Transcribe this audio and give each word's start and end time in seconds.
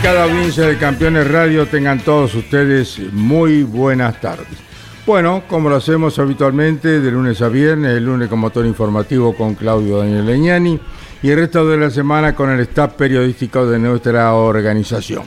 Certificada 0.00 0.32
audiencia 0.32 0.66
de 0.66 0.78
Campeones 0.78 1.30
Radio, 1.30 1.66
tengan 1.66 1.98
todos 2.00 2.34
ustedes 2.34 2.98
muy 3.12 3.64
buenas 3.64 4.18
tardes. 4.18 4.46
Bueno, 5.04 5.42
como 5.46 5.68
lo 5.68 5.76
hacemos 5.76 6.18
habitualmente 6.18 7.00
de 7.00 7.10
lunes 7.10 7.42
a 7.42 7.50
viernes, 7.50 7.98
el 7.98 8.06
lunes 8.06 8.30
con 8.30 8.38
motor 8.38 8.64
informativo 8.64 9.36
con 9.36 9.54
Claudio 9.54 9.98
Daniel 9.98 10.24
Leñani 10.24 10.80
y 11.22 11.28
el 11.28 11.36
resto 11.36 11.68
de 11.68 11.76
la 11.76 11.90
semana 11.90 12.34
con 12.34 12.48
el 12.48 12.60
staff 12.60 12.94
periodístico 12.94 13.66
de 13.66 13.78
nuestra 13.78 14.32
organización. 14.32 15.24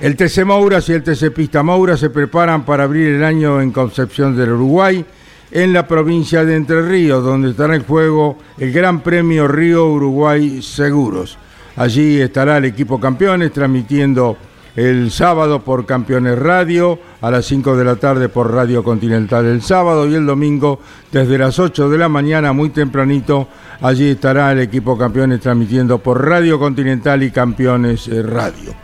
El 0.00 0.16
TC 0.16 0.46
Mouras 0.46 0.88
y 0.88 0.94
el 0.94 1.02
TC 1.02 1.30
Pista 1.30 1.62
Moura 1.62 1.98
se 1.98 2.08
preparan 2.08 2.64
para 2.64 2.84
abrir 2.84 3.16
el 3.16 3.22
año 3.22 3.60
en 3.60 3.70
Concepción 3.70 4.34
del 4.34 4.52
Uruguay, 4.52 5.04
en 5.50 5.74
la 5.74 5.86
provincia 5.86 6.42
de 6.46 6.56
Entre 6.56 6.80
Ríos, 6.80 7.22
donde 7.22 7.50
estará 7.50 7.76
en 7.76 7.84
juego 7.84 8.38
el 8.56 8.72
Gran 8.72 9.02
Premio 9.02 9.46
Río 9.46 9.88
Uruguay 9.88 10.62
Seguros. 10.62 11.36
Allí 11.80 12.20
estará 12.20 12.58
el 12.58 12.66
equipo 12.66 13.00
campeones 13.00 13.54
transmitiendo 13.54 14.36
el 14.76 15.10
sábado 15.10 15.64
por 15.64 15.86
Campeones 15.86 16.38
Radio, 16.38 16.98
a 17.22 17.30
las 17.30 17.46
5 17.46 17.74
de 17.74 17.84
la 17.84 17.96
tarde 17.96 18.28
por 18.28 18.52
Radio 18.52 18.84
Continental 18.84 19.46
el 19.46 19.62
sábado 19.62 20.06
y 20.06 20.14
el 20.14 20.26
domingo 20.26 20.78
desde 21.10 21.38
las 21.38 21.58
8 21.58 21.88
de 21.88 21.96
la 21.96 22.10
mañana 22.10 22.52
muy 22.52 22.68
tempranito. 22.68 23.48
Allí 23.80 24.10
estará 24.10 24.52
el 24.52 24.58
equipo 24.58 24.98
campeones 24.98 25.40
transmitiendo 25.40 25.96
por 26.00 26.22
Radio 26.22 26.58
Continental 26.58 27.22
y 27.22 27.30
Campeones 27.30 28.08
eh, 28.08 28.22
Radio. 28.24 28.74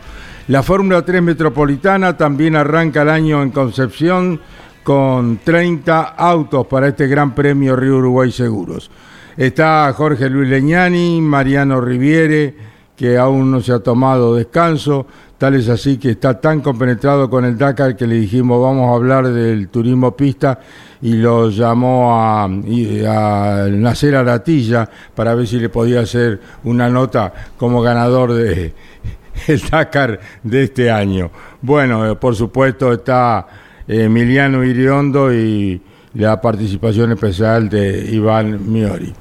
La 0.47 0.63
Fórmula 0.63 1.05
3 1.05 1.21
Metropolitana 1.21 2.17
también 2.17 2.55
arranca 2.55 3.03
el 3.03 3.09
año 3.09 3.43
en 3.43 3.51
Concepción 3.51 4.41
con 4.81 5.37
30 5.43 6.01
autos 6.01 6.65
para 6.65 6.87
este 6.87 7.05
Gran 7.05 7.35
Premio 7.35 7.75
Río 7.75 7.97
Uruguay 7.97 8.31
Seguros. 8.31 8.89
Está 9.37 9.93
Jorge 9.93 10.31
Luis 10.31 10.49
Leñani, 10.49 11.21
Mariano 11.21 11.79
Riviere, 11.79 12.55
que 12.97 13.17
aún 13.17 13.51
no 13.51 13.61
se 13.61 13.71
ha 13.71 13.79
tomado 13.79 14.35
descanso, 14.35 15.05
tal 15.37 15.53
es 15.53 15.69
así 15.69 15.97
que 15.97 16.09
está 16.09 16.41
tan 16.41 16.61
compenetrado 16.61 17.29
con 17.29 17.45
el 17.45 17.55
Dakar 17.55 17.95
que 17.95 18.07
le 18.07 18.15
dijimos 18.15 18.59
vamos 18.59 18.89
a 18.89 18.95
hablar 18.95 19.27
del 19.27 19.69
turismo 19.69 20.17
pista 20.17 20.59
y 20.99 21.13
lo 21.13 21.51
llamó 21.51 22.19
a, 22.19 22.45
a 22.45 23.67
Nacer 23.69 24.15
Aratilla 24.15 24.89
para 25.13 25.35
ver 25.35 25.45
si 25.45 25.59
le 25.59 25.69
podía 25.69 26.01
hacer 26.01 26.41
una 26.63 26.89
nota 26.89 27.31
como 27.55 27.83
ganador 27.83 28.33
de 28.33 28.73
el 29.47 29.61
Dakar 29.69 30.19
de 30.41 30.63
este 30.63 30.89
año. 30.89 31.29
Bueno, 31.61 32.09
eh, 32.09 32.15
por 32.15 32.35
supuesto 32.35 32.91
está 32.91 33.45
eh, 33.87 34.05
Emiliano 34.05 34.63
Iriondo 34.63 35.31
y 35.31 35.79
la 36.15 36.41
participación 36.41 37.11
especial 37.11 37.69
de 37.69 38.09
Iván 38.11 38.71
Miori. 38.71 39.13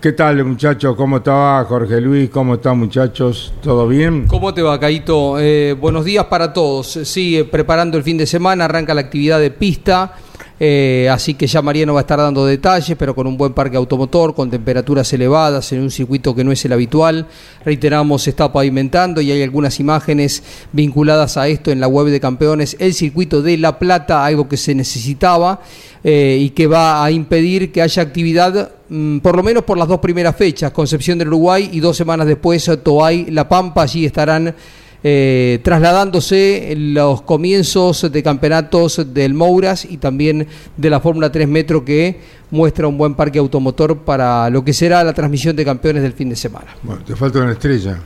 ¿Qué 0.00 0.12
tal, 0.12 0.42
muchachos? 0.46 0.96
¿Cómo 0.96 1.18
está 1.18 1.62
Jorge 1.68 2.00
Luis? 2.00 2.30
¿Cómo 2.30 2.54
están, 2.54 2.78
muchachos? 2.78 3.52
¿Todo 3.62 3.86
bien? 3.86 4.26
¿Cómo 4.26 4.54
te 4.54 4.62
va, 4.62 4.80
Caito? 4.80 5.38
Eh, 5.38 5.76
buenos 5.78 6.06
días 6.06 6.24
para 6.24 6.54
todos. 6.54 6.86
Sigue 6.86 7.44
preparando 7.44 7.98
el 7.98 8.02
fin 8.02 8.16
de 8.16 8.24
semana, 8.24 8.64
arranca 8.64 8.94
la 8.94 9.02
actividad 9.02 9.38
de 9.38 9.50
pista. 9.50 10.14
Eh, 10.62 11.08
así 11.10 11.32
que 11.32 11.46
ya 11.46 11.62
Mariano 11.62 11.94
va 11.94 12.00
a 12.00 12.02
estar 12.02 12.18
dando 12.18 12.44
detalles, 12.44 12.94
pero 12.98 13.14
con 13.14 13.26
un 13.26 13.38
buen 13.38 13.54
parque 13.54 13.78
automotor, 13.78 14.34
con 14.34 14.50
temperaturas 14.50 15.10
elevadas, 15.14 15.72
en 15.72 15.80
un 15.80 15.90
circuito 15.90 16.34
que 16.34 16.44
no 16.44 16.52
es 16.52 16.62
el 16.66 16.74
habitual. 16.74 17.26
Reiteramos, 17.64 18.24
se 18.24 18.30
está 18.30 18.52
pavimentando 18.52 19.22
y 19.22 19.32
hay 19.32 19.42
algunas 19.42 19.80
imágenes 19.80 20.42
vinculadas 20.72 21.38
a 21.38 21.48
esto 21.48 21.70
en 21.70 21.80
la 21.80 21.88
web 21.88 22.08
de 22.08 22.20
campeones. 22.20 22.76
El 22.78 22.92
circuito 22.92 23.40
de 23.40 23.56
La 23.56 23.78
Plata, 23.78 24.22
algo 24.22 24.50
que 24.50 24.58
se 24.58 24.74
necesitaba 24.74 25.62
eh, 26.04 26.36
y 26.38 26.50
que 26.50 26.66
va 26.66 27.02
a 27.02 27.10
impedir 27.10 27.72
que 27.72 27.80
haya 27.80 28.02
actividad, 28.02 28.72
mm, 28.90 29.20
por 29.20 29.36
lo 29.36 29.42
menos 29.42 29.64
por 29.64 29.78
las 29.78 29.88
dos 29.88 30.00
primeras 30.00 30.36
fechas, 30.36 30.72
Concepción 30.72 31.16
del 31.16 31.28
Uruguay 31.28 31.70
y 31.72 31.80
dos 31.80 31.96
semanas 31.96 32.26
después 32.26 32.70
Toay, 32.84 33.30
La 33.30 33.48
Pampa, 33.48 33.84
allí 33.84 34.04
estarán 34.04 34.54
eh, 35.02 35.60
trasladándose 35.62 36.74
los 36.76 37.22
comienzos 37.22 38.10
de 38.12 38.22
campeonatos 38.22 39.12
del 39.14 39.34
Mouras 39.34 39.84
y 39.84 39.96
también 39.96 40.46
de 40.76 40.90
la 40.90 41.00
Fórmula 41.00 41.32
3 41.32 41.48
Metro 41.48 41.84
que 41.84 42.20
muestra 42.50 42.86
un 42.86 42.98
buen 42.98 43.14
parque 43.14 43.38
automotor 43.38 43.98
para 43.98 44.50
lo 44.50 44.64
que 44.64 44.72
será 44.72 45.02
la 45.04 45.12
transmisión 45.12 45.56
de 45.56 45.64
campeones 45.64 46.02
del 46.02 46.12
fin 46.12 46.28
de 46.28 46.36
semana. 46.36 46.66
Bueno, 46.82 47.02
te 47.04 47.16
falta 47.16 47.38
una 47.40 47.52
estrella. 47.52 47.98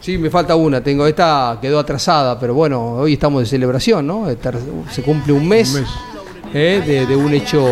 Sí, 0.00 0.18
me 0.18 0.30
falta 0.30 0.54
una, 0.54 0.80
tengo 0.82 1.06
esta 1.06 1.58
quedó 1.60 1.80
atrasada, 1.80 2.38
pero 2.38 2.54
bueno, 2.54 2.92
hoy 2.92 3.14
estamos 3.14 3.40
de 3.42 3.46
celebración, 3.46 4.06
¿no? 4.06 4.26
Ter- 4.36 4.58
Se 4.92 5.02
cumple 5.02 5.32
un 5.32 5.48
mes, 5.48 5.74
Un 5.74 5.80
mes. 5.80 5.90
eh, 6.54 6.82
de, 6.86 7.06
de 7.06 7.16
un 7.16 7.34
hecho 7.34 7.66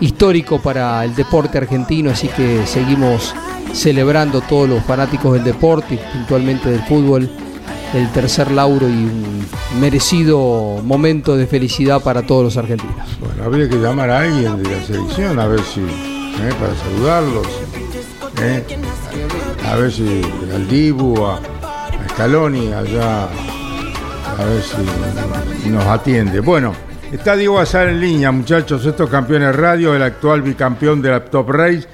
histórico 0.00 0.60
para 0.60 1.04
el 1.04 1.14
deporte 1.14 1.58
argentino, 1.58 2.10
así 2.10 2.26
que 2.28 2.66
seguimos 2.66 3.34
celebrando 3.72 4.40
todos 4.40 4.68
los 4.68 4.82
fanáticos 4.82 5.34
del 5.34 5.44
deporte 5.44 5.94
y 5.94 5.98
puntualmente 6.16 6.70
del 6.70 6.80
fútbol 6.82 7.30
el 7.94 8.08
tercer 8.12 8.50
lauro 8.50 8.88
y 8.88 8.92
un 8.92 9.46
merecido 9.80 10.80
momento 10.84 11.36
de 11.36 11.46
felicidad 11.46 12.00
para 12.02 12.22
todos 12.22 12.44
los 12.44 12.56
argentinos. 12.56 12.94
Bueno, 13.20 13.44
habría 13.44 13.68
que 13.68 13.76
llamar 13.76 14.10
a 14.10 14.20
alguien 14.20 14.62
de 14.62 14.70
la 14.70 14.82
selección 14.84 15.38
a 15.38 15.46
ver 15.46 15.60
si, 15.60 15.80
eh, 15.80 16.52
para 16.60 16.74
saludarlos. 16.76 17.46
eh, 18.42 18.64
a 19.66 19.76
ver 19.76 19.92
si 19.92 20.22
al 20.54 20.68
Dibu, 20.68 21.26
a, 21.26 21.40
Scaloni, 22.10 22.72
allá, 22.72 23.24
a 23.24 24.44
ver 24.44 24.62
si 24.62 25.68
nos 25.68 25.84
atiende. 25.84 26.40
Bueno, 26.40 26.72
está 27.12 27.36
Diego 27.36 27.58
Azar 27.58 27.88
en 27.88 28.00
línea, 28.00 28.32
muchachos, 28.32 28.84
estos 28.86 29.08
campeones 29.10 29.54
radio, 29.54 29.94
el 29.94 30.02
actual 30.02 30.42
bicampeón 30.42 31.02
de 31.02 31.10
la 31.10 31.24
Top 31.24 31.50
Race. 31.50 31.86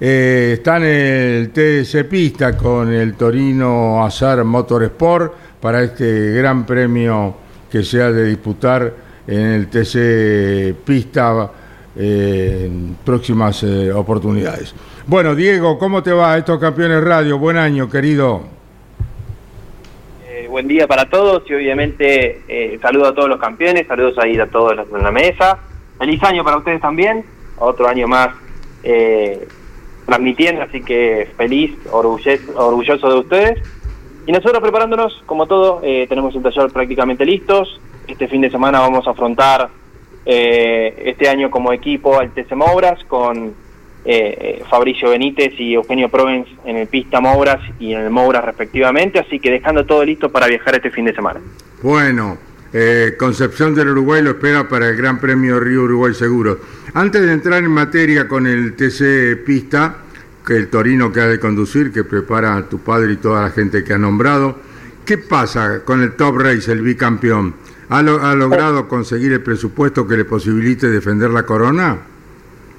Eh, 0.00 0.52
está 0.54 0.78
en 0.78 0.84
el 0.84 1.50
TC 1.50 2.08
Pista 2.08 2.56
con 2.56 2.90
el 2.90 3.14
Torino 3.14 4.02
Azar 4.02 4.42
Motorsport 4.44 5.34
para 5.60 5.82
este 5.82 6.32
gran 6.32 6.64
premio 6.64 7.34
que 7.70 7.82
se 7.82 8.02
ha 8.02 8.10
de 8.10 8.24
disputar 8.24 8.92
en 9.26 9.40
el 9.40 9.68
TC 9.68 10.74
Pista 10.84 11.50
eh, 11.96 12.66
en 12.66 12.96
próximas 13.04 13.62
eh, 13.62 13.92
oportunidades. 13.92 14.74
Bueno, 15.06 15.34
Diego, 15.34 15.78
¿cómo 15.78 16.02
te 16.02 16.12
va 16.12 16.38
estos 16.38 16.58
campeones 16.58 17.02
radio? 17.02 17.36
Buen 17.38 17.56
año, 17.56 17.90
querido. 17.90 18.42
Eh, 20.26 20.46
buen 20.48 20.66
día 20.66 20.86
para 20.86 21.10
todos 21.10 21.42
y 21.50 21.54
obviamente 21.54 22.78
saludo 22.80 23.08
a 23.08 23.14
todos 23.14 23.28
los 23.28 23.38
campeones, 23.38 23.86
saludos 23.86 24.16
ahí 24.18 24.38
a 24.38 24.46
todos 24.46 24.78
en 24.78 25.02
la 25.02 25.10
mesa. 25.10 25.58
Feliz 25.98 26.22
año 26.22 26.42
para 26.42 26.56
ustedes 26.56 26.80
también, 26.80 27.24
otro 27.58 27.86
año 27.86 28.08
más 28.08 28.30
transmitiendo, 30.14 30.62
así 30.62 30.82
que 30.82 31.28
feliz, 31.36 31.70
orgulles- 31.92 32.42
orgulloso 32.56 33.08
de 33.08 33.18
ustedes. 33.20 33.58
Y 34.26 34.32
nosotros 34.32 34.60
preparándonos, 34.60 35.22
como 35.24 35.46
todo, 35.46 35.80
eh, 35.84 36.06
tenemos 36.08 36.34
el 36.34 36.42
taller 36.42 36.68
prácticamente 36.72 37.24
listos. 37.24 37.80
este 38.08 38.26
fin 38.26 38.40
de 38.40 38.50
semana 38.50 38.80
vamos 38.80 39.06
a 39.06 39.10
afrontar 39.12 39.68
eh, 40.26 41.02
este 41.06 41.28
año 41.28 41.48
como 41.48 41.72
equipo 41.72 42.18
al 42.18 42.30
TC 42.32 42.56
Mouras 42.56 43.04
con 43.04 43.54
eh, 44.04 44.62
Fabricio 44.68 45.10
Benítez 45.10 45.52
y 45.60 45.74
Eugenio 45.74 46.08
Provence 46.08 46.50
en 46.64 46.76
el 46.76 46.88
Pista 46.88 47.20
Mouras 47.20 47.60
y 47.78 47.92
en 47.94 48.00
el 48.00 48.10
Mouras 48.10 48.44
respectivamente, 48.44 49.20
así 49.20 49.38
que 49.38 49.50
dejando 49.52 49.86
todo 49.86 50.04
listo 50.04 50.28
para 50.32 50.48
viajar 50.48 50.74
este 50.74 50.90
fin 50.90 51.04
de 51.04 51.14
semana. 51.14 51.40
Bueno, 51.82 52.36
eh, 52.72 53.14
Concepción 53.18 53.74
del 53.74 53.88
Uruguay 53.88 54.22
lo 54.22 54.30
espera 54.30 54.68
para 54.68 54.88
el 54.88 54.96
Gran 54.96 55.18
Premio 55.18 55.58
Río 55.60 55.82
Uruguay 55.82 56.14
Seguro. 56.14 56.60
Antes 56.94 57.22
de 57.22 57.32
entrar 57.32 57.62
en 57.62 57.70
materia 57.70 58.28
con 58.28 58.46
el 58.46 58.74
TC 58.74 59.44
Pista, 59.44 59.96
que 60.46 60.56
el 60.56 60.68
Torino 60.68 61.12
que 61.12 61.20
ha 61.20 61.26
de 61.26 61.38
conducir, 61.40 61.92
que 61.92 62.04
prepara 62.04 62.56
a 62.56 62.68
tu 62.68 62.78
padre 62.78 63.12
y 63.12 63.16
toda 63.16 63.42
la 63.42 63.50
gente 63.50 63.84
que 63.84 63.92
ha 63.92 63.98
nombrado, 63.98 64.58
¿qué 65.04 65.18
pasa 65.18 65.84
con 65.84 66.00
el 66.02 66.12
Top 66.12 66.38
Race, 66.38 66.70
el 66.70 66.82
bicampeón? 66.82 67.54
¿Ha, 67.88 68.02
lo- 68.02 68.22
ha 68.24 68.34
logrado 68.34 68.86
conseguir 68.88 69.32
el 69.32 69.42
presupuesto 69.42 70.06
que 70.06 70.16
le 70.16 70.24
posibilite 70.24 70.88
defender 70.88 71.30
la 71.30 71.42
corona? 71.44 71.98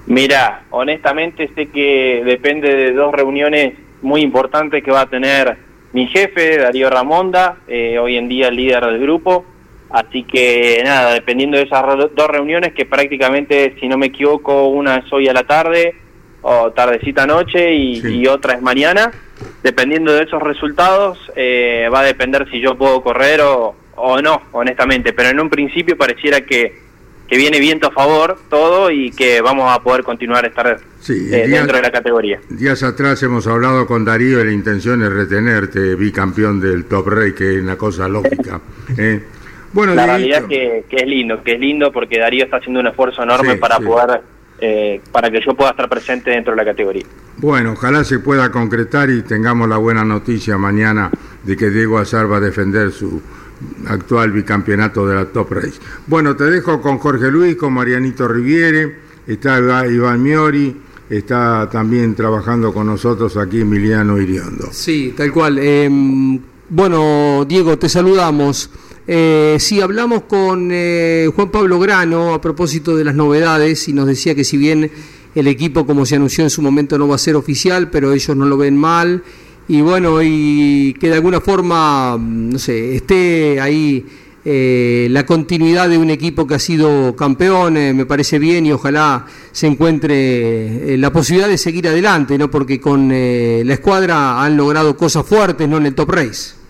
Mira, 0.08 0.64
honestamente 0.72 1.50
sé 1.54 1.68
que 1.68 2.24
depende 2.26 2.74
de 2.76 2.94
dos 2.94 3.14
reuniones 3.14 3.74
muy 4.02 4.22
importantes 4.22 4.84
que 4.84 4.92
va 4.92 5.02
a 5.02 5.10
tener 5.10 5.58
mi 5.94 6.08
jefe, 6.08 6.58
Darío 6.58 6.90
Ramonda, 6.90 7.58
eh, 7.68 8.00
hoy 8.00 8.16
en 8.18 8.28
día 8.28 8.48
el 8.48 8.56
líder 8.56 8.84
del 8.86 9.00
grupo. 9.02 9.46
Así 9.94 10.24
que 10.24 10.82
nada, 10.86 11.14
dependiendo 11.14 11.58
de 11.58 11.64
esas 11.64 11.84
dos 12.16 12.28
reuniones, 12.28 12.74
que 12.74 12.86
prácticamente, 12.86 13.76
si 13.80 13.88
no 13.88 13.98
me 13.98 14.08
equivoco, 14.08 14.68
una 14.70 14.98
es 14.98 15.12
hoy 15.12 15.28
a 15.28 15.34
la 15.34 15.44
tarde 15.44 15.96
o 16.42 16.72
tardecita 16.72 17.28
noche 17.28 17.74
y, 17.74 18.02
Sí. 18.02 18.20
y 18.22 18.28
otra 18.28 18.54
es 18.56 18.62
mañana, 18.62 19.12
dependiendo 19.64 20.14
de 20.14 20.24
esos 20.24 20.42
resultados, 20.42 21.20
eh, 21.36 21.88
va 21.94 22.00
a 22.00 22.04
depender 22.04 22.48
si 22.50 22.62
yo 22.62 22.76
puedo 22.78 23.02
correr 23.04 23.42
o, 23.42 23.76
o 23.96 24.22
no, 24.22 24.42
honestamente. 24.54 25.14
Pero 25.14 25.30
en 25.30 25.40
un 25.40 25.50
principio 25.50 25.98
pareciera 25.98 26.42
que, 26.42 26.74
que 27.28 27.38
viene 27.38 27.60
viento 27.60 27.88
a 27.88 27.92
favor 27.92 28.38
todo 28.50 28.90
y 28.92 29.12
que 29.12 29.42
vamos 29.42 29.72
a 29.72 29.82
poder 29.84 30.04
continuar 30.04 30.46
a 30.46 30.48
estar 30.48 30.80
Sí, 31.02 31.30
eh, 31.34 31.48
dentro 31.48 31.76
de 31.78 31.82
la 31.84 31.92
categoría. 31.92 32.40
Días 32.50 32.82
atrás 32.84 33.22
hemos 33.24 33.46
hablado 33.48 33.86
con 33.88 34.06
Darío 34.06 34.42
y 34.42 34.46
la 34.46 34.52
intención 34.52 35.02
es 35.04 35.12
retenerte, 35.12 35.96
bicampeón 35.96 36.60
del 36.62 36.86
Top 36.86 37.08
Race, 37.08 37.34
que 37.36 37.56
es 37.58 37.62
una 37.62 37.78
cosa 37.78 38.08
lógica. 38.08 38.62
¿eh? 38.98 39.22
Bueno, 39.74 39.96
La 39.96 40.06
realidad 40.06 40.46
que, 40.48 40.86
que 40.90 40.96
es 40.98 41.08
lindo, 41.08 41.42
que 41.44 41.54
es 41.54 41.60
lindo 41.60 41.92
porque 41.92 42.20
Darío 42.20 42.44
está 42.44 42.58
haciendo 42.58 42.80
un 42.82 42.88
esfuerzo 42.88 43.24
enorme 43.24 43.54
Sí, 43.54 43.58
para 43.60 43.78
sí. 43.78 43.84
poder, 43.86 44.22
eh, 44.60 45.02
para 45.12 45.32
que 45.32 45.40
yo 45.46 45.54
pueda 45.56 45.72
estar 45.72 45.88
presente 45.90 46.32
dentro 46.32 46.52
de 46.54 46.58
la 46.58 46.66
categoría. 46.66 47.04
Bueno, 47.38 47.72
ojalá 47.74 48.04
se 48.04 48.20
pueda 48.20 48.52
concretar 48.52 49.10
y 49.10 49.22
tengamos 49.24 49.68
la 49.70 49.78
buena 49.78 50.04
noticia 50.04 50.58
mañana 50.58 51.10
de 51.44 51.56
que 51.58 51.70
Diego 51.70 51.98
Azar 51.98 52.30
va 52.32 52.38
a 52.38 52.42
defender 52.42 52.92
su 52.92 53.22
actual 53.88 54.32
bicampeonato 54.32 55.08
de 55.08 55.16
la 55.16 55.26
Top 55.26 55.52
Race. 55.52 55.80
Bueno, 56.08 56.36
te 56.36 56.44
dejo 56.46 56.82
con 56.82 56.98
Jorge 56.98 57.32
Luis, 57.32 57.56
con 57.56 57.74
Marianito 57.74 58.28
Riviere, 58.28 58.96
está 59.26 59.58
Iván 59.88 60.22
Miori, 60.22 60.76
está 61.10 61.70
también 61.72 62.14
trabajando 62.16 62.74
con 62.74 62.88
nosotros 62.88 63.38
aquí 63.38 63.62
Emiliano 63.62 64.20
Iriondo. 64.20 64.68
Sí, 64.72 65.14
tal 65.16 65.32
cual. 65.32 65.58
Eh, 65.60 65.90
bueno, 66.70 67.46
Diego, 67.48 67.78
te 67.78 67.90
saludamos. 67.90 68.70
Eh, 69.08 69.58
sí, 69.60 69.82
hablamos 69.82 70.24
con 70.24 70.70
eh, 70.72 71.30
Juan 71.36 71.50
Pablo 71.50 71.80
Grano 71.80 72.34
a 72.34 72.42
propósito 72.42 72.96
de 72.96 73.04
las 73.04 73.16
novedades 73.16 73.88
y 73.88 73.94
nos 73.94 74.08
decía 74.08 74.36
que 74.36 74.44
si 74.44 74.58
bien 74.58 74.92
el 75.34 75.48
equipo, 75.48 75.86
como 75.86 76.06
se 76.06 76.16
anunció 76.16 76.44
en 76.44 76.50
su 76.50 76.62
momento, 76.62 76.98
no 76.98 77.08
va 77.08 77.16
a 77.16 77.20
ser 77.20 77.36
oficial, 77.36 77.90
pero 77.90 78.14
ellos 78.14 78.36
no 78.36 78.46
lo 78.46 78.58
ven 78.58 78.78
mal. 78.78 79.24
Y 79.68 79.82
bueno, 79.82 80.22
y 80.22 80.94
que 81.00 81.08
de 81.08 81.16
alguna 81.16 81.40
forma, 81.40 82.18
mm, 82.18 82.50
no 82.50 82.60
sé, 82.60 82.96
esté 82.96 83.60
ahí 83.62 84.06
eh, 84.44 85.08
la 85.12 85.26
continuidad 85.26 85.88
de 85.88 85.98
un 85.98 86.10
equipo 86.10 86.48
que 86.48 86.56
ha 86.56 86.60
sido 86.60 87.16
campeón, 87.16 87.78
eh, 87.78 87.94
me 87.94 88.06
parece 88.06 88.40
bien 88.40 88.66
y 88.66 88.72
ojalá 88.72 89.26
se 89.52 89.68
encuentre 89.68 90.94
eh, 90.94 90.98
la 90.98 91.14
posibilidad 91.14 91.48
de 91.48 91.58
seguir 91.58 91.88
adelante, 91.88 92.38
¿no? 92.38 92.50
Porque 92.50 92.80
con 92.80 93.12
eh, 93.12 93.62
la 93.66 93.76
escuadra 93.76 94.44
han 94.44 94.58
logrado 94.58 94.98
cosas 94.98 95.26
fuertes, 95.26 95.70
¿no? 95.70 95.78
En 95.78 95.86
el 95.86 95.96
top 95.96 96.10
race. 96.10 96.61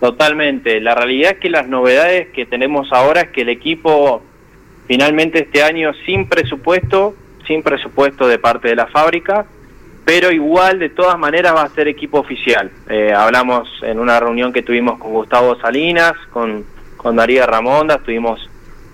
Totalmente. 0.00 0.80
La 0.80 0.94
realidad 0.94 1.32
es 1.32 1.38
que 1.38 1.50
las 1.50 1.66
novedades 1.68 2.28
que 2.28 2.46
tenemos 2.46 2.92
ahora 2.92 3.22
es 3.22 3.28
que 3.30 3.42
el 3.42 3.48
equipo 3.48 4.22
finalmente 4.86 5.40
este 5.40 5.62
año 5.62 5.92
sin 6.06 6.28
presupuesto, 6.28 7.14
sin 7.46 7.62
presupuesto 7.62 8.28
de 8.28 8.38
parte 8.38 8.68
de 8.68 8.76
la 8.76 8.86
fábrica, 8.86 9.46
pero 10.04 10.30
igual 10.30 10.78
de 10.78 10.88
todas 10.88 11.18
maneras 11.18 11.54
va 11.54 11.62
a 11.62 11.68
ser 11.68 11.88
equipo 11.88 12.18
oficial. 12.18 12.70
Eh, 12.88 13.12
hablamos 13.12 13.68
en 13.82 13.98
una 13.98 14.18
reunión 14.20 14.52
que 14.52 14.62
tuvimos 14.62 14.98
con 14.98 15.12
Gustavo 15.12 15.56
Salinas, 15.60 16.14
con, 16.30 16.64
con 16.96 17.16
Darío 17.16 17.44
Ramonda, 17.46 17.96
estuvimos 17.96 18.48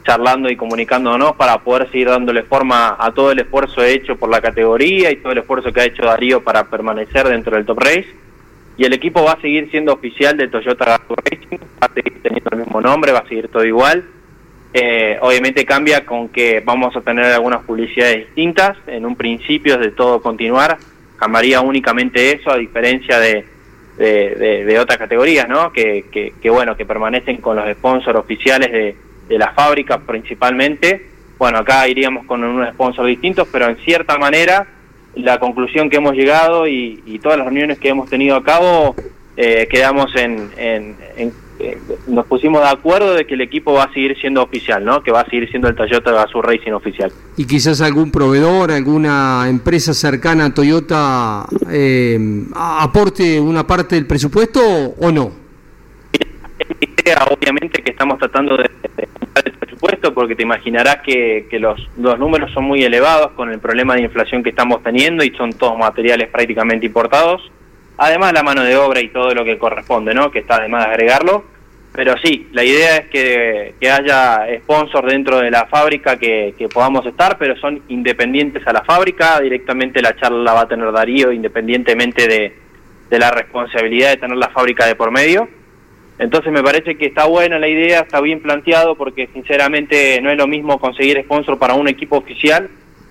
charlando 0.05 0.51
y 0.51 0.57
comunicándonos 0.57 1.37
para 1.37 1.59
poder 1.59 1.91
seguir 1.91 2.09
dándole 2.09 2.43
forma 2.43 2.97
a 2.99 3.13
todo 3.13 3.31
el 3.31 3.39
esfuerzo 3.39 3.83
hecho 3.83 4.17
por 4.17 4.29
la 4.29 4.41
categoría 4.41 5.11
y 5.11 5.17
todo 5.17 5.33
el 5.33 5.39
esfuerzo 5.39 5.73
que 5.73 5.81
ha 5.81 5.85
hecho 5.85 6.05
Darío 6.05 6.43
para 6.43 6.65
permanecer 6.65 7.29
dentro 7.29 7.57
del 7.57 7.65
top 7.65 7.79
race 7.79 8.24
y 8.77 8.85
el 8.85 8.93
equipo 8.93 9.23
va 9.23 9.33
a 9.33 9.41
seguir 9.41 9.71
siendo 9.71 9.93
oficial 9.93 10.37
de 10.37 10.49
Toyota 10.49 11.01
Racing, 11.09 11.59
va 11.83 11.87
a 11.89 11.93
seguir 11.95 12.23
teniendo 12.23 12.51
el 12.53 12.59
mismo 12.59 12.81
nombre, 12.81 13.13
va 13.13 13.21
a 13.21 13.29
seguir 13.29 13.49
todo 13.49 13.65
igual. 13.65 14.05
Eh, 14.73 15.17
obviamente 15.21 15.65
cambia 15.65 16.05
con 16.05 16.29
que 16.31 16.61
vamos 16.65 16.97
a 16.97 17.01
tener 17.01 17.27
algunas 17.27 17.63
publicidades 17.63 18.27
distintas, 18.27 18.77
en 18.89 19.07
un 19.07 19.15
principio 19.15 19.75
es 19.75 19.81
de 19.81 19.91
todo 19.93 20.21
continuar, 20.21 20.79
cambiaría 21.17 21.61
únicamente 21.61 22.33
eso 22.33 22.51
a 22.51 22.57
diferencia 22.57 23.21
de, 23.21 23.45
de, 23.97 24.35
de- 24.35 24.65
de 24.65 24.79
otras 24.81 24.99
categorías, 24.99 25.49
¿no? 25.49 25.73
Que, 25.73 26.07
que, 26.11 26.35
que, 26.43 26.51
bueno, 26.51 26.77
que 26.77 26.85
permanecen 26.85 27.37
con 27.37 27.55
los 27.55 27.71
sponsors 27.77 28.19
oficiales 28.19 28.73
de, 28.73 28.97
de 29.29 29.39
la 29.39 29.53
fábrica 29.53 29.99
principalmente. 29.99 31.07
Bueno, 31.39 31.59
acá 31.59 31.87
iríamos 31.87 32.27
con 32.27 32.43
unos 32.43 32.73
sponsors 32.75 33.07
distintos, 33.09 33.47
pero 33.53 33.69
en 33.69 33.77
cierta 33.77 34.19
manera 34.19 34.67
la 35.17 35.39
conclusión 35.39 35.89
que 35.91 35.97
hemos 35.97 36.15
llegado 36.15 36.67
y, 36.67 37.19
todas 37.23 37.39
las 37.39 37.47
reuniones 37.47 37.79
que 37.79 37.89
hemos 37.89 38.09
tenido 38.11 38.37
a 38.37 38.43
cabo, 38.45 38.95
eh, 39.37 39.67
quedamos 39.71 40.15
en, 40.17 40.51
en- 40.57 40.97
eh, 41.61 41.79
nos 42.09 42.27
pusimos 42.27 42.61
de 42.63 42.69
acuerdo 42.69 43.15
de 43.15 43.27
que 43.27 43.35
el 43.35 43.41
equipo 43.41 43.73
va 43.75 43.85
a 43.85 43.93
seguir 43.93 44.17
siendo 44.21 44.43
oficial, 44.43 44.85
¿no? 44.85 45.03
Que 45.05 45.13
va 45.13 45.21
a 45.21 45.25
seguir 45.31 45.49
siendo 45.49 45.69
el 45.69 45.77
Toyota 45.77 46.11
Gazoo 46.11 46.43
Racing 46.43 46.73
oficial. 46.73 47.13
Y 47.37 47.47
quizás 47.47 47.81
algún 47.81 48.11
proveedor, 48.11 48.73
alguna 48.73 49.47
empresa 49.49 49.95
cercana 49.95 50.47
a 50.47 50.55
Toyota 50.55 51.47
eh, 51.71 52.19
aporte 52.57 53.39
una 53.41 53.65
parte 53.67 53.95
del 53.95 54.07
presupuesto 54.07 54.61
o 54.99 55.13
no. 55.13 55.44
Obviamente 57.31 57.83
que 57.83 57.91
estamos 57.91 58.19
tratando 58.19 58.57
de, 58.57 58.71
de 58.97 59.09
el 59.43 59.53
presupuesto 59.53 60.15
porque 60.15 60.37
te 60.37 60.43
imaginarás 60.43 60.99
que, 61.03 61.47
los, 61.59 61.89
números 61.97 62.53
son 62.53 62.65
muy 62.65 62.85
elevados 62.85 63.33
con 63.33 63.51
el 63.51 63.59
problema 63.59 63.95
de 63.95 64.03
inflación 64.03 64.43
que 64.43 64.51
estamos 64.51 64.83
teniendo 64.83 65.25
y 65.25 65.31
son 65.31 65.53
todos 65.53 65.79
materiales 65.79 66.29
prácticamente 66.29 66.87
importados. 66.87 67.51
Además 67.97 68.33
la 68.33 68.43
mano 68.43 68.63
de 68.63 68.77
obra 68.77 69.01
y 69.01 69.09
todo 69.09 69.35
lo 69.35 69.45
que 69.45 69.59
corresponde, 69.59 70.15
¿no? 70.15 70.31
Que 70.31 70.41
está 70.41 70.57
además 70.57 70.87
de 70.87 70.93
agregarlo. 70.93 71.45
Pero 71.93 72.17
sí, 72.19 72.49
la 72.53 72.65
idea 72.65 72.97
es 72.97 73.07
que, 73.07 73.75
haya 73.89 74.47
sponsor 74.63 75.09
dentro 75.09 75.39
de 75.39 75.51
la 75.51 75.67
fábrica 75.67 76.19
que, 76.19 76.69
podamos 76.73 77.07
estar, 77.07 77.39
pero 77.39 77.57
son 77.57 77.83
independientes 77.89 78.67
a 78.67 78.73
la 78.73 78.83
fábrica. 78.83 79.41
Directamente 79.41 80.03
la 80.03 80.17
charla 80.17 80.43
la 80.43 80.53
va 80.55 80.61
a 80.63 80.69
tener 80.69 80.91
Darío, 80.91 81.31
independientemente 81.31 82.27
de, 82.27 82.57
de 83.11 83.19
la 83.19 83.31
responsabilidad 83.31 84.11
de 84.11 84.17
tener 84.17 84.37
la 84.37 84.49
fábrica 84.49 84.87
de 84.87 84.97
por 84.97 85.13
medio. 85.13 85.49
Entonces 86.19 86.53
me 86.53 86.63
parece 86.63 86.97
que 86.97 87.07
está 87.07 87.27
buena 87.27 87.59
la 87.59 87.69
idea, 87.69 88.01
está 88.01 88.21
bien 88.21 88.41
planteado, 88.41 88.95
porque 88.95 89.29
sinceramente 89.33 90.21
no 90.23 90.31
es 90.31 90.39
lo 90.39 90.47
mismo 90.47 90.79
conseguir 90.79 91.21
sponsor 91.25 91.59
para 91.59 91.75
un 91.75 91.89
equipo 91.89 92.17
oficial 92.17 92.71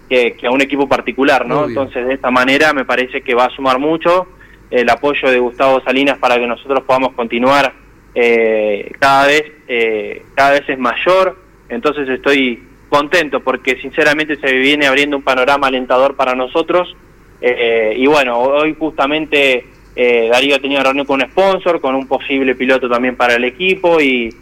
que, 0.09 0.33
que 0.33 0.47
a 0.47 0.51
un 0.51 0.61
equipo 0.61 0.87
particular, 0.87 1.45
¿no? 1.45 1.67
Entonces 1.67 2.07
de 2.07 2.13
esta 2.13 2.31
manera 2.31 2.73
me 2.73 2.85
parece 2.85 3.21
que 3.21 3.35
va 3.35 3.45
a 3.45 3.49
sumar 3.49 3.79
mucho 3.79 4.27
el 4.71 4.89
apoyo 4.89 5.29
de 5.29 5.39
Gustavo 5.39 5.81
Salinas 5.81 6.17
para 6.17 6.37
que 6.37 6.47
nosotros 6.47 6.83
podamos 6.83 7.13
continuar 7.13 7.73
eh, 8.15 8.91
cada 8.99 9.27
vez 9.27 9.43
eh, 9.67 10.23
cada 10.35 10.51
vez 10.51 10.63
es 10.67 10.79
mayor. 10.79 11.37
Entonces 11.69 12.07
estoy 12.09 12.63
contento 12.89 13.39
porque 13.39 13.79
sinceramente 13.81 14.35
se 14.37 14.51
viene 14.53 14.85
abriendo 14.85 15.17
un 15.17 15.23
panorama 15.23 15.67
alentador 15.67 16.15
para 16.15 16.35
nosotros. 16.35 16.95
Eh, 17.41 17.95
y 17.97 18.07
bueno, 18.07 18.39
hoy 18.39 18.75
justamente 18.77 19.65
eh, 19.95 20.29
Darío 20.31 20.59
tenía 20.59 20.79
una 20.79 20.85
reunión 20.85 21.05
con 21.05 21.21
un 21.21 21.29
sponsor, 21.29 21.79
con 21.79 21.95
un 21.95 22.07
posible 22.07 22.55
piloto 22.55 22.89
también 22.89 23.15
para 23.15 23.35
el 23.35 23.43
equipo 23.43 24.01
y, 24.01 24.33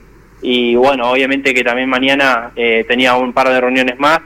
y 0.42 0.76
bueno, 0.76 1.12
obviamente 1.12 1.54
que 1.54 1.64
también 1.64 1.90
mañana 1.90 2.52
eh, 2.56 2.86
tenía 2.88 3.16
un 3.16 3.34
par 3.34 3.50
de 3.50 3.60
reuniones 3.60 4.00
más, 4.00 4.22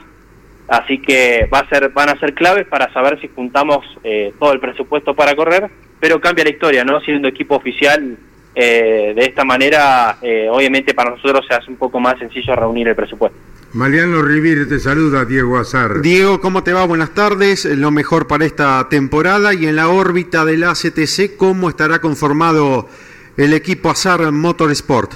así 0.68 1.00
que 1.00 1.48
va 1.54 1.60
a 1.60 1.70
ser, 1.70 1.90
van 1.90 2.10
a 2.10 2.20
ser 2.20 2.34
claves 2.34 2.68
para 2.68 2.92
saber 2.94 3.20
si 3.20 3.28
juntamos 3.28 3.86
eh, 4.04 4.34
todo 4.40 4.54
el 4.54 4.60
presupuesto 4.60 5.14
para 5.16 5.36
correr, 5.36 5.70
pero 6.00 6.22
cambia 6.22 6.44
la 6.44 6.52
historia, 6.52 6.84
¿no? 6.84 7.00
Siendo 7.02 7.28
equipo 7.28 7.56
oficial, 7.56 8.18
eh, 8.58 9.12
de 9.14 9.26
esta 9.26 9.44
manera, 9.44 10.18
eh, 10.22 10.48
obviamente 10.50 10.94
para 10.94 11.10
nosotros 11.10 11.46
se 11.46 11.54
hace 11.54 11.70
un 11.70 11.76
poco 11.76 12.00
más 12.00 12.18
sencillo 12.18 12.56
reunir 12.56 12.88
el 12.88 12.96
presupuesto. 12.96 13.38
Mariano 13.76 14.22
Riviere 14.22 14.66
te 14.68 14.80
saluda, 14.80 15.26
Diego 15.26 15.58
Azar. 15.58 16.00
Diego, 16.02 16.40
¿cómo 16.40 16.64
te 16.64 16.72
va? 16.72 16.86
Buenas 16.86 17.14
tardes. 17.14 17.66
Lo 17.66 17.92
mejor 17.92 18.26
para 18.26 18.46
esta 18.46 18.88
temporada 18.88 19.54
y 19.54 19.68
en 19.68 19.76
la 19.76 19.90
órbita 19.90 20.46
del 20.46 20.64
ACTC, 20.64 21.36
¿cómo 21.36 21.68
estará 21.68 22.00
conformado 22.00 22.88
el 23.36 23.54
equipo 23.54 23.90
Azar 23.90 24.32
Motorsport? 24.32 25.16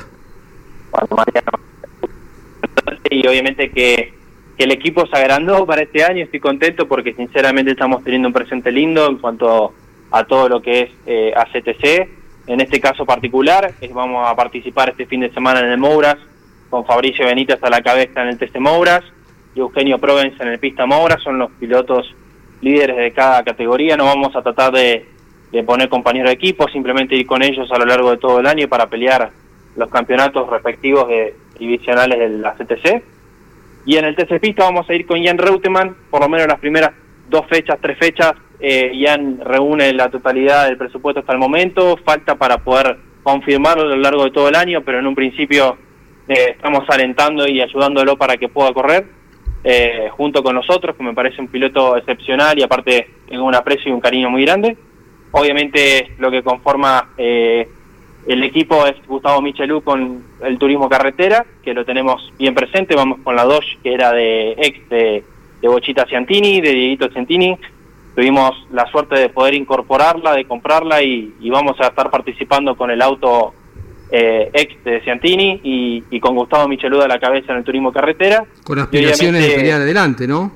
Bueno, 0.92 1.08
Mariano, 1.16 1.52
y 3.10 3.26
obviamente 3.26 3.72
que, 3.72 4.14
que 4.58 4.64
el 4.66 4.72
equipo 4.72 5.08
se 5.08 5.16
agrandó 5.16 5.66
para 5.66 5.84
este 5.84 6.04
año, 6.04 6.26
estoy 6.26 6.42
contento 6.42 6.86
porque 6.86 7.14
sinceramente 7.14 7.72
estamos 7.72 8.04
teniendo 8.04 8.28
un 8.28 8.34
presente 8.34 8.74
lindo 8.74 9.08
en 9.08 9.20
cuanto 9.20 9.74
a 10.12 10.26
todo 10.26 10.50
lo 10.50 10.62
que 10.62 10.82
es 10.82 10.90
eh, 11.06 11.32
ACTC. 11.34 12.10
En 12.48 12.60
este 12.60 12.82
caso 12.82 13.06
particular, 13.06 13.74
es, 13.80 13.94
vamos 13.94 14.28
a 14.28 14.36
participar 14.36 14.90
este 14.90 15.06
fin 15.06 15.22
de 15.22 15.32
semana 15.32 15.62
en 15.62 15.68
el 15.68 15.78
Mouras, 15.78 16.18
con 16.70 16.86
Fabricio 16.86 17.26
Benítez 17.26 17.62
a 17.64 17.70
la 17.70 17.82
cabeza 17.82 18.22
en 18.22 18.30
el 18.30 18.38
TC 18.38 18.60
Mouras 18.60 19.04
y 19.56 19.60
Eugenio 19.60 19.98
Provence 19.98 20.42
en 20.42 20.50
el 20.50 20.60
Pista 20.60 20.86
Mouras, 20.86 21.22
son 21.24 21.40
los 21.40 21.52
pilotos 21.52 22.14
líderes 22.62 22.98
de 22.98 23.12
cada 23.12 23.44
categoría, 23.44 23.98
no 23.98 24.06
vamos 24.06 24.36
a 24.36 24.42
tratar 24.42 24.72
de, 24.72 25.06
de 25.52 25.64
poner 25.64 25.90
compañeros 25.90 26.30
de 26.30 26.36
equipo, 26.36 26.68
simplemente 26.68 27.16
ir 27.16 27.26
con 27.26 27.42
ellos 27.42 27.72
a 27.72 27.78
lo 27.78 27.86
largo 27.86 28.12
de 28.12 28.18
todo 28.18 28.40
el 28.40 28.48
año 28.48 28.68
para 28.68 28.88
pelear 28.88 29.32
los 29.76 29.90
campeonatos 29.90 30.50
respectivos 30.50 31.08
de 31.08 31.36
divisionales 31.58 32.20
de 32.20 32.30
la 32.38 32.54
CTC. 32.54 33.04
Y 33.86 33.98
en 33.98 34.06
el 34.06 34.16
TC 34.16 34.40
Pista 34.40 34.64
vamos 34.64 34.90
a 34.90 34.94
ir 34.94 35.06
con 35.06 35.24
Jan 35.24 35.38
Reutemann, 35.38 35.96
por 36.10 36.22
lo 36.22 36.30
menos 36.30 36.48
las 36.48 36.60
primeras 36.60 36.92
dos 37.30 37.46
fechas, 37.48 37.80
tres 37.82 37.98
fechas, 37.98 38.34
eh, 38.60 38.92
Jan 39.02 39.40
reúne 39.44 39.94
la 39.94 40.10
totalidad 40.10 40.68
del 40.68 40.78
presupuesto 40.78 41.22
hasta 41.22 41.34
el 41.34 41.40
momento, 41.40 41.98
falta 42.04 42.36
para 42.36 42.58
poder 42.58 42.98
confirmarlo 43.24 43.84
a 43.84 43.88
lo 43.88 43.98
largo 43.98 44.26
de 44.26 44.32
todo 44.32 44.50
el 44.50 44.56
año, 44.56 44.82
pero 44.84 45.00
en 45.00 45.08
un 45.08 45.16
principio 45.16 45.78
eh, 46.30 46.52
estamos 46.52 46.84
alentando 46.88 47.48
y 47.48 47.60
ayudándolo 47.60 48.16
para 48.16 48.38
que 48.38 48.48
pueda 48.48 48.72
correr 48.72 49.06
eh, 49.64 50.08
junto 50.12 50.42
con 50.44 50.56
nosotros, 50.56 50.96
que 50.96 51.04
me 51.04 51.14
parece 51.14 51.42
un 51.42 51.48
piloto 51.48 51.98
excepcional 51.98 52.58
y 52.58 52.64
aparte 52.64 53.10
tengo 53.28 53.44
un 53.44 53.56
aprecio 53.56 53.90
y 53.90 53.94
un 53.94 54.00
cariño 54.00 54.30
muy 54.30 54.46
grande. 54.46 54.78
Obviamente 55.32 56.12
lo 56.20 56.32
que 56.32 56.44
conforma 56.44 57.10
eh, 57.18 57.68
el 58.28 58.44
equipo 58.44 58.86
es 58.86 58.96
Gustavo 59.08 59.42
Michelú 59.42 59.82
con 59.82 60.24
el 60.44 60.58
turismo 60.60 60.88
carretera, 60.88 61.46
que 61.64 61.74
lo 61.74 61.84
tenemos 61.84 62.32
bien 62.38 62.54
presente, 62.54 62.96
vamos 62.96 63.20
con 63.24 63.36
la 63.36 63.44
Dodge, 63.44 63.80
que 63.82 63.94
era 63.94 64.12
de 64.12 64.52
ex 64.52 64.90
de, 64.90 65.24
de 65.62 65.68
Bochita 65.68 66.06
Ciantini, 66.06 66.62
de 66.62 66.72
Dieguito 66.72 67.10
Ciantini, 67.10 67.58
tuvimos 68.16 68.68
la 68.72 68.86
suerte 68.88 69.18
de 69.18 69.30
poder 69.30 69.56
incorporarla, 69.56 70.34
de 70.34 70.46
comprarla 70.46 71.02
y, 71.02 71.34
y 71.40 71.50
vamos 71.50 71.80
a 71.80 71.88
estar 71.88 72.12
participando 72.12 72.76
con 72.76 72.92
el 72.92 73.02
auto 73.02 73.54
eh, 74.12 74.50
ex 74.54 74.84
de 74.84 75.02
Ciantini 75.02 75.62
y, 75.64 76.04
y, 76.10 76.20
con 76.20 76.36
Gustavo 76.36 76.68
Michelú 76.68 77.02
a 77.02 77.08
la 77.08 77.20
cabeza 77.20 77.52
en 77.52 77.60
el 77.60 77.64
turismo 77.64 77.92
carretera. 77.92 78.46
Con 78.64 78.80
aspiraciones 78.80 79.48
de 79.48 79.56
pelear 79.56 79.82
adelante, 79.82 80.28
¿no? 80.28 80.52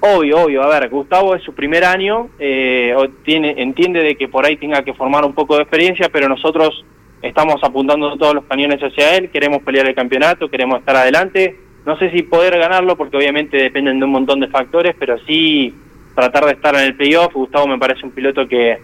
Obvio, 0.00 0.42
obvio. 0.42 0.62
A 0.62 0.68
ver, 0.80 0.88
Gustavo 0.88 1.34
es 1.34 1.42
su 1.42 1.54
primer 1.54 1.84
año, 1.84 2.28
eh, 2.38 2.92
tiene, 3.24 3.54
entiende 3.58 4.02
de 4.02 4.16
que 4.16 4.26
por 4.26 4.44
ahí 4.44 4.56
tenga 4.56 4.82
que 4.82 4.94
formar 4.94 5.24
un 5.24 5.32
poco 5.32 5.56
de 5.56 5.62
experiencia, 5.62 6.08
pero 6.08 6.28
nosotros 6.28 6.84
estamos 7.22 7.62
apuntando 7.62 8.16
todos 8.16 8.34
los 8.34 8.44
cañones 8.44 8.80
hacia 8.80 9.16
él, 9.16 9.30
queremos 9.30 9.62
pelear 9.62 9.86
el 9.88 9.94
campeonato, 9.94 10.48
queremos 10.48 10.80
estar 10.80 10.96
adelante. 10.96 11.56
No 11.86 11.96
sé 11.98 12.10
si 12.10 12.22
poder 12.22 12.58
ganarlo, 12.58 12.96
porque 12.96 13.16
obviamente 13.16 13.56
dependen 13.56 14.00
de 14.00 14.04
un 14.04 14.12
montón 14.12 14.40
de 14.40 14.48
factores, 14.48 14.94
pero 14.98 15.18
sí 15.26 15.74
tratar 16.14 16.46
de 16.46 16.52
estar 16.52 16.74
en 16.74 16.82
el 16.82 16.96
playoff. 16.96 17.32
Gustavo 17.32 17.66
me 17.66 17.78
parece 17.78 18.04
un 18.04 18.12
piloto 18.12 18.46
que, 18.48 18.78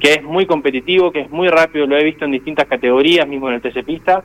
que 0.00 0.14
es 0.14 0.22
muy 0.22 0.46
competitivo, 0.46 1.12
que 1.12 1.20
es 1.20 1.30
muy 1.30 1.48
rápido, 1.48 1.86
lo 1.86 1.96
he 1.96 2.02
visto 2.02 2.24
en 2.24 2.32
distintas 2.32 2.66
categorías, 2.66 3.28
mismo 3.28 3.48
en 3.48 3.56
el 3.56 3.60
TC 3.60 3.84
Pista. 3.84 4.24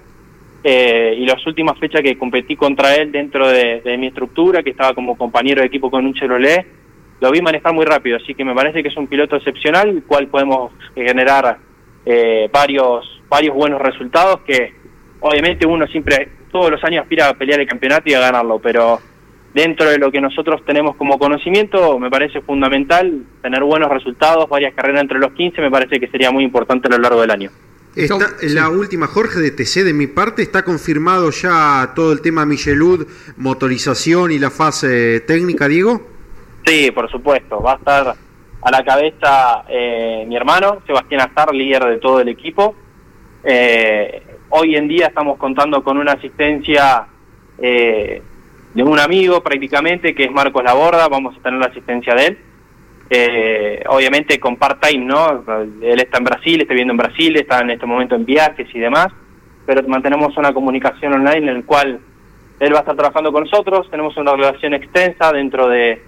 Eh, 0.64 1.16
y 1.20 1.26
las 1.28 1.46
últimas 1.46 1.78
fechas 1.78 2.02
que 2.02 2.18
competí 2.18 2.56
contra 2.56 2.96
él 2.96 3.12
dentro 3.12 3.48
de, 3.48 3.98
mi 4.00 4.08
estructura, 4.08 4.64
que 4.64 4.72
estaba 4.72 4.96
como 4.96 5.16
compañero 5.16 5.62
de 5.62 5.68
equipo 5.68 5.92
con 5.92 6.06
un 6.06 6.14
Chevrolet, 6.16 6.66
lo 7.22 7.32
vi 7.32 7.42
manejar 7.42 7.74
muy 7.74 7.86
rápido, 7.86 8.18
así 8.18 8.34
que 8.34 8.44
me 8.44 8.56
parece 8.56 8.82
que 8.82 8.90
es 8.90 8.98
un 8.98 9.08
piloto 9.08 9.36
excepcional, 9.36 9.90
el 9.90 10.04
cual 10.04 10.28
podemos 10.28 10.72
generar 10.96 11.58
eh, 12.06 12.50
varios, 12.52 13.22
varios 13.30 13.54
buenos 13.54 13.80
resultados 13.80 14.42
que 14.42 14.74
obviamente 15.20 15.66
uno 15.68 15.86
siempre, 15.88 16.30
todos 16.52 16.72
los 16.72 16.84
años 16.84 17.04
aspira 17.04 17.30
a 17.30 17.34
pelear 17.36 17.60
el 17.60 17.68
campeonato 17.68 18.10
y 18.10 18.14
a 18.14 18.20
ganarlo, 18.20 18.60
pero 18.60 19.00
dentro 19.56 19.90
de 19.90 19.98
lo 19.98 20.12
que 20.12 20.20
nosotros 20.20 20.62
tenemos 20.66 20.98
como 20.98 21.18
conocimiento, 21.18 21.98
me 21.98 22.10
parece 22.10 22.42
fundamental 22.42 23.24
tener 23.42 23.64
buenos 23.64 23.90
resultados, 23.90 24.50
varias 24.50 24.74
carreras 24.74 25.02
entre 25.02 25.18
los 25.18 25.32
15, 25.32 25.62
me 25.62 25.72
parece 25.72 25.98
que 25.98 26.10
sería 26.10 26.30
muy 26.30 26.44
importante 26.44 26.90
a 26.90 26.92
lo 26.92 26.98
largo 26.98 27.22
del 27.22 27.32
año. 27.32 27.52
Está, 27.96 28.18
la 28.42 28.68
última, 28.68 29.08
Jorge, 29.08 29.40
de 29.40 29.52
TC, 29.52 29.86
de 29.86 29.94
mi 29.94 30.08
parte, 30.08 30.42
¿está 30.42 30.66
confirmado 30.66 31.32
ya 31.32 31.94
todo 31.96 32.12
el 32.12 32.20
tema 32.20 32.46
Michelud, 32.46 33.08
motorización 33.38 34.34
y 34.34 34.40
la 34.40 34.52
fase 34.52 35.22
técnica, 35.22 35.70
Diego? 35.70 36.06
Sí, 36.66 36.92
por 36.92 37.10
supuesto. 37.10 37.62
Va 37.62 37.74
a 37.74 37.76
estar 37.76 38.16
a 38.62 38.72
la 38.72 38.84
cabeza 38.84 39.64
eh, 39.70 40.26
mi 40.28 40.36
hermano, 40.36 40.82
Sebastián 40.86 41.22
Azar, 41.22 41.56
líder 41.56 41.86
de 41.86 41.98
todo 42.00 42.20
el 42.20 42.28
equipo. 42.28 42.76
Eh, 43.46 44.22
hoy 44.50 44.76
en 44.76 44.90
día 44.90 45.08
estamos 45.08 45.38
contando 45.38 45.82
con 45.82 45.98
una 45.98 46.12
asistencia 46.12 47.08
eh, 47.58 48.22
de 48.76 48.84
un 48.84 49.00
amigo 49.00 49.42
prácticamente, 49.42 50.14
que 50.14 50.26
es 50.26 50.32
Marcos 50.32 50.64
Laborda, 50.64 51.08
vamos 51.08 51.36
a 51.38 51.42
tener 51.42 51.60
la 51.60 51.68
asistencia 51.68 52.14
de 52.14 52.26
él. 52.28 52.38
Eh, 53.10 53.84
obviamente 53.88 54.40
con 54.40 54.58
part-time, 54.58 55.06
¿no? 55.06 55.44
Él 55.82 56.00
está 56.00 56.18
en 56.18 56.24
Brasil, 56.24 56.62
está 56.62 56.74
viviendo 56.74 56.92
en 56.92 56.98
Brasil, 56.98 57.36
está 57.38 57.62
en 57.62 57.70
este 57.70 57.86
momento 57.86 58.16
en 58.16 58.26
viajes 58.26 58.68
y 58.74 58.80
demás, 58.80 59.08
pero 59.66 59.88
mantenemos 59.88 60.36
una 60.38 60.54
comunicación 60.54 61.14
online 61.14 61.50
en 61.52 61.58
el 61.58 61.66
cual 61.66 62.00
él 62.60 62.74
va 62.74 62.78
a 62.78 62.82
estar 62.82 62.96
trabajando 62.96 63.32
con 63.32 63.44
nosotros, 63.44 63.90
tenemos 63.92 64.18
una 64.18 64.34
relación 64.34 64.74
extensa 64.74 65.32
dentro 65.32 65.70
de, 65.70 66.02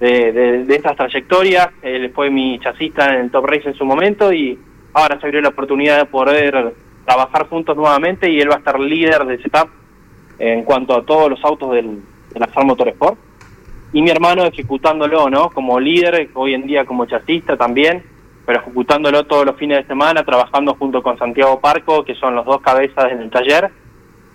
de, 0.00 0.66
estas 0.68 0.96
trayectorias, 0.96 1.68
él 1.82 2.10
fue 2.12 2.30
mi 2.30 2.58
chasista 2.58 3.14
en 3.14 3.20
el 3.20 3.30
Top 3.30 3.46
Race 3.46 3.68
en 3.68 3.74
su 3.74 3.84
momento 3.84 4.32
y 4.32 4.58
ahora 4.92 5.20
se 5.20 5.26
abrió 5.26 5.40
la 5.40 5.50
oportunidad 5.50 5.98
de 5.98 6.06
poder 6.06 6.74
trabajar 7.06 7.48
juntos 7.48 7.76
nuevamente 7.76 8.28
y 8.28 8.40
él 8.40 8.50
va 8.50 8.56
a 8.56 8.58
estar 8.58 8.78
líder 8.80 9.24
del 9.24 9.40
setup 9.40 9.68
en 10.38 10.64
cuanto 10.64 10.96
a 10.96 11.04
todos 11.04 11.30
los 11.30 11.44
autos 11.44 11.72
del, 11.72 12.00
de 12.32 12.40
la 12.40 12.46
Farm 12.48 12.68
Motorsport 12.68 13.18
y 13.92 14.02
mi 14.02 14.10
hermano 14.10 14.44
ejecutándolo, 14.44 15.28
¿no? 15.30 15.50
Como 15.50 15.80
líder, 15.80 16.30
hoy 16.34 16.54
en 16.54 16.66
día 16.66 16.84
como 16.84 17.06
chasista 17.06 17.56
también, 17.56 18.04
pero 18.46 18.60
ejecutándolo 18.60 19.24
todos 19.24 19.44
los 19.44 19.56
fines 19.56 19.78
de 19.78 19.86
semana, 19.86 20.24
trabajando 20.24 20.74
junto 20.74 21.02
con 21.02 21.18
Santiago 21.18 21.60
Parco, 21.60 22.04
que 22.04 22.14
son 22.14 22.34
los 22.36 22.46
dos 22.46 22.60
cabezas 22.60 23.10
en 23.10 23.20
el 23.20 23.30
taller, 23.30 23.70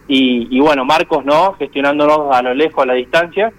y, 0.08 0.56
y 0.56 0.60
bueno, 0.60 0.86
Marcos, 0.86 1.24
¿no? 1.26 1.54
Gestionándonos 1.54 2.36
a 2.36 2.42
lo 2.42 2.54
lejos, 2.54 2.84
a 2.84 2.86
la 2.86 2.94
distancia, 2.94 3.52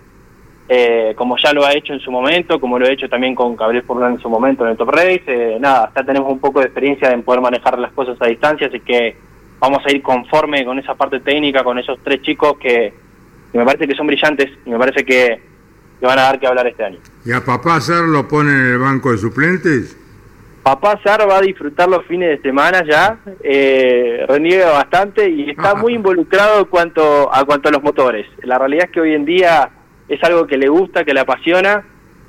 eh, 0.68 1.14
como 1.16 1.36
ya 1.38 1.52
lo 1.52 1.64
ha 1.64 1.72
hecho 1.72 1.92
en 1.92 2.00
su 2.00 2.10
momento, 2.10 2.60
como 2.60 2.78
lo 2.78 2.86
he 2.86 2.92
hecho 2.92 3.08
también 3.08 3.34
con 3.34 3.56
Gabriel 3.56 3.84
Furlan 3.84 4.14
en 4.14 4.20
su 4.20 4.28
momento 4.28 4.64
en 4.64 4.72
el 4.72 4.76
Top 4.76 4.90
Race, 4.90 5.22
eh, 5.26 5.58
nada, 5.60 5.90
ya 5.96 6.04
tenemos 6.04 6.30
un 6.30 6.40
poco 6.40 6.60
de 6.60 6.66
experiencia 6.66 7.10
en 7.10 7.22
poder 7.22 7.40
manejar 7.40 7.78
las 7.78 7.92
cosas 7.92 8.20
a 8.20 8.26
distancia, 8.26 8.66
así 8.66 8.80
que 8.80 9.16
vamos 9.58 9.80
a 9.86 9.90
ir 9.90 10.02
conforme 10.02 10.64
con 10.64 10.78
esa 10.78 10.94
parte 10.94 11.20
técnica, 11.20 11.64
con 11.64 11.78
esos 11.78 11.98
tres 12.02 12.20
chicos 12.20 12.58
que, 12.58 13.05
que 13.56 13.60
me 13.60 13.64
parece 13.64 13.88
que 13.88 13.94
son 13.94 14.06
brillantes 14.06 14.50
y 14.66 14.70
me 14.70 14.78
parece 14.78 15.04
que 15.04 15.40
que 15.98 16.06
van 16.06 16.18
a 16.18 16.22
dar 16.22 16.38
que 16.38 16.46
hablar 16.46 16.66
este 16.66 16.84
año. 16.84 16.98
¿Y 17.24 17.32
a 17.32 17.42
Papá 17.42 17.80
Sar 17.80 18.04
lo 18.04 18.28
ponen 18.28 18.54
en 18.54 18.66
el 18.66 18.78
banco 18.78 19.12
de 19.12 19.18
suplentes? 19.18 19.96
Papá 20.62 21.00
Sar 21.02 21.26
va 21.26 21.38
a 21.38 21.40
disfrutar 21.40 21.88
los 21.88 22.04
fines 22.04 22.28
de 22.28 22.42
semana 22.42 22.84
ya, 22.84 23.18
eh, 23.42 24.26
reniega 24.28 24.72
bastante 24.72 25.30
y 25.30 25.48
está 25.48 25.74
muy 25.74 25.94
involucrado 26.00 26.68
cuanto, 26.68 27.32
a 27.32 27.44
cuanto 27.46 27.70
a 27.70 27.72
los 27.72 27.82
motores. 27.82 28.26
La 28.42 28.58
realidad 28.58 28.86
es 28.86 28.90
que 28.90 29.00
hoy 29.00 29.14
en 29.14 29.24
día 29.24 29.70
es 30.06 30.22
algo 30.22 30.46
que 30.46 30.58
le 30.58 30.68
gusta, 30.68 31.04
que 31.04 31.14
le 31.14 31.20
apasiona. 31.20 31.84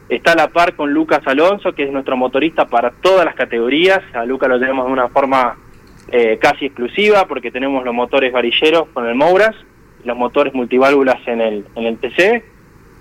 Está 0.08 0.32
a 0.32 0.36
la 0.36 0.48
par 0.48 0.76
con 0.78 0.94
Lucas 0.94 1.20
Alonso, 1.26 1.74
que 1.74 1.84
es 1.84 1.92
nuestro 1.92 2.16
motorista 2.16 2.68
para 2.68 2.92
todas 2.92 3.26
las 3.26 3.36
categorías. 3.36 4.00
A 4.14 4.24
Lucas 4.24 4.48
lo 4.48 4.58
tenemos 4.58 4.86
de 4.86 4.94
una 4.94 5.10
forma 5.10 5.58
eh, 6.10 6.38
casi 6.40 6.68
exclusiva 6.68 7.28
porque 7.28 7.52
tenemos 7.52 7.84
los 7.84 7.94
motores 7.94 8.32
varilleros 8.32 8.88
con 8.94 9.06
el 9.06 9.16
Mouras, 9.16 9.54
los 10.08 10.18
motores 10.18 10.54
multiválvulas 10.54 11.20
en 11.28 11.42
el, 11.42 11.66
en 11.76 11.86
el 11.86 11.98
TC 11.98 12.44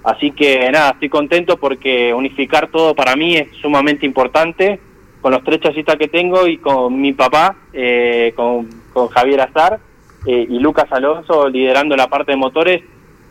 Así 0.06 0.30
que 0.30 0.70
nada, 0.70 0.90
estoy 0.90 1.08
contento 1.08 1.56
porque 1.56 2.14
unificar 2.14 2.68
todo 2.68 2.94
para 2.94 3.16
mí 3.16 3.36
es 3.36 3.48
sumamente 3.60 4.06
importante 4.06 4.78
con 5.20 5.32
los 5.32 5.42
tres 5.42 5.58
chasistas 5.58 5.96
que 5.96 6.06
tengo 6.06 6.46
y 6.46 6.58
con 6.58 7.00
mi 7.00 7.12
papá, 7.12 7.56
eh, 7.72 8.32
con, 8.36 8.68
con, 8.92 9.08
Javier 9.08 9.40
Azar 9.40 9.80
eh, 10.24 10.46
y 10.48 10.60
Lucas 10.60 10.86
Alonso 10.92 11.48
liderando 11.48 11.96
la 11.96 12.06
parte 12.06 12.30
de 12.30 12.36
motores, 12.36 12.84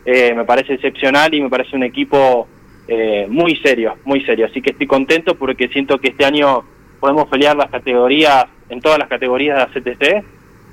eh, 0.03 0.33
me 0.35 0.43
parece 0.43 0.73
excepcional 0.73 1.33
y 1.33 1.39
me 1.39 1.49
parece 1.49 1.77
un 1.77 1.83
equipo 1.83 2.45
eh, 2.89 3.25
muy 3.29 3.55
serio, 3.55 3.95
muy 4.03 4.25
serio. 4.25 4.45
Así 4.45 4.61
que 4.61 4.71
estoy 4.71 4.85
contento 4.85 5.35
porque 5.35 5.69
siento 5.69 5.97
que 5.97 6.09
este 6.09 6.25
año 6.25 6.65
podemos 6.99 7.29
pelear 7.29 7.55
las 7.55 7.71
categorías, 7.71 8.47
en 8.67 8.81
todas 8.81 8.99
las 8.99 9.07
categorías 9.07 9.55
de 9.73 9.81
la 9.83 9.93
CTC 9.93 10.25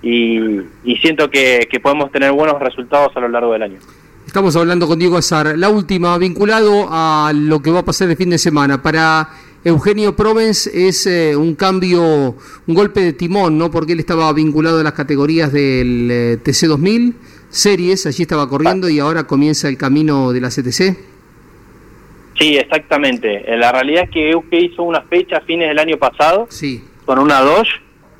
y, 0.02 0.38
y 0.84 0.96
siento 1.00 1.30
que, 1.30 1.68
que 1.70 1.80
podemos 1.80 2.10
tener 2.10 2.32
buenos 2.32 2.60
resultados 2.60 3.16
a 3.16 3.20
lo 3.20 3.28
largo 3.28 3.52
del 3.52 3.62
año. 3.62 3.78
Estamos 4.26 4.56
hablando 4.56 4.86
con 4.86 4.98
Diego 4.98 5.16
Azar. 5.16 5.58
La 5.58 5.68
última, 5.68 6.16
vinculado 6.18 6.88
a 6.90 7.32
lo 7.34 7.60
que 7.60 7.70
va 7.70 7.80
a 7.80 7.84
pasar 7.84 8.08
el 8.10 8.16
fin 8.16 8.30
de 8.30 8.38
semana. 8.38 8.82
Para 8.82 9.28
Eugenio 9.64 10.16
Provence 10.16 10.70
es 10.88 11.06
eh, 11.06 11.36
un 11.36 11.54
cambio, 11.54 12.34
un 12.66 12.74
golpe 12.74 13.00
de 13.00 13.12
timón, 13.12 13.58
¿no? 13.58 13.70
Porque 13.70 13.92
él 13.92 14.00
estaba 14.00 14.32
vinculado 14.32 14.80
a 14.80 14.82
las 14.82 14.94
categorías 14.94 15.52
del 15.52 16.08
eh, 16.10 16.38
TC2000, 16.42 17.14
series, 17.48 18.06
allí 18.06 18.22
estaba 18.22 18.48
corriendo 18.48 18.88
y 18.88 18.98
ahora 18.98 19.24
comienza 19.24 19.68
el 19.68 19.76
camino 19.76 20.32
de 20.32 20.40
la 20.40 20.48
CTC. 20.48 20.96
Sí, 22.38 22.56
exactamente. 22.56 23.44
La 23.56 23.70
realidad 23.70 24.04
es 24.04 24.10
que 24.10 24.30
Euge 24.30 24.64
hizo 24.64 24.82
una 24.82 25.02
fecha 25.02 25.36
a 25.36 25.40
fines 25.42 25.68
del 25.68 25.78
año 25.78 25.96
pasado 25.96 26.46
sí. 26.48 26.82
con 27.04 27.18
una 27.18 27.40
Dodge, 27.40 27.70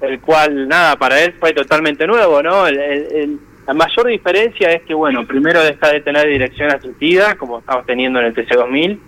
el 0.03 0.21
cual, 0.21 0.69
nada, 0.69 0.97
para 0.97 1.23
él 1.23 1.35
fue 1.39 1.53
totalmente 1.53 2.07
nuevo, 2.07 2.43
¿no? 2.43 2.67
el, 2.67 3.39
La 3.67 3.75
mayor 3.75 4.09
diferencia 4.09 4.73
es 4.73 4.83
que, 4.83 4.95
bueno, 4.95 5.25
primero 5.27 5.63
deja 5.63 5.89
de 5.91 6.01
tener 6.01 6.27
dirección 6.27 6.71
asistida, 6.71 7.37
como 7.37 7.61
estamos 7.61 7.87
teniendo 7.87 8.19
en 8.19 8.27
el 8.27 8.35
TC2000, 8.35 8.99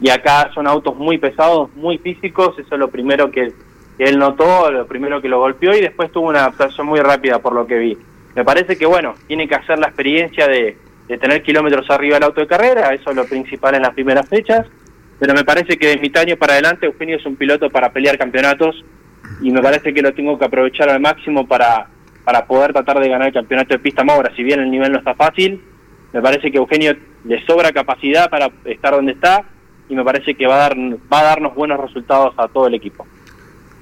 y 0.00 0.10
acá 0.10 0.50
son 0.54 0.68
autos 0.68 0.94
muy 0.96 1.18
pesados, 1.18 1.74
muy 1.74 1.98
físicos, 1.98 2.56
eso 2.58 2.74
es 2.74 2.78
lo 2.78 2.88
primero 2.88 3.30
que, 3.30 3.52
él 3.98 4.16
notó, 4.16 4.70
lo 4.70 4.86
primero 4.86 5.20
que 5.20 5.28
lo 5.28 5.40
golpeó, 5.40 5.74
y 5.74 5.80
después 5.80 6.12
tuvo 6.12 6.28
una 6.28 6.40
adaptación 6.40 6.86
muy 6.86 7.00
rápida 7.00 7.40
por 7.40 7.52
lo 7.52 7.66
que 7.66 7.78
vi. 7.78 7.98
Me 8.36 8.44
parece 8.44 8.78
que, 8.78 8.86
bueno, 8.86 9.16
tiene 9.26 9.48
que 9.48 9.56
hacer 9.56 9.80
la 9.80 9.88
experiencia 9.88 10.46
de, 10.46 10.76
de 11.08 11.18
tener 11.18 11.42
kilómetros 11.42 11.90
arriba 11.90 12.14
del 12.14 12.22
auto 12.24 12.40
de 12.40 12.46
carrera, 12.46 12.94
eso 12.94 13.10
es 13.10 13.16
lo 13.16 13.24
principal 13.24 13.74
en 13.74 13.82
las 13.82 13.94
primeras 13.94 14.28
fechas, 14.28 14.66
pero 15.18 15.34
me 15.34 15.44
parece 15.44 15.76
que 15.76 15.88
de 15.88 15.96
mitad 15.96 16.22
año 16.22 16.36
para 16.36 16.52
adelante 16.52 16.86
Eugenio 16.86 17.16
es 17.16 17.26
un 17.26 17.34
piloto 17.34 17.68
para 17.68 17.90
pelear 17.92 18.16
campeonatos 18.16 18.84
y 19.40 19.50
me 19.50 19.62
parece 19.62 19.92
que 19.94 20.02
lo 20.02 20.12
tengo 20.14 20.38
que 20.38 20.44
aprovechar 20.44 20.88
al 20.88 21.00
máximo 21.00 21.46
para, 21.46 21.86
para 22.24 22.46
poder 22.46 22.72
tratar 22.72 23.00
de 23.00 23.08
ganar 23.08 23.28
el 23.28 23.34
campeonato 23.34 23.74
de 23.74 23.78
pista 23.78 24.02
Ahora, 24.08 24.32
si 24.34 24.42
bien 24.42 24.60
el 24.60 24.70
nivel 24.70 24.92
no 24.92 24.98
está 24.98 25.14
fácil, 25.14 25.62
me 26.12 26.22
parece 26.22 26.50
que 26.50 26.58
Eugenio 26.58 26.96
le 27.24 27.44
sobra 27.44 27.72
capacidad 27.72 28.30
para 28.30 28.50
estar 28.64 28.94
donde 28.94 29.12
está 29.12 29.44
y 29.88 29.94
me 29.94 30.04
parece 30.04 30.34
que 30.34 30.46
va 30.46 30.56
a, 30.56 30.68
dar, 30.68 30.76
va 30.76 31.20
a 31.20 31.24
darnos 31.24 31.54
buenos 31.54 31.80
resultados 31.80 32.34
a 32.36 32.48
todo 32.48 32.66
el 32.66 32.74
equipo. 32.74 33.06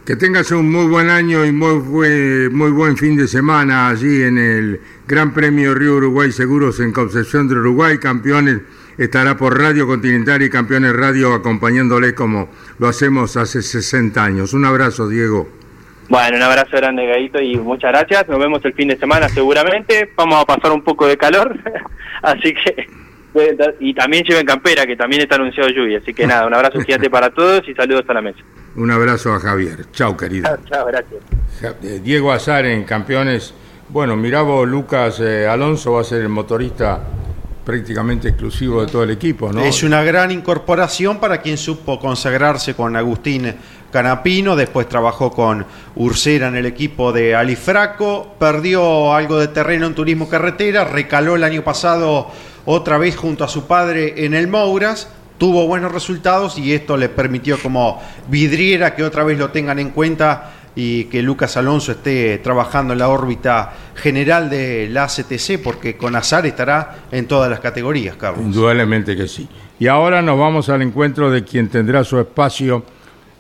Que 0.05 0.15
tengas 0.15 0.53
un 0.53 0.71
muy 0.71 0.87
buen 0.87 1.11
año 1.11 1.45
y 1.45 1.51
muy 1.51 1.81
buen, 1.81 2.55
muy 2.55 2.71
buen 2.71 2.97
fin 2.97 3.17
de 3.17 3.27
semana 3.27 3.89
allí 3.89 4.23
en 4.23 4.39
el 4.39 4.81
Gran 5.09 5.35
Premio 5.35 5.75
Río 5.75 5.97
Uruguay 5.97 6.31
Seguros 6.31 6.79
en 6.79 6.93
Concepción 6.93 7.49
de 7.49 7.57
Uruguay, 7.57 7.99
campeones. 7.99 8.61
Estará 8.99 9.37
por 9.37 9.59
Radio 9.59 9.87
Continental 9.87 10.43
y 10.43 10.49
Campeones 10.49 10.95
Radio 10.95 11.35
acompañándole 11.35 12.15
como 12.15 12.49
lo 12.79 12.89
hacemos 12.89 13.37
hace 13.37 13.61
60 13.61 14.25
años. 14.25 14.55
Un 14.55 14.65
abrazo, 14.65 15.09
Diego. 15.09 15.49
Bueno, 16.09 16.37
un 16.37 16.43
abrazo 16.43 16.77
grande, 16.77 17.07
Gaito, 17.07 17.41
y 17.41 17.57
muchas 17.57 17.91
gracias. 17.91 18.29
Nos 18.29 18.39
vemos 18.39 18.65
el 18.65 18.73
fin 18.73 18.89
de 18.89 18.97
semana 18.97 19.29
seguramente. 19.29 20.11
Vamos 20.17 20.41
a 20.41 20.47
pasar 20.47 20.73
un 20.73 20.83
poco 20.83 21.07
de 21.07 21.17
calor, 21.17 21.59
así 22.23 22.55
que... 22.55 22.87
Y 23.81 23.93
también 23.93 24.25
lleven 24.25 24.47
campera, 24.47 24.87
que 24.87 24.97
también 24.97 25.21
está 25.21 25.35
anunciado 25.35 25.69
lluvia. 25.69 25.99
Así 25.99 26.15
que 26.15 26.27
nada, 26.27 26.47
un 26.47 26.55
abrazo 26.55 26.81
gigante 26.81 27.11
para 27.11 27.29
todos 27.29 27.69
y 27.69 27.75
saludos 27.75 28.05
a 28.09 28.15
la 28.15 28.23
mesa. 28.23 28.39
Un 28.77 28.91
abrazo 28.91 29.35
a 29.35 29.41
Javier. 29.41 29.91
Chao, 29.93 30.17
querido. 30.17 30.57
Chao, 30.65 30.87
gracias. 30.87 31.21
Eh, 31.83 32.01
Diego 32.03 32.33
Azar 32.33 32.65
en 32.65 32.85
Campeones. 32.85 33.53
Bueno, 33.91 34.17
mirá 34.17 34.41
vos, 34.41 34.67
Lucas 34.67 35.21
eh, 35.21 35.47
Alonso 35.47 35.93
va 35.93 36.01
a 36.01 36.05
ser 36.05 36.23
el 36.23 36.31
motorista 36.31 37.01
prácticamente 37.67 38.29
exclusivo 38.29 38.81
de 38.81 38.87
todo 38.87 39.03
el 39.03 39.11
equipo, 39.11 39.53
¿no? 39.53 39.61
Es 39.61 39.83
una 39.83 40.05
gran 40.05 40.31
incorporación 40.31 41.19
para 41.19 41.43
quien 41.43 41.59
supo 41.59 41.99
consagrarse 41.99 42.75
con 42.75 42.95
Agustín 42.95 43.53
Canapino, 43.91 44.55
después 44.55 44.89
trabajó 44.89 45.33
con 45.33 45.67
Ursera 45.97 46.47
en 46.47 46.55
el 46.55 46.67
equipo 46.67 47.13
de 47.13 47.35
Alifraco, 47.35 48.37
perdió 48.39 49.13
algo 49.13 49.41
de 49.41 49.49
terreno 49.49 49.87
en 49.87 49.97
turismo 49.97 50.29
carretera, 50.29 50.85
recaló 50.85 51.35
el 51.35 51.43
año 51.43 51.65
pasado 51.65 52.31
otra 52.67 52.99
vez 52.99 53.17
junto 53.17 53.43
a 53.43 53.49
su 53.49 53.67
padre 53.67 54.25
en 54.25 54.35
el 54.35 54.47
Mouras, 54.47 55.09
tuvo 55.37 55.67
buenos 55.67 55.91
resultados 55.91 56.59
y 56.59 56.73
esto 56.73 56.97
le 56.97 57.09
permitió 57.09 57.59
como 57.61 58.01
vidriera 58.29 58.95
que 58.95 59.03
otra 59.03 59.25
vez 59.25 59.39
lo 59.39 59.51
tengan 59.51 59.81
en 59.81 59.91
cuenta 59.91 60.53
y 60.77 61.05
que 61.05 61.23
Lucas 61.23 61.57
Alonso 61.57 61.93
esté 61.93 62.39
trabajando 62.39 62.93
en 62.93 62.99
la 62.99 63.09
órbita 63.09 63.73
general 63.95 64.51
de 64.51 64.89
la 64.91 65.05
ACTC, 65.05 65.61
porque 65.65 65.97
con 65.97 66.15
Azar 66.15 66.45
estará 66.45 67.07
en 67.11 67.27
todas 67.27 67.51
las 67.51 67.61
categorías, 67.61 68.17
Carlos. 68.17 68.45
Indudablemente 68.45 69.17
que 69.17 69.27
sí. 69.27 69.49
Y 69.79 69.87
ahora 69.89 70.21
nos 70.21 70.39
vamos 70.39 70.69
al 70.69 70.83
encuentro 70.83 71.31
de 71.31 71.45
quien 71.45 71.69
tendrá 71.69 72.05
su 72.05 72.21
espacio 72.21 72.85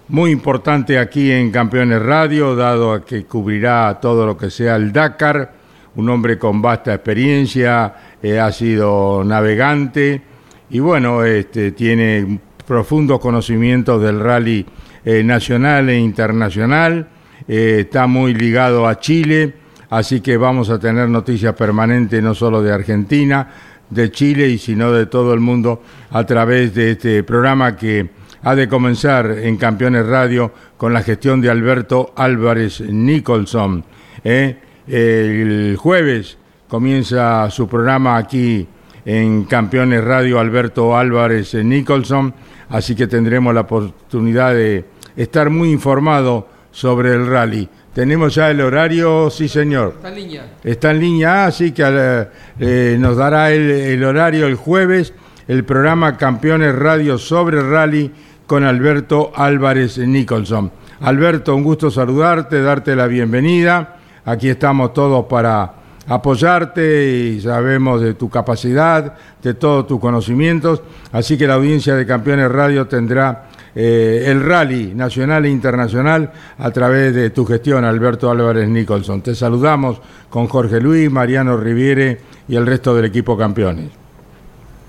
muy 0.08 0.30
importante 0.30 0.98
aquí 0.98 1.30
en 1.30 1.50
Campeones 1.50 2.00
Radio, 2.00 2.56
dado 2.56 2.92
a 2.92 3.04
que 3.04 3.26
cubrirá 3.26 3.98
todo 4.00 4.24
lo 4.24 4.36
que 4.36 4.50
sea 4.50 4.76
el 4.76 4.90
Dakar, 4.92 5.52
un 5.94 6.08
hombre 6.08 6.38
con 6.38 6.62
vasta 6.62 6.94
experiencia, 6.94 7.94
eh, 8.22 8.38
ha 8.38 8.50
sido 8.50 9.22
navegante 9.24 10.22
y 10.70 10.78
bueno, 10.78 11.22
este, 11.24 11.72
tiene 11.72 12.40
profundos 12.66 13.20
conocimientos 13.20 14.00
del 14.02 14.20
rally 14.20 14.64
eh, 15.04 15.22
nacional 15.22 15.90
e 15.90 15.98
internacional 15.98 17.08
eh, 17.48 17.80
está 17.80 18.06
muy 18.06 18.34
ligado 18.34 18.86
a 18.86 18.98
Chile, 18.98 19.54
así 19.90 20.20
que 20.20 20.36
vamos 20.36 20.70
a 20.70 20.78
tener 20.78 21.08
noticias 21.08 21.54
permanentes 21.54 22.22
no 22.22 22.34
solo 22.34 22.62
de 22.62 22.72
Argentina, 22.72 23.48
de 23.90 24.10
Chile 24.10 24.48
y 24.48 24.58
sino 24.58 24.92
de 24.92 25.06
todo 25.06 25.32
el 25.32 25.40
mundo 25.40 25.82
a 26.10 26.24
través 26.24 26.74
de 26.74 26.92
este 26.92 27.22
programa 27.22 27.76
que 27.76 28.08
ha 28.42 28.54
de 28.54 28.68
comenzar 28.68 29.38
en 29.42 29.56
Campeones 29.56 30.06
Radio 30.06 30.52
con 30.76 30.92
la 30.92 31.02
gestión 31.02 31.40
de 31.40 31.50
Alberto 31.50 32.12
Álvarez 32.16 32.80
Nicholson. 32.80 33.84
¿eh? 34.24 34.56
El 34.86 35.76
jueves 35.76 36.38
comienza 36.68 37.50
su 37.50 37.68
programa 37.68 38.16
aquí 38.16 38.66
en 39.04 39.44
Campeones 39.44 40.02
Radio 40.02 40.38
Alberto 40.38 40.96
Álvarez 40.96 41.54
Nicholson, 41.54 42.34
así 42.68 42.94
que 42.94 43.06
tendremos 43.06 43.54
la 43.54 43.62
oportunidad 43.62 44.52
de 44.54 44.84
estar 45.16 45.48
muy 45.50 45.70
informado 45.70 46.48
sobre 46.76 47.14
el 47.14 47.26
rally. 47.26 47.66
Tenemos 47.94 48.34
ya 48.34 48.50
el 48.50 48.60
horario, 48.60 49.30
sí 49.30 49.48
señor. 49.48 49.94
Está 49.96 50.08
en 50.10 50.14
línea. 50.14 50.46
Está 50.62 50.90
en 50.90 51.00
línea, 51.00 51.46
así 51.46 51.72
que 51.72 52.26
eh, 52.60 52.96
nos 53.00 53.16
dará 53.16 53.50
el, 53.50 53.70
el, 53.70 54.04
horario 54.04 54.46
el 54.46 54.56
jueves, 54.56 55.14
el 55.48 55.64
programa 55.64 56.18
Campeones 56.18 56.74
Radio 56.76 57.16
sobre 57.16 57.62
rally 57.62 58.12
con 58.46 58.62
Alberto 58.62 59.32
Álvarez 59.34 59.96
Nicholson. 59.96 60.70
Alberto, 61.00 61.56
un 61.56 61.64
gusto 61.64 61.90
saludarte, 61.90 62.60
darte 62.60 62.94
la 62.94 63.06
bienvenida. 63.06 63.96
Aquí 64.26 64.50
estamos 64.50 64.92
todos 64.92 65.24
para 65.24 65.72
apoyarte 66.06 67.10
y 67.10 67.40
sabemos 67.40 68.02
de 68.02 68.12
tu 68.12 68.28
capacidad, 68.28 69.14
de 69.42 69.54
todos 69.54 69.86
tus 69.86 69.98
conocimientos. 69.98 70.82
Así 71.10 71.38
que 71.38 71.46
la 71.46 71.54
audiencia 71.54 71.94
de 71.94 72.04
Campeones 72.04 72.52
Radio 72.52 72.86
tendrá 72.86 73.46
eh, 73.76 74.24
el 74.26 74.42
rally 74.42 74.94
nacional 74.94 75.44
e 75.44 75.50
internacional 75.50 76.32
a 76.58 76.70
través 76.70 77.14
de 77.14 77.28
tu 77.28 77.44
gestión, 77.44 77.84
Alberto 77.84 78.30
Álvarez 78.30 78.68
Nicholson. 78.68 79.20
Te 79.20 79.34
saludamos 79.34 80.00
con 80.30 80.46
Jorge 80.46 80.80
Luis, 80.80 81.10
Mariano 81.10 81.58
Riviere 81.58 82.18
y 82.48 82.56
el 82.56 82.66
resto 82.66 82.94
del 82.94 83.04
equipo 83.04 83.36
campeones. 83.36 83.90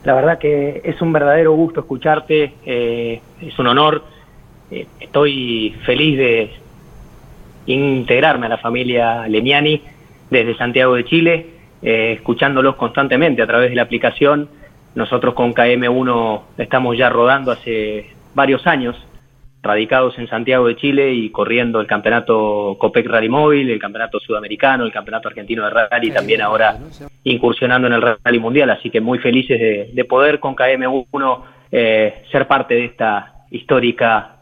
La 0.05 0.13
verdad 0.13 0.39
que 0.39 0.79
es 0.85 1.01
un 1.01 1.11
verdadero 1.11 1.51
gusto 1.51 1.81
escucharte, 1.81 2.53
eh, 2.65 3.19
es 3.41 3.59
un 3.59 3.67
honor. 3.67 4.05
Eh, 4.71 4.87
estoy 5.01 5.75
feliz 5.85 6.17
de 6.17 6.51
integrarme 7.65 8.45
a 8.45 8.49
la 8.49 8.57
familia 8.57 9.27
Lemiani 9.27 9.81
desde 10.29 10.55
Santiago 10.55 10.95
de 10.95 11.03
Chile, 11.03 11.45
eh, 11.81 12.13
escuchándolos 12.13 12.77
constantemente 12.77 13.41
a 13.41 13.47
través 13.47 13.69
de 13.69 13.75
la 13.75 13.81
aplicación. 13.81 14.47
Nosotros 14.95 15.33
con 15.33 15.53
KM1 15.53 16.41
estamos 16.57 16.97
ya 16.97 17.09
rodando 17.09 17.51
hace 17.51 18.16
varios 18.37 18.67
años, 18.67 18.95
radicados 19.63 20.17
en 20.19 20.27
Santiago 20.27 20.67
de 20.67 20.75
Chile 20.75 21.11
y 21.11 21.31
corriendo 21.31 21.81
el 21.81 21.87
campeonato 21.87 22.77
Copec 22.79 23.07
Rally 23.07 23.29
Móvil, 23.29 23.71
el 23.71 23.79
campeonato 23.79 24.19
sudamericano, 24.19 24.85
el 24.85 24.91
campeonato 24.91 25.27
argentino 25.27 25.65
de 25.65 25.71
rally, 25.71 26.11
también 26.11 26.41
ahora 26.41 26.77
incursionando 27.23 27.87
en 27.87 27.93
el 27.93 28.01
rally 28.23 28.39
mundial. 28.39 28.69
Así 28.69 28.91
que 28.91 29.01
muy 29.01 29.17
felices 29.17 29.59
de, 29.59 29.89
de 29.91 30.05
poder 30.05 30.39
con 30.39 30.55
KM1 30.55 31.41
eh, 31.71 32.21
ser 32.31 32.47
parte 32.47 32.75
de 32.75 32.85
esta 32.85 33.33
histórica 33.49 34.37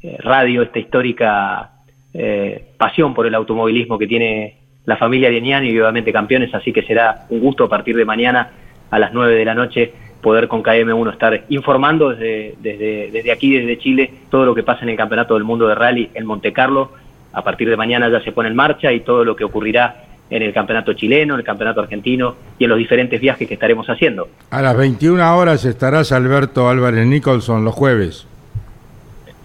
eh, 0.00 0.16
radio, 0.20 0.62
esta 0.62 0.78
histórica 0.78 1.72
eh, 2.14 2.66
pasión 2.78 3.14
por 3.14 3.26
el 3.26 3.34
automovilismo 3.34 3.98
que 3.98 4.06
tiene 4.06 4.58
la 4.84 4.96
familia 4.96 5.28
Lieniani 5.28 5.70
y 5.70 5.80
obviamente 5.80 6.12
campeones. 6.12 6.54
Así 6.54 6.72
que 6.72 6.82
será 6.82 7.26
un 7.30 7.40
gusto 7.40 7.64
a 7.64 7.68
partir 7.68 7.96
de 7.96 8.04
mañana 8.04 8.52
a 8.92 8.98
las 9.00 9.12
9 9.12 9.34
de 9.34 9.44
la 9.44 9.54
noche 9.54 9.92
poder 10.20 10.48
con 10.48 10.62
KM1 10.62 11.12
estar 11.12 11.44
informando 11.48 12.10
desde, 12.10 12.54
desde, 12.60 13.10
desde 13.10 13.32
aquí, 13.32 13.56
desde 13.56 13.78
Chile, 13.78 14.10
todo 14.30 14.44
lo 14.44 14.54
que 14.54 14.62
pasa 14.62 14.82
en 14.82 14.90
el 14.90 14.96
Campeonato 14.96 15.34
del 15.34 15.44
Mundo 15.44 15.66
de 15.66 15.74
Rally 15.74 16.10
en 16.14 16.26
Monte 16.26 16.52
Carlo. 16.52 16.92
A 17.32 17.42
partir 17.42 17.68
de 17.70 17.76
mañana 17.76 18.08
ya 18.08 18.20
se 18.20 18.32
pone 18.32 18.48
en 18.48 18.56
marcha 18.56 18.92
y 18.92 19.00
todo 19.00 19.24
lo 19.24 19.36
que 19.36 19.44
ocurrirá 19.44 20.04
en 20.30 20.42
el 20.42 20.52
Campeonato 20.52 20.92
chileno, 20.92 21.34
en 21.34 21.40
el 21.40 21.46
Campeonato 21.46 21.80
argentino 21.80 22.36
y 22.58 22.64
en 22.64 22.70
los 22.70 22.78
diferentes 22.78 23.20
viajes 23.20 23.48
que 23.48 23.54
estaremos 23.54 23.88
haciendo. 23.88 24.28
A 24.50 24.62
las 24.62 24.76
21 24.76 25.36
horas 25.36 25.64
estarás 25.64 26.12
Alberto 26.12 26.68
Álvarez 26.68 27.06
Nicholson 27.06 27.64
los 27.64 27.74
jueves. 27.74 28.26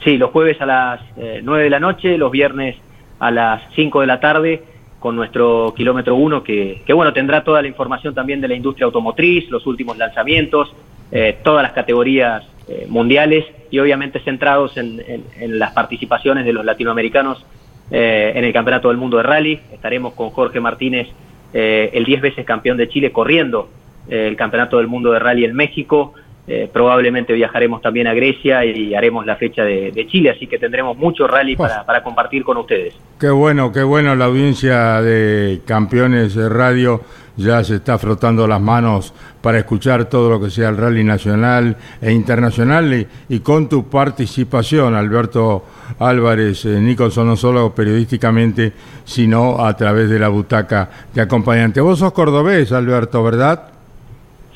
Sí, 0.03 0.17
los 0.17 0.29
jueves 0.31 0.61
a 0.61 0.65
las 0.65 1.01
eh, 1.17 1.41
9 1.43 1.63
de 1.63 1.69
la 1.69 1.79
noche, 1.79 2.17
los 2.17 2.31
viernes 2.31 2.75
a 3.19 3.31
las 3.31 3.63
5 3.75 4.01
de 4.01 4.07
la 4.07 4.19
tarde 4.19 4.63
con 5.05 5.15
nuestro 5.15 5.71
kilómetro 5.77 6.15
1, 6.15 6.43
que, 6.43 6.81
que, 6.83 6.91
bueno, 6.91 7.13
tendrá 7.13 7.43
toda 7.43 7.61
la 7.61 7.67
información 7.67 8.15
también 8.15 8.41
de 8.41 8.47
la 8.47 8.55
industria 8.55 8.85
automotriz, 8.85 9.47
los 9.51 9.67
últimos 9.67 9.99
lanzamientos, 9.99 10.73
eh, 11.11 11.37
todas 11.43 11.61
las 11.61 11.73
categorías 11.73 12.43
eh, 12.67 12.87
mundiales 12.89 13.45
y 13.69 13.77
obviamente 13.77 14.19
centrados 14.21 14.75
en, 14.77 14.99
en, 15.39 15.59
las 15.59 15.73
participaciones 15.73 16.43
de 16.43 16.53
los 16.53 16.65
latinoamericanos 16.65 17.45
eh, 17.91 18.31
en 18.33 18.45
el 18.45 18.51
Campeonato 18.51 18.87
del 18.87 18.97
Mundo 18.97 19.17
de 19.17 19.23
Rally. 19.23 19.59
Estaremos 19.71 20.15
con 20.15 20.31
Jorge 20.31 20.59
Martínez, 20.59 21.07
el 21.53 22.03
10 22.03 22.21
veces 22.21 22.43
campeón 22.43 22.75
de 22.75 22.89
Chile, 22.89 23.11
corriendo 23.11 23.69
el 24.09 24.35
Campeonato 24.35 24.79
del 24.79 24.87
Mundo 24.87 25.11
de 25.11 25.19
Rally 25.19 25.45
en 25.45 25.55
México. 25.55 26.15
Eh, 26.47 26.69
probablemente 26.71 27.34
viajaremos 27.34 27.81
también 27.81 28.05
a 28.05 28.13
Grecia 28.13 28.63
y 28.63 28.93
haremos 28.93 29.25
la 29.25 29.36
fecha 29.36 29.63
de, 29.63 29.91
de 29.91 30.05
Chile, 30.05 30.29
así 30.29 30.45
que 30.45 30.60
tendremos 30.60 30.95
mucho 30.95 31.25
rally 31.25 31.55
para, 31.55 31.84
para, 31.84 32.03
compartir 32.03 32.43
con 32.43 32.58
ustedes. 32.58 32.93
Qué 33.19 33.31
bueno, 33.31 33.71
qué 33.71 33.81
bueno 33.81 34.15
la 34.15 34.25
audiencia 34.25 35.01
de 35.01 35.62
campeones 35.65 36.36
de 36.36 36.47
radio 36.47 37.01
ya 37.36 37.63
se 37.63 37.75
está 37.75 37.97
frotando 37.97 38.47
las 38.47 38.62
manos 38.62 39.12
para 39.41 39.58
escuchar 39.58 40.05
todo 40.05 40.29
lo 40.29 40.39
que 40.39 40.51
sea 40.51 40.69
el 40.69 40.77
rally 40.77 41.03
nacional 41.03 41.75
e 41.99 42.12
internacional 42.12 42.93
y, 42.93 43.08
y 43.27 43.39
con 43.39 43.67
tu 43.67 43.89
participación, 43.89 44.93
Alberto 44.93 45.65
Álvarez 45.97 46.65
eh, 46.65 46.79
Nicholson, 46.79 47.27
no 47.27 47.36
solo 47.36 47.73
periodísticamente, 47.73 48.71
sino 49.03 49.65
a 49.65 49.75
través 49.75 50.12
de 50.12 50.19
la 50.19 50.29
butaca 50.29 50.89
de 51.12 51.21
acompañante. 51.21 51.81
Vos 51.81 51.97
sos 51.97 52.13
cordobés, 52.13 52.71
Alberto, 52.71 53.23
¿verdad? 53.23 53.74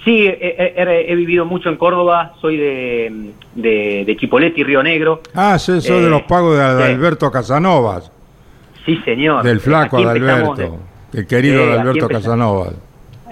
Sí, 0.06 0.26
he, 0.28 0.74
he- 0.78 1.12
he 1.12 1.16
vivido 1.16 1.46
mucho 1.46 1.70
en 1.70 1.76
Córdoba, 1.76 2.34
soy 2.40 2.56
de, 2.58 3.32
de, 3.56 4.04
de 4.06 4.18
Chipoleti, 4.18 4.64
Río 4.64 4.82
Negro. 4.82 5.22
Ah, 5.34 5.60
sí, 5.60 5.74
sos 5.82 6.02
de 6.02 6.08
Eh, 6.08 6.10
los 6.10 6.22
pagos 6.24 6.58
de. 6.58 6.64
Alberto 6.64 7.30
Casanovas, 7.32 8.12
Sí, 8.86 8.98
señor. 9.04 9.44
del 9.44 9.60
flaco 9.60 9.98
Aquí 9.98 10.06
de 10.06 10.12
empezamos 10.18 10.60
Alberto, 10.60 10.80
de- 11.12 11.20
el 11.20 11.28
querido 11.28 11.64
aquí 11.74 11.80
Alberto. 11.82 12.08
Casanovas. 12.08 12.74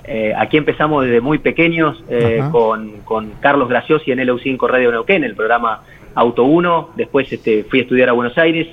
Eh, 0.09 0.33
aquí 0.37 0.57
empezamos 0.57 1.03
desde 1.05 1.19
muy 1.21 1.37
pequeños 1.37 2.01
eh, 2.09 2.41
con, 2.51 2.91
con 3.03 3.31
Carlos 3.41 3.67
Graciosi 3.69 4.11
en 4.11 4.19
LU5 4.19 4.67
Radio 4.69 4.91
Neuquén, 4.91 5.23
el 5.23 5.35
programa 5.35 5.81
Auto 6.15 6.43
1. 6.43 6.91
Después 6.95 7.31
este, 7.31 7.63
fui 7.65 7.79
a 7.79 7.81
estudiar 7.83 8.09
a 8.09 8.13
Buenos 8.13 8.37
Aires 8.37 8.67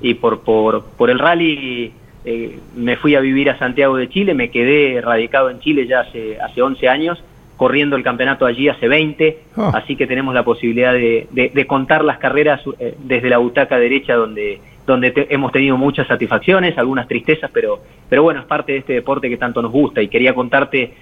y 0.00 0.14
por, 0.14 0.40
por, 0.40 0.84
por 0.84 1.10
el 1.10 1.18
rally 1.18 1.92
eh, 2.24 2.58
me 2.76 2.96
fui 2.96 3.14
a 3.16 3.20
vivir 3.20 3.50
a 3.50 3.58
Santiago 3.58 3.96
de 3.96 4.08
Chile. 4.08 4.34
Me 4.34 4.50
quedé 4.50 5.00
radicado 5.00 5.50
en 5.50 5.58
Chile 5.60 5.86
ya 5.88 6.00
hace, 6.00 6.38
hace 6.40 6.62
11 6.62 6.88
años, 6.88 7.22
corriendo 7.56 7.96
el 7.96 8.02
campeonato 8.02 8.44
allí 8.46 8.68
hace 8.68 8.86
20. 8.88 9.38
Ah. 9.56 9.72
Así 9.74 9.96
que 9.96 10.06
tenemos 10.06 10.34
la 10.34 10.44
posibilidad 10.44 10.92
de, 10.92 11.26
de- 11.30 11.50
de 11.54 11.66
contar 11.66 12.04
las 12.04 12.18
carreras 12.18 12.60
eh, 12.78 12.94
desde 13.04 13.30
la 13.30 13.38
butaca 13.38 13.78
derecha 13.78 14.14
donde 14.14 14.60
donde 14.86 15.10
te- 15.10 15.34
hemos 15.34 15.50
tenido 15.50 15.76
muchas 15.76 16.06
satisfacciones, 16.06 16.78
algunas 16.78 17.08
tristezas, 17.08 17.50
pero, 17.52 17.80
pero 18.08 18.22
bueno, 18.22 18.38
es 18.38 18.46
parte 18.46 18.70
de 18.70 18.78
este 18.78 18.92
deporte 18.92 19.28
que 19.28 19.36
tanto 19.36 19.60
nos 19.60 19.72
gusta 19.72 20.00
y 20.00 20.06
quería 20.06 20.32
contarte 20.32 20.92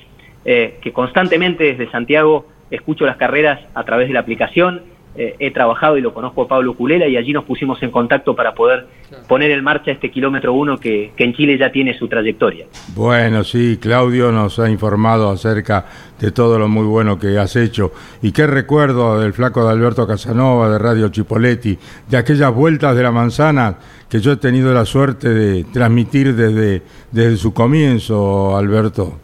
eh, 0.46 0.78
que 0.80 0.90
constantemente 0.90 1.64
desde 1.64 1.90
Santiago 1.90 2.46
escucho 2.70 3.04
las 3.04 3.18
carreras 3.18 3.60
a 3.74 3.84
través 3.84 4.08
de 4.08 4.14
la 4.14 4.20
aplicación, 4.20 4.80
eh, 5.16 5.36
he 5.38 5.50
trabajado 5.52 5.96
y 5.96 6.00
lo 6.00 6.12
conozco 6.12 6.42
a 6.42 6.48
Pablo 6.48 6.74
Culela 6.74 7.06
y 7.06 7.16
allí 7.16 7.32
nos 7.32 7.44
pusimos 7.44 7.82
en 7.82 7.90
contacto 7.90 8.34
para 8.34 8.52
poder 8.54 8.86
poner 9.28 9.50
en 9.52 9.62
marcha 9.62 9.92
este 9.92 10.10
kilómetro 10.10 10.52
uno 10.54 10.78
que, 10.78 11.12
que 11.16 11.24
en 11.24 11.34
Chile 11.34 11.56
ya 11.56 11.70
tiene 11.70 11.96
su 11.96 12.08
trayectoria. 12.08 12.66
Bueno, 12.96 13.44
sí, 13.44 13.78
Claudio 13.80 14.32
nos 14.32 14.58
ha 14.58 14.68
informado 14.68 15.30
acerca 15.30 15.86
de 16.18 16.32
todo 16.32 16.58
lo 16.58 16.66
muy 16.68 16.84
bueno 16.86 17.18
que 17.18 17.38
has 17.38 17.54
hecho. 17.56 17.92
Y 18.22 18.32
qué 18.32 18.46
recuerdo 18.46 19.20
del 19.20 19.32
flaco 19.32 19.64
de 19.64 19.70
Alberto 19.70 20.06
Casanova, 20.06 20.68
de 20.70 20.78
Radio 20.78 21.08
Chipoletti, 21.10 21.78
de 22.08 22.16
aquellas 22.16 22.52
vueltas 22.52 22.96
de 22.96 23.02
la 23.02 23.12
manzana 23.12 23.76
que 24.08 24.20
yo 24.20 24.32
he 24.32 24.36
tenido 24.36 24.72
la 24.74 24.84
suerte 24.84 25.28
de 25.28 25.64
transmitir 25.72 26.34
desde, 26.34 26.82
desde 27.12 27.36
su 27.36 27.52
comienzo, 27.54 28.56
Alberto. 28.56 29.18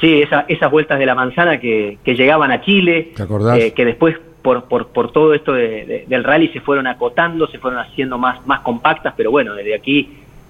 Sí, 0.00 0.22
esa- 0.22 0.44
esas 0.48 0.70
vueltas 0.70 0.98
de 0.98 1.06
la 1.06 1.14
manzana 1.14 1.58
que, 1.58 1.98
que 2.04 2.14
llegaban 2.14 2.50
a 2.52 2.60
Chile, 2.60 3.12
¿Te 3.16 3.22
acordás? 3.22 3.58
eh, 3.58 3.72
que 3.74 3.84
después 3.84 4.14
por, 4.42 4.64
por, 4.64 4.88
por 4.88 5.10
todo 5.12 5.34
esto 5.34 5.52
de- 5.52 5.84
de- 5.84 6.04
del 6.06 6.24
rally 6.24 6.48
se 6.48 6.60
fueron 6.60 6.86
acotando, 6.86 7.46
se 7.48 7.58
fueron 7.58 7.80
haciendo 7.80 8.18
más, 8.18 8.46
más 8.46 8.60
compactas, 8.60 9.14
pero 9.16 9.30
bueno, 9.30 9.54
desde 9.54 9.74
aquí, 9.74 10.08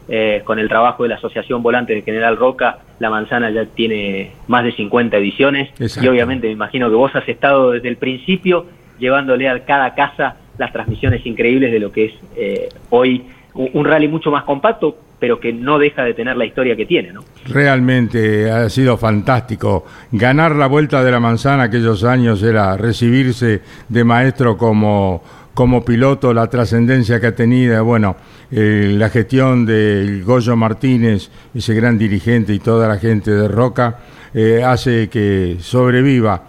eh, 0.09 0.43
con 0.45 0.59
el 0.59 0.69
trabajo 0.69 1.03
de 1.03 1.11
la 1.11 1.17
Asociación 1.17 1.63
Volante 1.63 1.95
de 1.95 2.03
General 2.03 2.37
Roca, 2.37 2.79
la 2.99 3.11
manzana 3.11 3.51
ya 3.51 3.65
tiene 3.67 4.33
más 4.47 4.65
de 4.65 4.73
50 4.73 5.17
ediciones 5.19 5.69
Exacto. 5.81 6.05
y 6.05 6.09
obviamente 6.09 6.47
me 6.47 6.53
imagino 6.55 6.89
que 6.89 6.95
vos 6.97 7.15
has 7.15 7.29
estado 7.29 7.73
desde 7.73 7.89
el 7.89 7.97
principio 7.97 8.67
llevándole 8.99 9.49
a 9.49 9.65
cada 9.65 9.95
casa 9.95 10.37
las 10.59 10.73
transmisiones 10.73 11.25
increíbles 11.25 11.71
de 11.73 11.79
lo 11.79 11.93
que 11.93 12.05
es 12.07 12.13
eh, 12.37 12.69
hoy 12.91 13.23
un, 13.59 13.85
rally 13.85 14.07
mucho 14.07 14.31
más 14.31 14.45
compacto, 14.45 14.97
pero 15.19 15.41
que 15.41 15.53
no 15.53 15.79
deja 15.79 16.05
de 16.05 16.15
tener 16.15 16.37
la 16.37 16.45
historia 16.45 16.77
que 16.77 16.87
tiene, 16.87 17.13
¿no? 17.13 17.25
Realmente 17.47 18.51
ha 18.51 18.69
sido 18.69 18.97
fantástico. 18.97 19.85
Ganar 20.13 20.55
la 20.55 20.69
vuelta 20.69 21.03
de 21.03 21.11
la 21.11 21.19
manzana 21.19 21.65
aquellos 21.65 22.05
años 22.05 22.43
era 22.43 22.77
recibirse 22.77 23.61
de 23.89 24.05
maestro 24.05 24.57
como, 24.57 25.23
como 25.55 25.85
piloto, 25.85 26.33
la 26.33 26.47
trascendencia 26.47 27.21
que 27.21 27.27
ha 27.27 27.35
tenido, 27.35 27.85
bueno, 27.85 28.17
eh, 28.53 28.95
la 28.97 29.11
gestión 29.11 29.67
de 29.67 30.23
Goyo 30.25 30.55
Martínez, 30.55 31.29
ese 31.53 31.75
gran 31.75 31.99
dirigente 31.99 32.55
y 32.55 32.61
toda 32.61 32.87
la 32.87 32.99
gente 32.99 33.33
de 33.33 33.49
Roca, 33.49 33.99
eh, 34.35 34.63
hace 34.65 35.09
que 35.09 35.57
sobreviva. 35.59 36.45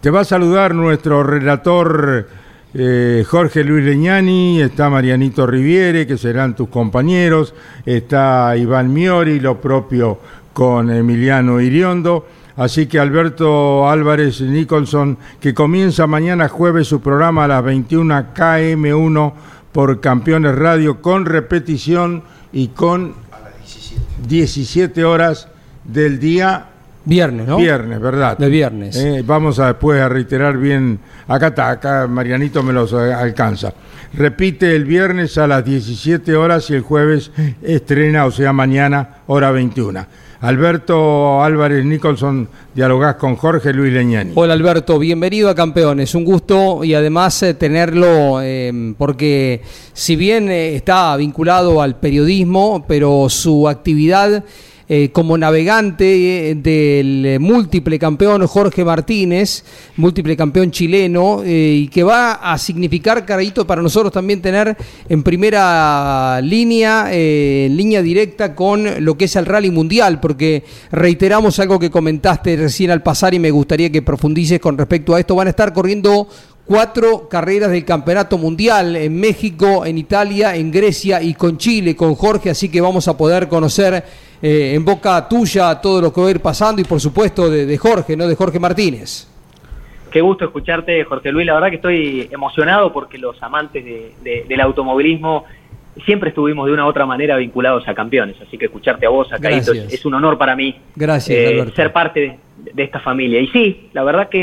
Te 0.00 0.10
va 0.10 0.20
a 0.20 0.24
saludar 0.24 0.74
nuestro 0.74 1.22
relator 1.22 2.26
eh, 2.76 3.24
Jorge 3.24 3.62
Luis 3.62 3.84
Leñani, 3.84 4.60
está 4.60 4.90
Marianito 4.90 5.46
Riviere, 5.46 6.08
que 6.08 6.18
serán 6.18 6.56
tus 6.56 6.68
compañeros, 6.68 7.54
está 7.86 8.56
Iván 8.56 8.92
Miori, 8.92 9.38
lo 9.38 9.60
propio 9.60 10.18
con 10.52 10.90
Emiliano 10.90 11.60
Iriondo. 11.60 12.26
Así 12.56 12.86
que 12.86 12.98
Alberto 12.98 13.88
Álvarez 13.88 14.40
Nicholson, 14.40 15.18
que 15.40 15.54
comienza 15.54 16.08
mañana 16.08 16.48
jueves 16.48 16.88
su 16.88 17.00
programa 17.00 17.44
a 17.44 17.48
las 17.48 17.64
21 17.64 18.34
KM1 18.34 19.32
por 19.70 20.00
Campeones 20.00 20.54
Radio, 20.56 21.00
con 21.00 21.26
repetición 21.26 22.24
y 22.52 22.68
con 22.68 23.14
17 24.26 25.04
horas 25.04 25.48
del 25.84 26.18
día 26.18 26.73
Viernes, 27.04 27.46
¿no? 27.46 27.58
Viernes, 27.58 28.00
¿verdad? 28.00 28.38
De 28.38 28.48
viernes. 28.48 28.96
Eh, 28.96 29.22
vamos 29.26 29.58
a 29.58 29.68
después 29.68 30.00
a 30.00 30.08
reiterar 30.08 30.56
bien. 30.56 30.98
Acá 31.28 31.48
está, 31.48 31.70
acá 31.70 32.06
Marianito 32.06 32.62
me 32.62 32.72
los 32.72 32.92
eh, 32.92 33.12
alcanza. 33.12 33.74
Repite 34.14 34.74
el 34.74 34.84
viernes 34.84 35.36
a 35.38 35.46
las 35.46 35.64
17 35.64 36.34
horas 36.36 36.70
y 36.70 36.74
el 36.74 36.82
jueves 36.82 37.30
estrena, 37.62 38.26
o 38.26 38.30
sea, 38.30 38.52
mañana, 38.52 39.18
hora 39.26 39.50
21. 39.50 40.06
Alberto 40.44 41.42
Álvarez 41.42 41.86
Nicholson, 41.86 42.46
dialogás 42.74 43.14
con 43.14 43.34
Jorge 43.34 43.72
Luis 43.72 43.94
Leñani. 43.94 44.32
Hola 44.34 44.52
Alberto, 44.52 44.98
bienvenido 44.98 45.48
a 45.48 45.54
Campeones, 45.54 46.14
un 46.14 46.26
gusto 46.26 46.84
y 46.84 46.92
además 46.92 47.42
eh, 47.42 47.54
tenerlo 47.54 48.42
eh, 48.42 48.94
porque 48.98 49.62
si 49.94 50.16
bien 50.16 50.50
eh, 50.50 50.74
está 50.74 51.16
vinculado 51.16 51.80
al 51.80 51.96
periodismo, 51.96 52.84
pero 52.86 53.30
su 53.30 53.66
actividad 53.70 54.44
eh, 54.86 55.10
como 55.12 55.38
navegante 55.38 56.50
eh, 56.50 56.54
del 56.56 57.38
múltiple 57.40 57.98
campeón 57.98 58.46
Jorge 58.46 58.84
Martínez, 58.84 59.64
múltiple 59.96 60.36
campeón 60.36 60.70
chileno, 60.70 61.42
eh, 61.42 61.84
y 61.84 61.88
que 61.88 62.02
va 62.02 62.32
a 62.32 62.58
significar, 62.58 63.24
Carito, 63.24 63.66
para 63.66 63.80
nosotros 63.80 64.12
también 64.12 64.42
tener 64.42 64.76
en 65.08 65.22
primera 65.22 66.38
línea, 66.42 67.08
en 67.10 67.74
línea 67.76 68.02
directa 68.02 68.54
con 68.54 69.02
lo 69.04 69.16
que 69.16 69.24
es 69.24 69.36
el 69.36 69.46
rally 69.46 69.70
mundial, 69.70 70.20
porque 70.20 70.64
reiteramos 70.92 71.58
algo 71.60 71.78
que 71.78 71.90
comentaste 71.90 72.56
recién 72.56 72.90
al 72.90 73.02
pasar 73.02 73.32
y 73.32 73.38
me 73.38 73.50
gustaría 73.50 73.90
que 73.90 74.02
profundices 74.02 74.60
con 74.60 74.76
respecto 74.76 75.14
a 75.14 75.20
esto. 75.20 75.34
Van 75.34 75.46
a 75.46 75.50
estar 75.50 75.72
corriendo 75.72 76.28
cuatro 76.66 77.28
carreras 77.28 77.70
del 77.70 77.84
campeonato 77.84 78.38
mundial 78.38 78.96
en 78.96 79.18
México, 79.20 79.84
en 79.84 79.98
Italia, 79.98 80.56
en 80.56 80.70
Grecia 80.70 81.20
y 81.22 81.34
con 81.34 81.58
Chile, 81.58 81.94
con 81.94 82.14
Jorge, 82.14 82.50
así 82.50 82.70
que 82.70 82.80
vamos 82.80 83.06
a 83.08 83.16
poder 83.16 83.48
conocer 83.48 84.02
eh, 84.40 84.72
en 84.74 84.84
boca 84.84 85.28
tuya 85.28 85.74
todo 85.80 86.00
lo 86.00 86.12
que 86.12 86.20
va 86.20 86.28
a 86.28 86.30
ir 86.30 86.40
pasando 86.40 86.80
y 86.80 86.84
por 86.84 87.00
supuesto 87.00 87.50
de, 87.50 87.66
de 87.66 87.78
Jorge, 87.78 88.16
¿no? 88.16 88.26
De 88.26 88.34
Jorge 88.34 88.58
Martínez. 88.58 89.28
Qué 90.10 90.20
gusto 90.20 90.44
escucharte, 90.44 91.02
Jorge 91.04 91.32
Luis. 91.32 91.46
La 91.46 91.54
verdad 91.54 91.70
que 91.70 91.76
estoy 91.76 92.28
emocionado 92.32 92.92
porque 92.92 93.18
los 93.18 93.42
amantes 93.42 93.84
de- 93.84 94.12
de- 94.22 94.44
del 94.48 94.60
automovilismo 94.60 95.44
siempre 96.06 96.28
estuvimos 96.30 96.66
de 96.66 96.72
una 96.72 96.86
u 96.86 96.88
otra 96.88 97.04
manera 97.04 97.36
vinculados 97.36 97.86
a 97.88 97.94
campeones. 97.94 98.36
Así 98.40 98.56
que 98.56 98.66
escucharte 98.66 99.06
a 99.06 99.08
vos, 99.08 99.32
a 99.32 99.38
Caíto, 99.38 99.72
Gracias. 99.72 99.92
es, 99.92 99.94
es 100.00 100.04
un 100.06 100.14
honor 100.14 100.38
para 100.38 100.54
mí 100.56 100.76
Gracias, 100.94 101.36
eh, 101.36 101.72
ser 101.74 101.92
parte 101.92 102.20
de, 102.20 102.38
de 102.72 102.82
esta 102.84 103.00
familia. 103.00 103.40
Y 103.40 103.48
sí, 103.48 103.88
la 103.92 104.04
verdad 104.04 104.28
que 104.28 104.38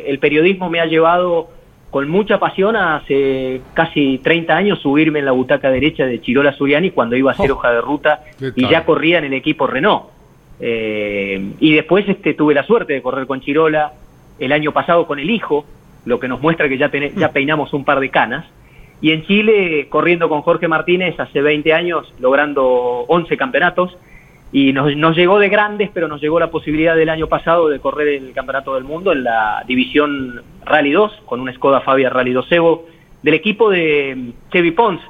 eh, 0.00 0.04
el 0.10 0.18
periodismo 0.18 0.68
me 0.68 0.80
ha 0.80 0.86
llevado 0.86 1.48
con 1.90 2.08
mucha 2.08 2.38
pasión 2.38 2.76
hace 2.76 3.60
casi 3.74 4.18
30 4.18 4.54
años 4.54 4.80
subirme 4.80 5.20
en 5.20 5.24
la 5.24 5.32
butaca 5.32 5.70
derecha 5.70 6.04
de 6.04 6.20
Chirola 6.20 6.52
Suriani 6.52 6.90
cuando 6.90 7.16
iba 7.16 7.30
a 7.30 7.34
hacer 7.34 7.50
Oh. 7.50 7.54
hoja 7.54 7.72
de 7.72 7.80
ruta 7.80 8.20
¿Qué 8.38 8.52
y 8.54 8.68
ya 8.68 8.84
corría 8.84 9.18
en 9.18 9.24
el 9.24 9.34
equipo 9.34 9.66
Renault. 9.66 10.04
Eh, 10.60 11.52
y 11.60 11.74
después 11.74 12.08
este, 12.08 12.34
tuve 12.34 12.54
la 12.54 12.64
suerte 12.64 12.94
de 12.94 13.02
correr 13.02 13.26
con 13.26 13.40
Chirola 13.40 13.92
el 14.38 14.52
año 14.52 14.72
pasado 14.72 15.06
con 15.06 15.18
el 15.18 15.30
hijo, 15.30 15.64
lo 16.04 16.18
que 16.20 16.28
nos 16.28 16.40
muestra 16.40 16.68
que 16.68 16.78
ya, 16.78 16.90
ya 17.16 17.32
peinamos 17.32 17.72
un 17.72 17.84
par 17.84 18.00
de 18.00 18.10
canas. 18.10 18.46
Y 19.00 19.12
en 19.12 19.24
Chile, 19.26 19.88
corriendo 19.90 20.28
con 20.28 20.42
Jorge 20.42 20.68
Martínez 20.68 21.18
hace 21.20 21.42
20 21.42 21.72
años, 21.72 22.12
logrando 22.18 22.64
11 23.08 23.36
campeonatos. 23.36 23.96
Y 24.58 24.72
nos, 24.72 24.96
nos 24.96 25.14
llegó 25.14 25.38
de 25.38 25.50
grandes, 25.50 25.90
pero 25.92 26.08
nos 26.08 26.18
llegó 26.18 26.40
la 26.40 26.50
posibilidad 26.50 26.96
del 26.96 27.10
año 27.10 27.26
pasado 27.26 27.68
de 27.68 27.78
correr 27.78 28.08
el 28.08 28.32
Campeonato 28.32 28.74
del 28.74 28.84
Mundo 28.84 29.12
en 29.12 29.22
la 29.22 29.62
división 29.66 30.40
Rally 30.64 30.92
2, 30.92 31.12
con 31.26 31.40
un 31.40 31.52
Skoda 31.52 31.82
Fabia 31.82 32.08
Rally 32.08 32.32
2 32.32 32.52
Evo, 32.52 32.86
del 33.22 33.34
equipo 33.34 33.68
de 33.68 34.32
Chevy 34.50 34.70
Pons, 34.70 35.02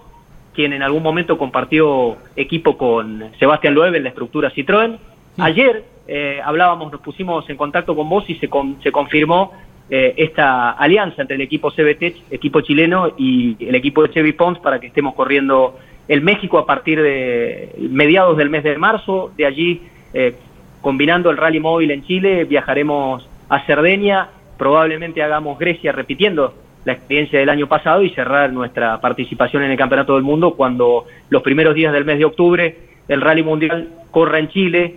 quien 0.52 0.72
en 0.72 0.82
algún 0.82 1.00
momento 1.04 1.38
compartió 1.38 2.16
equipo 2.34 2.76
con 2.76 3.22
Sebastián 3.38 3.74
Loeb 3.74 3.94
en 3.94 4.02
la 4.02 4.08
estructura 4.08 4.50
Citroën. 4.50 4.98
Ayer 5.38 5.84
eh, 6.08 6.40
hablábamos, 6.44 6.90
nos 6.90 7.00
pusimos 7.00 7.48
en 7.48 7.56
contacto 7.56 7.94
con 7.94 8.08
vos 8.08 8.28
y 8.28 8.34
se, 8.34 8.48
con- 8.48 8.82
se 8.82 8.90
confirmó 8.90 9.52
eh, 9.88 10.12
esta 10.16 10.72
alianza 10.72 11.22
entre 11.22 11.36
el 11.36 11.42
equipo 11.42 11.70
CBT, 11.70 12.32
equipo 12.32 12.62
chileno, 12.62 13.12
y 13.16 13.56
el 13.64 13.76
equipo 13.76 14.02
de 14.02 14.10
Chevy 14.10 14.32
Pons 14.32 14.58
para 14.58 14.80
que 14.80 14.88
estemos 14.88 15.14
corriendo 15.14 15.78
el 16.08 16.20
México 16.22 16.58
a 16.58 16.66
partir 16.66 17.02
de 17.02 17.74
mediados 17.78 18.36
del 18.36 18.50
mes 18.50 18.64
de 18.64 18.76
marzo. 18.78 19.32
De 19.36 19.46
allí 19.46 19.82
eh, 20.14 20.34
combinando 20.80 21.30
el 21.30 21.36
rally 21.36 21.60
móvil 21.60 21.90
en 21.90 22.04
Chile, 22.04 22.44
viajaremos 22.44 23.28
a 23.48 23.64
Cerdeña, 23.66 24.28
probablemente 24.58 25.22
hagamos 25.22 25.58
Grecia 25.58 25.92
repitiendo 25.92 26.54
la 26.84 26.92
experiencia 26.92 27.40
del 27.40 27.48
año 27.48 27.66
pasado 27.66 28.02
y 28.02 28.10
cerrar 28.10 28.52
nuestra 28.52 29.00
participación 29.00 29.64
en 29.64 29.72
el 29.72 29.76
Campeonato 29.76 30.14
del 30.14 30.22
Mundo 30.22 30.54
cuando 30.54 31.04
los 31.30 31.42
primeros 31.42 31.74
días 31.74 31.92
del 31.92 32.04
mes 32.04 32.18
de 32.18 32.24
octubre 32.24 32.76
el 33.08 33.20
Rally 33.20 33.42
Mundial 33.42 33.88
corra 34.10 34.38
en 34.38 34.48
Chile 34.48 34.94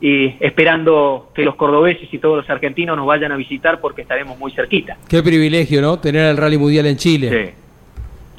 y 0.00 0.34
esperando 0.40 1.30
que 1.34 1.44
los 1.44 1.54
cordobeses 1.54 2.12
y 2.12 2.18
todos 2.18 2.36
los 2.36 2.50
argentinos 2.50 2.96
nos 2.96 3.06
vayan 3.06 3.32
a 3.32 3.36
visitar 3.36 3.80
porque 3.80 4.02
estaremos 4.02 4.38
muy 4.38 4.52
cerquita. 4.52 4.98
Qué 5.08 5.22
privilegio, 5.22 5.80
¿no? 5.80 5.98
Tener 5.98 6.26
el 6.26 6.36
Rally 6.36 6.58
Mundial 6.58 6.86
en 6.86 6.96
Chile. 6.96 7.30
Sí. 7.30 7.63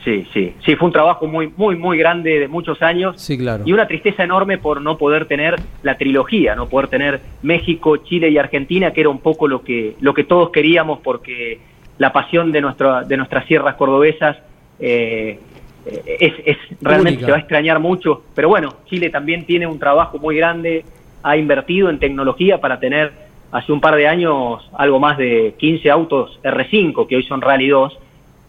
Sí, 0.06 0.28
sí, 0.32 0.54
sí, 0.64 0.76
fue 0.76 0.86
un 0.86 0.94
trabajo 0.94 1.26
muy, 1.26 1.52
muy, 1.58 1.76
muy 1.76 1.98
grande 1.98 2.40
de 2.40 2.48
muchos 2.48 2.80
años. 2.84 3.20
Sí, 3.20 3.40
claro. 3.40 3.64
Y 3.66 3.74
una 3.74 3.88
tristeza 3.88 4.24
enorme 4.24 4.60
por 4.60 4.80
no 4.80 5.00
poder 5.00 5.26
tener 5.26 5.56
la 5.82 5.98
trilogía, 5.98 6.54
no 6.54 6.70
poder 6.70 6.90
tener 6.90 7.22
México, 7.42 7.98
Chile 7.98 8.30
y 8.30 8.38
Argentina, 8.38 8.92
que 8.92 9.02
era 9.02 9.10
un 9.10 9.18
poco 9.18 9.48
lo 9.48 9.64
que, 9.64 9.96
lo 10.02 10.14
que 10.14 10.24
todos 10.24 10.52
queríamos, 10.52 11.00
porque 11.00 11.58
la 11.98 12.14
pasión 12.14 12.52
de, 12.52 12.62
nuestra, 12.62 13.02
de 13.02 13.18
nuestras 13.18 13.48
sierras 13.48 13.74
cordobesas 13.78 14.38
eh, 14.80 15.40
es, 15.88 16.34
es, 16.46 16.58
realmente 16.82 17.18
Única. 17.18 17.26
se 17.26 17.32
va 17.32 17.38
a 17.38 17.42
extrañar 17.42 17.80
mucho. 17.80 18.26
Pero 18.36 18.50
bueno, 18.50 18.76
Chile 18.86 19.10
también 19.10 19.48
tiene 19.48 19.66
un 19.66 19.80
trabajo 19.80 20.20
muy 20.20 20.38
grande, 20.38 20.86
ha 21.24 21.36
invertido 21.36 21.90
en 21.90 21.98
tecnología 21.98 22.62
para 22.62 22.80
tener 22.80 23.12
hace 23.52 23.72
un 23.72 23.82
par 23.82 23.96
de 23.96 24.08
años 24.08 24.70
algo 24.78 25.00
más 25.00 25.18
de 25.18 25.56
15 25.58 25.90
autos 25.90 26.40
R5, 26.44 27.08
que 27.08 27.16
hoy 27.16 27.24
son 27.24 27.42
Rally 27.42 27.70
2 27.70 28.05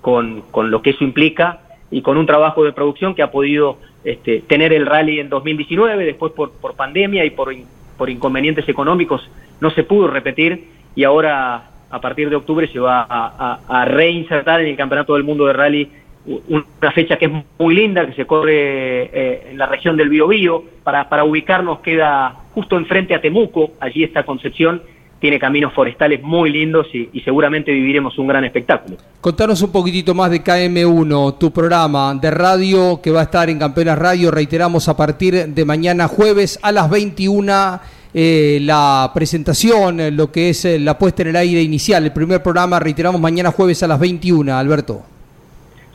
con, 0.06 0.42
con 0.52 0.70
lo 0.70 0.82
que 0.82 0.90
eso 0.90 1.02
implica 1.02 1.58
y 1.90 2.00
con 2.00 2.16
un 2.16 2.26
trabajo 2.26 2.62
de 2.62 2.72
producción 2.72 3.16
que 3.16 3.22
ha 3.22 3.32
podido 3.32 3.78
este, 4.04 4.38
tener 4.38 4.72
el 4.72 4.86
rally 4.86 5.18
en 5.18 5.28
2019, 5.28 6.04
después 6.04 6.32
por, 6.32 6.52
por 6.52 6.76
pandemia 6.76 7.24
y 7.24 7.30
por, 7.30 7.52
por 7.98 8.08
inconvenientes 8.08 8.68
económicos 8.68 9.28
no 9.60 9.68
se 9.70 9.82
pudo 9.82 10.06
repetir 10.06 10.68
y 10.94 11.02
ahora 11.02 11.70
a 11.90 12.00
partir 12.00 12.30
de 12.30 12.36
octubre 12.36 12.68
se 12.68 12.78
va 12.78 13.04
a, 13.08 13.84
reinsertar 13.86 14.60
en 14.60 14.68
el 14.68 14.76
Campeonato 14.76 15.14
del 15.14 15.24
Mundo 15.24 15.46
de 15.46 15.54
Rally 15.54 15.90
una 16.46 16.92
fecha 16.92 17.16
que 17.16 17.24
es 17.24 17.32
muy 17.58 17.74
linda, 17.74 18.06
que 18.06 18.12
se 18.12 18.26
corre 18.26 19.10
eh, 19.12 19.48
en 19.50 19.58
la 19.58 19.66
región 19.66 19.96
del 19.96 20.08
Biobío. 20.08 20.62
Para, 20.84 21.08
para 21.08 21.24
ubicarnos 21.24 21.80
queda 21.80 22.32
justo 22.54 22.76
enfrente 22.76 23.12
a 23.12 23.20
Temuco, 23.20 23.72
allí 23.80 24.04
está 24.04 24.22
Concepción, 24.22 24.82
tiene 25.26 25.40
caminos 25.40 25.72
forestales 25.72 26.22
muy 26.22 26.50
lindos 26.50 26.86
y, 26.92 27.08
y 27.12 27.20
seguramente 27.22 27.72
viviremos 27.72 28.16
un 28.16 28.28
gran 28.28 28.44
espectáculo. 28.44 28.96
Contanos 29.20 29.60
un 29.60 29.72
poquitito 29.72 30.14
más 30.14 30.30
de 30.30 30.40
KM1, 30.40 31.36
tu 31.36 31.52
programa 31.52 32.14
de 32.14 32.30
radio 32.30 33.00
que 33.02 33.10
va 33.10 33.22
a 33.22 33.22
estar 33.24 33.50
en 33.50 33.58
Campeonas 33.58 33.98
Radio, 33.98 34.30
reiteramos 34.30 34.88
a 34.88 34.96
partir 34.96 35.48
de 35.48 35.64
mañana 35.64 36.06
jueves 36.06 36.60
a 36.62 36.70
las 36.70 36.88
21 36.88 37.80
eh, 38.14 38.60
la 38.62 39.10
presentación, 39.12 40.16
lo 40.16 40.30
que 40.30 40.50
es 40.50 40.64
eh, 40.64 40.78
la 40.78 40.96
puesta 40.96 41.22
en 41.22 41.30
el 41.30 41.36
aire 41.36 41.60
inicial, 41.60 42.04
el 42.04 42.12
primer 42.12 42.40
programa, 42.40 42.78
reiteramos 42.78 43.20
mañana 43.20 43.50
jueves 43.50 43.82
a 43.82 43.88
las 43.88 43.98
21, 43.98 44.56
Alberto. 44.56 45.02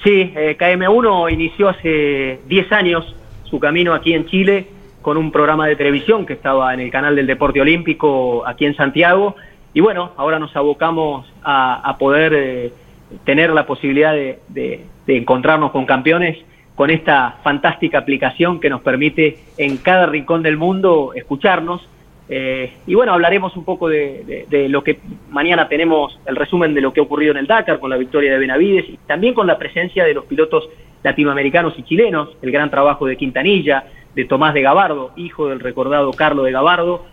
Sí, 0.04 0.34
eh, 0.36 0.58
KM1 0.60 1.32
inició 1.32 1.70
hace 1.70 2.41
10 2.50 2.72
años 2.74 3.15
su 3.50 3.62
camino 3.62 3.94
aquí 3.94 4.13
en 4.13 4.26
Chile 4.26 4.67
con 5.02 5.18
un 5.18 5.32
programa 5.32 5.68
de 5.68 5.76
televisión 5.76 6.26
que 6.26 6.34
estaba 6.34 6.74
en 6.74 6.80
el 6.80 6.92
canal 6.92 7.16
del 7.16 7.28
Deporte 7.28 7.62
Olímpico 7.62 8.46
aquí 8.46 8.66
en 8.66 8.76
Santiago. 8.76 9.36
Y 9.74 9.80
bueno, 9.80 10.12
ahora 10.18 10.38
nos 10.40 10.56
abocamos 10.56 11.32
a, 11.44 11.96
poder 11.98 12.34
eh, 12.36 12.74
tener 13.26 13.52
la 13.52 13.66
posibilidad 13.66 14.14
de, 14.14 14.82
encontrarnos 15.08 15.72
con 15.72 15.86
campeones 15.86 16.38
con 16.76 16.90
esta 16.90 17.38
fantástica 17.44 18.00
aplicación 18.00 18.60
que 18.60 18.70
nos 18.70 18.82
permite 18.82 19.40
en 19.58 19.78
cada 19.78 20.06
rincón 20.06 20.42
del 20.42 20.58
mundo 20.58 21.12
escucharnos. 21.16 21.88
Eh, 22.30 22.72
y 22.88 22.96
bueno, 22.96 23.12
hablaremos 23.14 23.58
un 23.58 23.66
poco 23.66 23.90
de, 23.90 24.24
de- 24.26 24.46
de 24.50 24.70
lo 24.70 24.84
que 24.84 25.00
mañana 25.30 25.68
tenemos, 25.68 26.18
el 26.26 26.36
resumen 26.38 26.74
de 26.74 26.80
lo 26.82 26.94
que 26.94 27.02
ha 27.02 27.04
ocurrido 27.04 27.32
en 27.32 27.38
el 27.40 27.48
Dakar 27.48 27.80
con 27.80 27.90
la 27.90 27.98
victoria 27.98 28.32
de 28.32 28.40
Benavides 28.40 28.88
y 28.90 28.98
también 29.06 29.34
con 29.34 29.48
la 29.48 29.58
presencia 29.58 30.06
de 30.06 30.14
los 30.14 30.26
pilotos 30.26 30.70
latinoamericanos 31.04 31.74
y 31.78 31.84
chilenos, 31.84 32.30
el 32.42 32.52
gran 32.52 32.70
trabajo 32.70 33.06
de 33.06 33.18
Quintanilla, 33.18 33.84
de 34.15 34.26
Tomás 34.26 34.54
de 34.54 34.62
Gabardo, 34.62 35.12
hijo 35.15 35.47
del 35.47 35.60
recordado 35.60 36.12
Carlos 36.12 36.45
de 36.45 36.52
Gabardo. 36.52 37.06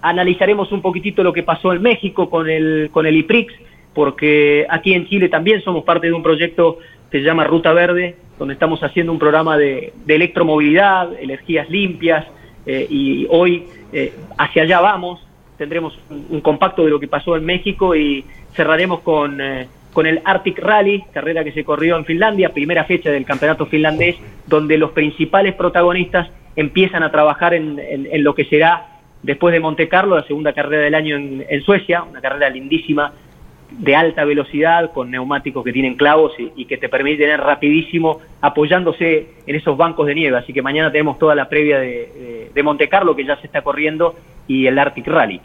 Analizaremos 0.00 0.72
un 0.72 0.82
poquitito 0.82 1.22
lo 1.22 1.32
que 1.32 1.42
pasó 1.42 1.72
en 1.72 1.82
México 1.82 2.28
con 2.28 2.48
el, 2.50 2.90
con 2.92 3.06
el 3.06 3.16
IPRIX, 3.16 3.52
porque 3.94 4.66
aquí 4.68 4.94
en 4.94 5.06
Chile 5.06 5.28
también 5.28 5.62
somos 5.62 5.84
parte 5.84 6.08
de 6.08 6.12
un 6.12 6.22
proyecto 6.22 6.78
que 7.10 7.18
se 7.18 7.24
llama 7.24 7.44
Ruta 7.44 7.72
Verde, 7.72 8.16
donde 8.38 8.54
estamos 8.54 8.82
haciendo 8.82 9.12
un 9.12 9.18
programa 9.18 9.56
de, 9.56 9.92
de 10.04 10.14
electromovilidad, 10.14 11.12
energías 11.20 11.68
limpias, 11.68 12.26
eh, 12.64 12.86
y 12.88 13.26
hoy 13.28 13.66
eh, 13.92 14.12
hacia 14.38 14.62
allá 14.62 14.80
vamos, 14.80 15.20
tendremos 15.58 15.98
un, 16.10 16.40
compacto 16.40 16.84
de 16.84 16.90
lo 16.90 17.00
que 17.00 17.08
pasó 17.08 17.36
en 17.36 17.44
México 17.44 17.94
y 17.96 18.24
cerraremos 18.54 19.00
con, 19.00 19.40
eh, 19.40 19.68
con 19.92 20.06
el 20.06 20.20
Arctic 20.24 20.58
Rally, 20.58 21.04
carrera 21.12 21.44
que 21.44 21.52
se 21.52 21.64
corrió 21.64 21.96
en 21.96 22.04
Finlandia, 22.04 22.48
primera 22.50 22.84
fecha 22.84 23.10
del 23.10 23.24
campeonato 23.24 23.66
finlandés, 23.66 24.16
donde 24.46 24.78
los 24.78 24.92
principales 24.92 25.54
protagonistas 25.54 26.30
empiezan 26.56 27.02
a 27.02 27.10
trabajar 27.10 27.54
en, 27.54 27.78
lo 28.22 28.34
que 28.34 28.44
será 28.44 28.86
después 29.22 29.52
de 29.52 29.60
Monte 29.60 29.88
Carlo, 29.88 30.16
la 30.16 30.26
segunda 30.26 30.52
carrera 30.52 30.84
del 30.84 30.94
año 30.94 31.16
en, 31.16 31.62
Suecia, 31.62 32.02
una 32.02 32.20
carrera 32.20 32.48
lindísima 32.48 33.12
de 33.70 33.96
alta 33.96 34.24
velocidad, 34.24 34.92
con 34.92 35.10
neumáticos 35.10 35.64
que 35.64 35.72
tienen 35.72 35.94
clavos 35.94 36.32
y, 36.38 36.52
y 36.56 36.64
que 36.66 36.76
te 36.76 36.90
permiten 36.90 37.30
ir 37.30 37.40
rapidísimo 37.40 38.20
apoyándose 38.42 39.28
en 39.46 39.54
esos 39.54 39.76
bancos 39.78 40.06
de 40.06 40.14
nieve. 40.14 40.36
Así 40.36 40.52
que 40.52 40.60
mañana 40.60 40.92
tenemos 40.92 41.18
toda 41.18 41.34
la 41.34 41.48
previa 41.48 41.78
de, 41.78 41.88
de, 41.88 42.50
de 42.54 42.62
Monte 42.62 42.88
Carlo 42.88 43.16
que 43.16 43.24
ya 43.24 43.36
se 43.36 43.46
está 43.46 43.62
corriendo 43.62 44.14
y 44.46 44.66
el 44.66 44.78
Arctic 44.78 45.06
Rally. 45.06 45.40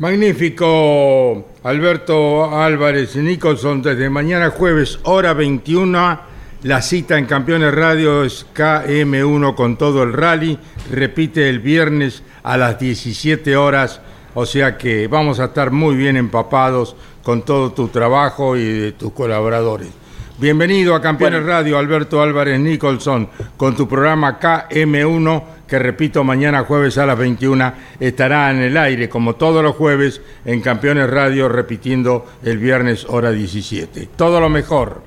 Magnífico, 0.00 1.44
Alberto 1.62 2.58
Álvarez 2.58 3.16
y 3.16 3.18
Nicholson, 3.18 3.82
desde 3.82 4.08
mañana 4.08 4.48
jueves, 4.48 4.98
hora 5.02 5.34
21, 5.34 6.20
la 6.62 6.80
cita 6.80 7.18
en 7.18 7.26
Campeones 7.26 7.74
Radio 7.74 8.24
es 8.24 8.46
KM1 8.54 9.54
con 9.54 9.76
todo 9.76 10.02
el 10.02 10.14
rally, 10.14 10.58
repite 10.90 11.50
el 11.50 11.60
viernes 11.60 12.22
a 12.42 12.56
las 12.56 12.78
17 12.78 13.54
horas, 13.58 14.00
o 14.32 14.46
sea 14.46 14.78
que 14.78 15.06
vamos 15.06 15.38
a 15.38 15.44
estar 15.44 15.70
muy 15.70 15.96
bien 15.96 16.16
empapados 16.16 16.96
con 17.22 17.42
todo 17.42 17.72
tu 17.72 17.88
trabajo 17.88 18.56
y 18.56 18.64
de 18.64 18.92
tus 18.92 19.12
colaboradores. 19.12 19.99
Bienvenido 20.40 20.94
a 20.94 21.02
Campeones 21.02 21.42
Bueno. 21.42 21.54
Radio, 21.54 21.78
Alberto 21.78 22.22
Álvarez 22.22 22.58
Nicholson, 22.58 23.28
con 23.58 23.76
tu 23.76 23.86
programa 23.86 24.40
KM1, 24.40 25.42
que 25.68 25.78
repito, 25.78 26.24
mañana 26.24 26.64
jueves 26.64 26.96
a 26.96 27.04
las 27.04 27.18
21 27.18 27.70
estará 28.00 28.50
en 28.50 28.62
el 28.62 28.74
aire, 28.78 29.10
como 29.10 29.34
todos 29.34 29.62
los 29.62 29.76
jueves, 29.76 30.24
en 30.46 30.62
Campeones 30.62 31.10
Radio, 31.10 31.46
repitiendo 31.50 32.24
el 32.42 32.56
viernes 32.56 33.04
hora 33.10 33.32
17. 33.32 34.08
Todo 34.16 34.40
lo 34.40 34.48
mejor. 34.48 35.02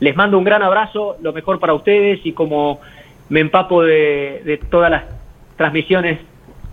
Les 0.00 0.16
mando 0.16 0.38
un 0.38 0.44
gran 0.44 0.62
abrazo, 0.62 1.16
lo 1.20 1.34
mejor 1.34 1.60
para 1.60 1.74
ustedes 1.74 2.24
y 2.24 2.32
como 2.32 2.80
me 3.28 3.40
empapo 3.40 3.82
de, 3.82 4.40
de 4.46 4.62
todas 4.70 4.90
las 4.90 5.04
transmisiones 5.58 6.20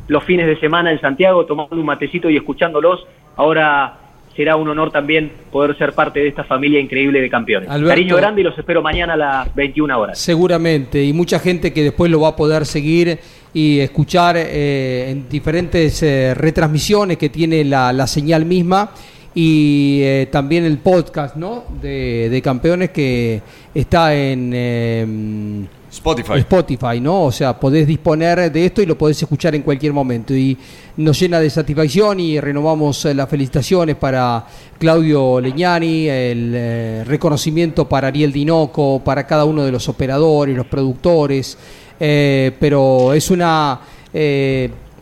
los 0.07 0.23
fines 0.23 0.47
de 0.47 0.57
semana 0.61 0.93
en 0.93 1.01
Santiago, 1.01 1.45
tomando 1.45 1.75
un 1.75 1.85
matecito 1.85 2.29
y 2.29 2.37
escuchándolos, 2.37 3.05
ahora 3.35 3.97
será 4.35 4.55
un 4.55 4.67
honor 4.69 4.91
también 4.91 5.31
poder 5.51 5.77
ser 5.77 5.93
parte 5.93 6.19
de 6.19 6.29
esta 6.29 6.43
familia 6.43 6.79
increíble 6.79 7.21
de 7.21 7.29
campeones. 7.29 7.69
Alberto. 7.69 7.89
Cariño 7.89 8.15
grande 8.15 8.41
y 8.41 8.43
los 8.43 8.57
espero 8.57 8.81
mañana 8.81 9.13
a 9.13 9.17
las 9.17 9.55
21 9.55 9.99
horas. 9.99 10.19
Seguramente, 10.19 11.03
y 11.03 11.13
mucha 11.13 11.39
gente 11.39 11.73
que 11.73 11.83
después 11.83 12.09
lo 12.09 12.21
va 12.21 12.29
a 12.29 12.35
poder 12.35 12.65
seguir 12.65 13.19
y 13.53 13.79
escuchar 13.79 14.35
eh, 14.37 15.09
en 15.09 15.27
diferentes 15.27 16.01
eh, 16.03 16.33
retransmisiones 16.33 17.17
que 17.17 17.29
tiene 17.29 17.65
la, 17.65 17.91
la 17.91 18.07
señal 18.07 18.45
misma 18.45 18.91
y 19.33 20.01
eh, 20.03 20.27
también 20.31 20.65
el 20.65 20.77
podcast 20.77 21.35
¿no? 21.35 21.63
de, 21.81 22.29
de 22.29 22.41
campeones 22.41 22.91
que 22.91 23.41
está 23.73 24.13
en 24.13 24.51
eh, 24.53 25.67
Spotify. 25.89 26.39
Spotify, 26.39 26.99
¿no? 27.01 27.23
O 27.23 27.31
sea, 27.31 27.57
podés 27.57 27.85
disponer 27.85 28.51
de 28.51 28.65
esto 28.65 28.81
y 28.81 28.85
lo 28.85 28.97
podés 28.97 29.21
escuchar 29.21 29.55
en 29.55 29.61
cualquier 29.61 29.93
momento. 29.93 30.33
Y 30.33 30.57
nos 30.97 31.19
llena 31.19 31.39
de 31.39 31.49
satisfacción 31.49 32.19
y 32.19 32.39
renovamos 32.39 33.05
eh, 33.05 33.13
las 33.13 33.29
felicitaciones 33.29 33.95
para 33.95 34.45
Claudio 34.77 35.39
Leñani, 35.39 36.07
el 36.07 36.51
eh, 36.53 37.03
reconocimiento 37.05 37.87
para 37.87 38.09
Ariel 38.09 38.31
Dinoco, 38.31 39.01
para 39.03 39.25
cada 39.25 39.45
uno 39.45 39.63
de 39.63 39.71
los 39.71 39.87
operadores, 39.87 40.55
los 40.55 40.67
productores. 40.67 41.57
eh, 41.99 42.51
pero 42.59 43.13
es 43.13 43.29
una 43.29 43.79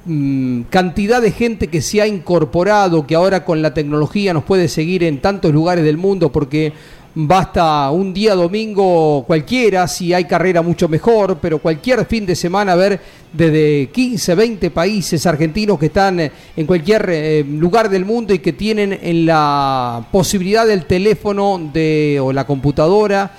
mm, 0.06 0.62
cantidad 0.70 1.22
de 1.22 1.32
gente 1.32 1.68
que 1.68 1.82
se 1.82 2.02
ha 2.02 2.08
incorporado, 2.08 3.08
que 3.08 3.16
ahora 3.16 3.46
con 3.46 3.62
la 3.62 3.74
tecnología 3.74 4.34
nos 4.34 4.44
puede 4.44 4.68
seguir 4.68 5.04
en 5.04 5.22
tantos 5.22 5.54
lugares 5.54 5.84
del 5.84 5.98
mundo, 5.98 6.32
porque 6.32 6.74
basta 7.16 7.90
un 7.92 8.14
día 8.14 8.36
domingo 8.36 9.24
cualquiera, 9.26 9.88
si 9.88 10.14
hay 10.14 10.26
carrera 10.26 10.62
mucho 10.62 10.88
mejor, 10.88 11.38
pero 11.42 11.60
cualquier 11.60 12.06
fin 12.06 12.26
de 12.26 12.36
semana 12.36 12.76
ver 12.76 13.00
desde 13.32 13.90
15, 13.92 14.36
20 14.36 14.72
países 14.72 15.26
argentinos 15.26 15.80
que 15.80 15.88
están 15.88 16.20
eh, 16.20 16.32
en 16.56 16.66
cualquier 16.66 17.10
eh, 17.10 17.46
lugar 17.48 17.90
del 17.90 18.06
mundo 18.06 18.34
y 18.34 18.40
que 18.40 18.54
tienen 18.54 18.98
en 19.02 19.26
la 19.26 20.06
posibilidad 20.12 20.66
del 20.66 20.86
teléfono 20.86 21.60
de, 21.74 22.20
o 22.22 22.34
la 22.34 22.46
computadora 22.46 23.32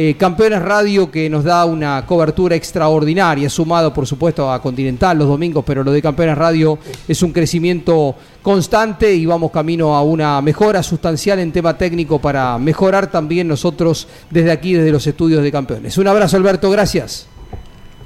Eh, 0.00 0.14
Campeones 0.16 0.62
Radio 0.62 1.10
que 1.10 1.28
nos 1.28 1.42
da 1.42 1.64
una 1.64 2.06
cobertura 2.06 2.54
extraordinaria, 2.54 3.50
sumado 3.50 3.92
por 3.92 4.06
supuesto 4.06 4.48
a 4.48 4.62
Continental 4.62 5.18
los 5.18 5.26
domingos, 5.26 5.64
pero 5.66 5.82
lo 5.82 5.90
de 5.90 6.00
Campeones 6.00 6.38
Radio 6.38 6.78
es 7.08 7.20
un 7.24 7.32
crecimiento 7.32 8.14
constante 8.40 9.12
y 9.12 9.26
vamos 9.26 9.50
camino 9.50 9.96
a 9.96 10.04
una 10.04 10.40
mejora 10.40 10.84
sustancial 10.84 11.40
en 11.40 11.50
tema 11.50 11.76
técnico 11.76 12.20
para 12.20 12.58
mejorar 12.58 13.10
también 13.10 13.48
nosotros 13.48 14.08
desde 14.30 14.52
aquí, 14.52 14.74
desde 14.74 14.92
los 14.92 15.04
estudios 15.04 15.42
de 15.42 15.50
Campeones. 15.50 15.98
Un 15.98 16.06
abrazo 16.06 16.36
Alberto, 16.36 16.70
gracias. 16.70 17.28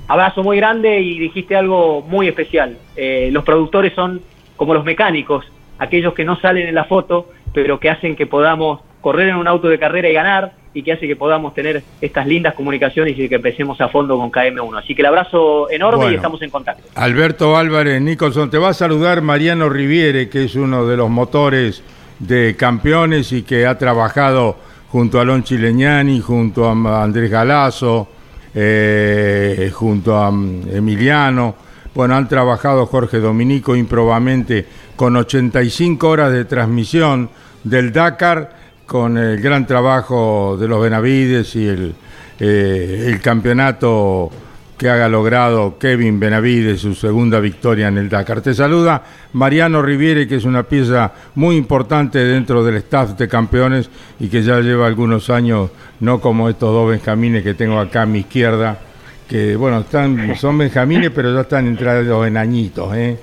Abrazo 0.08 0.42
muy 0.42 0.56
grande 0.56 0.98
y 0.98 1.18
dijiste 1.18 1.54
algo 1.56 2.00
muy 2.00 2.26
especial. 2.26 2.78
Eh, 2.96 3.28
los 3.32 3.44
productores 3.44 3.92
son 3.92 4.22
como 4.56 4.72
los 4.72 4.86
mecánicos, 4.86 5.44
aquellos 5.78 6.14
que 6.14 6.24
no 6.24 6.40
salen 6.40 6.68
en 6.68 6.74
la 6.74 6.84
foto, 6.84 7.28
pero 7.52 7.78
que 7.78 7.90
hacen 7.90 8.16
que 8.16 8.26
podamos 8.26 8.80
correr 9.02 9.28
en 9.28 9.36
un 9.36 9.46
auto 9.46 9.68
de 9.68 9.78
carrera 9.78 10.08
y 10.08 10.14
ganar 10.14 10.61
y 10.74 10.82
que 10.82 10.92
hace 10.92 11.06
que 11.06 11.16
podamos 11.16 11.54
tener 11.54 11.82
estas 12.00 12.26
lindas 12.26 12.54
comunicaciones 12.54 13.18
y 13.18 13.28
que 13.28 13.34
empecemos 13.34 13.80
a 13.80 13.88
fondo 13.88 14.16
con 14.16 14.30
KM1. 14.30 14.78
Así 14.78 14.94
que 14.94 15.02
el 15.02 15.06
abrazo 15.06 15.70
enorme 15.70 15.96
Bueno. 15.96 16.12
y 16.12 16.16
estamos 16.16 16.42
en 16.42 16.50
contacto. 16.50 16.88
Alberto 16.94 17.56
Álvarez 17.56 18.00
Nicholson, 18.00 18.50
te 18.50 18.58
va 18.58 18.70
a 18.70 18.74
saludar 18.74 19.22
Mariano 19.22 19.68
Riviere, 19.68 20.28
que 20.28 20.44
es 20.44 20.54
uno 20.54 20.86
de 20.86 20.96
los 20.96 21.10
motores 21.10 21.82
de 22.18 22.54
campeones 22.56 23.32
y 23.32 23.42
que 23.42 23.66
ha 23.66 23.76
trabajado 23.76 24.56
junto 24.88 25.20
a 25.20 25.24
Lon 25.24 25.42
Chileñani, 25.42 26.20
junto 26.20 26.66
a 26.68 27.02
Andrés 27.02 27.30
Galazo, 27.30 28.08
eh, 28.54 29.70
junto 29.72 30.16
a 30.16 30.30
mm, 30.30 30.68
Emiliano. 30.74 31.54
Bueno, 31.94 32.14
han 32.14 32.28
trabajado 32.28 32.86
Jorge 32.86 33.18
Dominico 33.18 33.76
improbamente 33.76 34.66
con 34.96 35.16
85 35.16 36.08
horas 36.08 36.32
de 36.32 36.44
transmisión 36.44 37.28
del 37.64 37.92
Dakar, 37.92 38.61
con 38.92 39.16
el 39.16 39.40
gran 39.40 39.66
trabajo 39.66 40.58
de 40.60 40.68
los 40.68 40.82
Benavides 40.82 41.56
y 41.56 41.66
el, 41.66 41.94
eh, 42.38 43.06
el 43.06 43.22
campeonato 43.22 44.30
que 44.76 44.90
haga 44.90 45.08
logrado 45.08 45.78
Kevin 45.78 46.20
Benavides 46.20 46.82
su 46.82 46.94
segunda 46.94 47.40
victoria 47.40 47.88
en 47.88 47.96
el 47.96 48.10
Dakar. 48.10 48.42
Te 48.42 48.52
saluda 48.52 49.02
Mariano 49.32 49.80
Riviere, 49.80 50.28
que 50.28 50.36
es 50.36 50.44
una 50.44 50.64
pieza 50.64 51.10
muy 51.36 51.56
importante 51.56 52.18
dentro 52.18 52.62
del 52.62 52.76
staff 52.76 53.16
de 53.16 53.28
campeones 53.28 53.88
y 54.20 54.28
que 54.28 54.42
ya 54.42 54.60
lleva 54.60 54.88
algunos 54.88 55.30
años, 55.30 55.70
no 56.00 56.20
como 56.20 56.50
estos 56.50 56.70
dos 56.70 56.90
benjamines 56.90 57.42
que 57.42 57.54
tengo 57.54 57.78
acá 57.78 58.02
a 58.02 58.06
mi 58.06 58.18
izquierda, 58.18 58.78
que 59.26 59.56
bueno, 59.56 59.80
están, 59.80 60.36
son 60.36 60.58
benjamines, 60.58 61.12
pero 61.14 61.34
ya 61.34 61.40
están 61.40 61.66
entrados 61.66 62.26
en 62.26 62.36
añitos, 62.36 62.94
¿eh? 62.94 63.16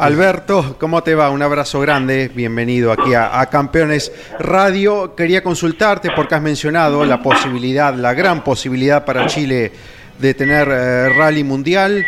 Alberto, 0.00 0.76
¿cómo 0.80 1.02
te 1.02 1.14
va? 1.14 1.28
Un 1.28 1.42
abrazo 1.42 1.78
grande, 1.78 2.30
bienvenido 2.34 2.90
aquí 2.90 3.12
a, 3.12 3.44
Campeones 3.50 4.10
Radio. 4.38 5.14
Quería 5.14 5.42
consultarte 5.42 6.08
porque 6.16 6.34
has 6.34 6.40
mencionado 6.40 7.04
la 7.04 7.20
posibilidad, 7.20 7.92
la 7.92 8.14
gran 8.14 8.42
posibilidad 8.42 9.04
para 9.04 9.26
Chile 9.26 9.70
de 10.18 10.32
tener 10.32 10.68
eh, 10.70 11.10
rally 11.10 11.44
mundial. 11.44 12.02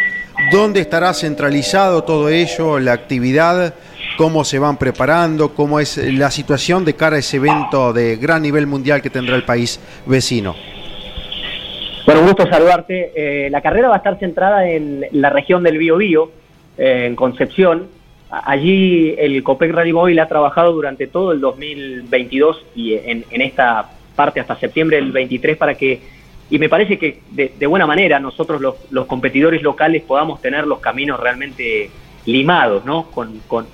¿Dónde 0.50 0.81
estará 0.81 1.12
centralizado 1.12 2.02
todo 2.02 2.31
ello, 2.31 2.78
la 2.78 2.94
actividad? 2.94 3.74
¿Cómo 4.16 4.42
se 4.42 4.59
van 4.59 4.78
preparando? 4.78 5.52
¿Cómo 5.52 5.78
es 5.78 5.98
la 5.98 6.31
situación 6.31 6.87
de 6.87 6.94
cara 6.94 7.16
a 7.16 7.18
ese 7.18 7.37
evento 7.37 7.92
de 7.92 8.16
gran 8.16 8.40
nivel 8.40 8.66
mundial 8.66 9.02
que 9.02 9.11
tendrá 9.11 9.37
el 9.37 9.44
país 9.44 9.78
vecino? 10.07 10.57
Bueno, 12.07 12.22
un 12.22 12.26
gusto 12.28 12.48
saludarte. 12.48 13.12
Eh, 13.14 13.50
la 13.50 13.61
carrera 13.61 13.88
va 13.88 13.96
a 13.96 13.98
estar 13.98 14.18
centrada 14.18 14.66
en 14.66 15.05
la 15.12 15.28
región 15.28 15.62
del 15.62 15.76
Biobío, 15.76 16.31
eh, 16.79 17.07
en 17.07 17.17
Concepción. 17.17 17.89
Allí 18.31 19.15
el 19.19 19.43
Copec 19.43 19.73
Rally 19.73 19.93
Móvil 19.93 20.19
ha 20.19 20.29
trabajado 20.29 20.73
durante 20.73 21.07
todo 21.07 21.33
el 21.33 21.41
2022 21.41 22.65
y 22.75 22.95
en, 22.95 23.25
en 23.31 23.43
esta 23.43 23.91
parte 24.15 24.41
hasta 24.41 24.57
septiembre 24.57 24.97
del 24.97 25.13
23 25.13 25.57
para 25.57 25.75
que, 25.75 26.01
y 26.51 26.59
me 26.59 26.69
parece 26.69 26.99
que 26.99 27.21
de, 27.31 27.67
buena 27.67 27.87
manera 27.87 28.21
nosotros 28.21 28.61
los, 28.61 29.07
competidores 29.07 29.63
locales 29.63 30.03
podamos 30.03 30.41
tener 30.41 30.67
los 30.67 30.81
caminos 30.81 31.19
realmente 31.19 31.91
limados, 32.27 32.85
¿no? 32.85 33.05
Con, 33.11 33.41
con, 33.49 33.67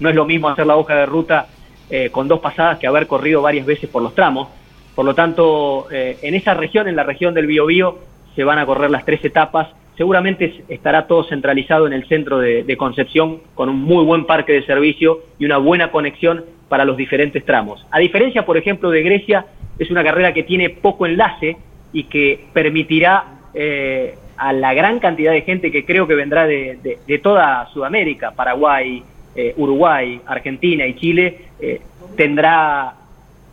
no 0.00 0.08
es 0.08 0.14
lo 0.14 0.24
mismo 0.24 0.48
hacer 0.48 0.66
la 0.66 0.76
hoja 0.76 0.94
de 0.94 1.06
ruta 1.06 1.46
eh, 1.88 2.10
con 2.10 2.26
dos 2.26 2.40
pasadas 2.40 2.78
que 2.78 2.86
haber 2.86 3.06
corrido 3.06 3.42
varias 3.42 3.66
veces 3.66 3.88
por 3.88 4.02
los 4.02 4.14
tramos. 4.14 4.48
Por 4.94 5.04
lo 5.04 5.14
tanto, 5.14 5.86
eh, 5.90 6.18
en 6.22 6.34
esa 6.34 6.54
región, 6.54 6.88
en 6.88 6.96
la 6.96 7.04
región 7.04 7.34
del 7.34 7.46
Biobío, 7.46 7.98
se 8.34 8.44
van 8.44 8.58
a 8.58 8.66
correr 8.66 8.90
las 8.90 9.04
tres 9.04 9.24
etapas. 9.24 9.68
Seguramente 9.96 10.44
es- 10.46 10.70
estará 10.70 11.06
todo 11.06 11.24
centralizado 11.24 11.86
en 11.86 11.92
el 11.92 12.06
centro 12.06 12.38
de, 12.38 12.76
Concepción, 12.76 13.40
con 13.54 13.68
un 13.68 13.80
muy 13.82 14.04
buen 14.04 14.26
parque 14.26 14.52
de 14.52 14.62
servicio 14.66 15.20
y 15.38 15.44
una 15.46 15.56
buena 15.58 15.90
conexión 15.90 16.44
para 16.68 16.84
los 16.84 16.96
diferentes 16.96 17.44
tramos. 17.44 17.86
A 17.90 17.98
diferencia, 17.98 18.44
por 18.44 18.56
ejemplo, 18.56 18.90
de 18.90 19.02
Grecia, 19.02 19.46
es 19.78 19.90
una 19.90 20.02
carrera 20.04 20.34
que 20.34 20.42
tiene 20.42 20.68
poco 20.70 21.06
enlace 21.06 21.56
y 21.92 22.04
que 22.04 22.40
permitirá 22.52 23.24
eh, 23.54 24.16
a 24.36 24.52
la 24.52 24.74
gran 24.74 24.98
cantidad 24.98 25.32
de 25.32 25.40
gente 25.40 25.70
que 25.72 25.86
creo 25.86 26.06
que 26.06 26.14
vendrá 26.14 26.46
de, 26.46 26.78
de- 26.82 26.98
de 27.06 27.18
toda 27.18 27.66
Sudamérica, 27.72 28.32
Paraguay, 28.32 29.02
eh, 29.34 29.54
Uruguay, 29.56 30.20
Argentina 30.26 30.86
y 30.86 30.94
Chile, 30.96 31.38
eh, 31.58 31.80
tendrá 32.18 32.92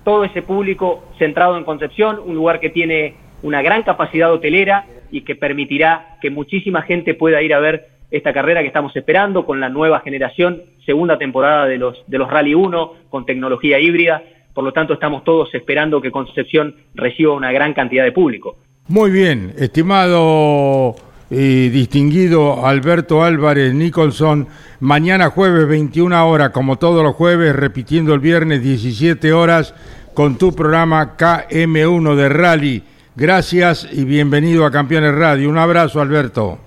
todo 0.04 0.26
ese 0.26 0.42
público 0.42 1.06
centrado 1.18 1.58
en 1.58 1.64
Concepción, 1.64 2.20
un 2.26 2.36
lugar 2.36 2.60
que 2.60 2.70
tiene 2.70 3.14
una 3.44 3.62
gran 3.62 3.84
capacidad 3.84 4.34
hotelera 4.34 4.86
y 5.14 5.22
que 5.22 5.36
permitirá 5.36 6.18
que 6.22 6.32
muchísima 6.32 6.82
gente 6.82 7.14
pueda 7.14 7.42
ir 7.42 7.54
a 7.54 7.60
ver 7.60 7.88
esta 8.10 8.34
carrera 8.34 8.62
que 8.62 8.68
estamos 8.68 8.96
esperando 8.96 9.46
con 9.46 9.60
la 9.60 9.70
nueva 9.70 10.00
generación, 10.00 10.64
segunda 10.86 11.20
temporada 11.20 11.68
de 11.68 11.78
los, 11.78 12.04
de 12.08 12.18
los 12.18 12.30
Rally 12.30 12.56
1, 12.56 12.94
con 13.10 13.26
tecnología 13.26 13.80
híbrida. 13.80 14.24
Por 14.54 14.64
lo 14.64 14.74
tanto, 14.74 14.94
estamos 14.94 15.24
todos 15.24 15.54
esperando 15.54 16.02
que 16.02 16.12
Concepción 16.12 16.76
reciba 16.96 17.34
una 17.34 17.52
gran 17.52 17.74
cantidad 17.74 18.04
de 18.04 18.12
público. 18.12 18.58
Muy 18.88 19.12
bien, 19.12 19.54
estimado 19.58 20.96
y 21.30 21.70
distinguido 21.70 22.66
Alberto 22.66 23.24
Álvarez 23.24 23.74
Nicholson, 23.74 24.48
mañana 24.80 25.30
jueves 25.30 25.68
21 25.68 26.28
horas, 26.28 26.50
como 26.50 26.78
todos 26.78 27.04
los 27.04 27.14
jueves, 27.14 27.56
repitiendo 27.56 28.16
el 28.16 28.20
viernes 28.20 28.64
17 28.64 29.32
horas, 29.32 29.76
con 30.16 30.40
tu 30.40 30.56
programa 30.56 31.16
KM1 31.18 32.16
de 32.16 32.30
Rally. 32.30 32.84
Gracias 33.16 33.88
y 33.92 34.06
bienvenido 34.06 34.66
a 34.66 34.72
Campeones 34.72 35.14
Radio. 35.14 35.48
Un 35.48 35.60
abrazo, 35.60 36.02
Alberto. 36.02 36.58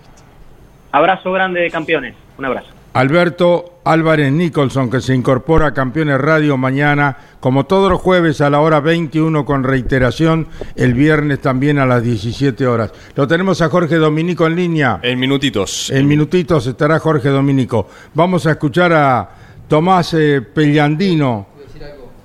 Abrazo 0.93 1.33
grande 1.33 1.61
de 1.61 1.71
campeones. 1.71 2.15
Un 2.39 2.45
abrazo. 2.45 2.69
Alberto 2.93 3.81
Álvarez 3.85 4.33
Nicholson, 4.33 4.89
que 4.89 5.01
se 5.01 5.13
incorpora 5.13 5.67
a 5.67 5.75
Campeones 5.75 6.21
Radio 6.21 6.57
mañana, 6.57 7.17
como 7.41 7.67
todos 7.67 7.91
los 7.91 8.01
jueves 8.01 8.41
a 8.41 8.49
la 8.49 8.61
hora 8.61 8.79
21 8.79 9.45
con 9.45 9.65
reiteración, 9.65 10.47
el 10.77 10.95
viernes 10.95 11.41
también 11.41 11.79
a 11.81 11.85
las 11.85 12.05
17 12.05 12.65
horas. 12.65 12.93
Lo 13.17 13.27
tenemos 13.27 13.61
a 13.61 13.69
Jorge 13.69 13.97
Dominico 13.97 14.47
en 14.47 14.55
línea. 14.55 15.01
En 15.03 15.19
minutitos. 15.19 15.91
En 15.91 16.07
minutitos 16.07 16.65
estará 16.69 17.01
Jorge 17.01 17.29
Dominico. 17.29 17.89
Vamos 18.15 18.47
a 18.47 18.53
escuchar 18.53 18.93
a 18.93 19.31
Tomás 19.67 20.15
eh, 20.15 20.41
Pellandino. 20.43 21.56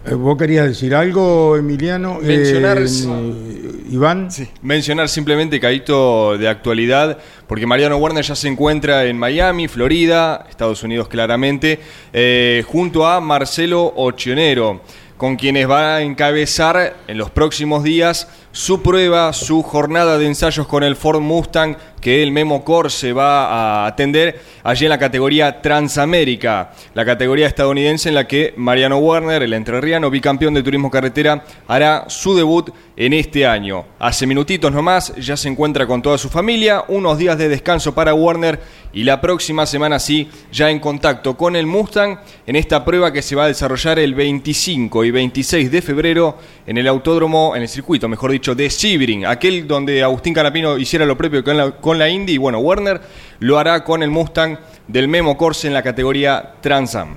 Eh, 0.05 0.13
¿Vos 0.15 0.37
querías 0.37 0.67
decir 0.67 0.95
algo, 0.95 1.55
Emiliano? 1.57 2.19
Mencionar- 2.21 2.79
Eh, 2.79 3.67
Iván. 3.91 4.29
Mencionar 4.61 5.09
simplemente, 5.09 5.59
Caíto, 5.59 6.37
de 6.37 6.47
actualidad, 6.47 7.17
porque 7.45 7.67
Mariano 7.67 7.97
Werner 7.97 8.23
ya 8.23 8.35
se 8.35 8.47
encuentra 8.47 9.05
en 9.05 9.17
Miami, 9.17 9.67
Florida, 9.67 10.45
Estados 10.49 10.81
Unidos 10.83 11.07
claramente, 11.07 11.79
eh, 12.13 12.63
junto 12.67 13.05
a 13.05 13.19
Marcelo 13.19 13.93
Ochionero, 13.95 14.81
con 15.17 15.35
quienes 15.35 15.69
va 15.69 15.97
a 15.97 16.01
encabezar 16.01 16.95
en 17.07 17.17
los 17.17 17.29
próximos 17.29 17.83
días 17.83 18.27
su 18.51 18.81
prueba, 18.81 19.31
su 19.33 19.63
jornada 19.63 20.17
de 20.17 20.27
ensayos 20.27 20.67
con 20.67 20.83
el 20.83 20.95
Ford 20.95 21.21
Mustang 21.21 21.77
que 22.01 22.23
el 22.23 22.31
Memo 22.31 22.65
Corse 22.65 23.13
va 23.13 23.83
a 23.83 23.85
atender 23.85 24.41
allí 24.63 24.85
en 24.85 24.89
la 24.89 24.97
categoría 24.97 25.61
Transamérica, 25.61 26.71
la 26.95 27.05
categoría 27.05 27.47
estadounidense 27.47 28.09
en 28.09 28.15
la 28.15 28.27
que 28.27 28.53
Mariano 28.57 28.97
Werner, 28.97 29.43
el 29.43 29.53
entrerriano 29.53 30.09
bicampeón 30.09 30.55
de 30.55 30.63
turismo 30.63 30.89
carretera, 30.89 31.45
hará 31.67 32.05
su 32.07 32.35
debut 32.35 32.71
en 32.97 33.13
este 33.13 33.45
año. 33.45 33.85
Hace 33.99 34.25
minutitos 34.25 34.71
nomás 34.71 35.15
ya 35.15 35.37
se 35.37 35.47
encuentra 35.47 35.85
con 35.85 36.01
toda 36.01 36.17
su 36.17 36.29
familia, 36.29 36.83
unos 36.87 37.19
días 37.19 37.37
de 37.37 37.49
descanso 37.49 37.93
para 37.93 38.15
Werner 38.15 38.59
y 38.93 39.03
la 39.03 39.21
próxima 39.21 39.65
semana 39.65 39.99
sí, 39.99 40.27
ya 40.51 40.69
en 40.71 40.79
contacto 40.79 41.37
con 41.37 41.55
el 41.55 41.67
Mustang 41.67 42.19
en 42.47 42.55
esta 42.55 42.83
prueba 42.83 43.13
que 43.13 43.21
se 43.21 43.35
va 43.35 43.45
a 43.45 43.47
desarrollar 43.47 43.99
el 43.99 44.15
25 44.15 45.05
y 45.05 45.11
26 45.11 45.71
de 45.71 45.81
febrero 45.81 46.37
en 46.65 46.77
el 46.77 46.87
autódromo, 46.87 47.55
en 47.55 47.61
el 47.61 47.69
circuito, 47.69 48.09
mejor 48.09 48.31
dicho, 48.31 48.40
de 48.41 48.69
Sebring, 48.69 49.25
aquel 49.25 49.67
donde 49.67 50.03
Agustín 50.03 50.33
Canapino 50.33 50.77
hiciera 50.77 51.05
lo 51.05 51.15
propio 51.15 51.43
con 51.43 51.55
la, 51.55 51.71
con 51.71 51.99
la 51.99 52.09
Indy 52.09 52.33
y 52.33 52.37
bueno, 52.37 52.59
Werner 52.59 52.99
lo 53.39 53.59
hará 53.59 53.83
con 53.83 54.01
el 54.01 54.09
Mustang 54.09 54.57
del 54.87 55.07
Memo 55.07 55.37
Corse 55.37 55.67
en 55.67 55.73
la 55.73 55.83
categoría 55.83 56.55
Transam. 56.59 57.15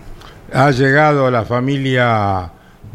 Ha 0.52 0.70
llegado 0.70 1.30
la 1.30 1.44
familia 1.44 2.50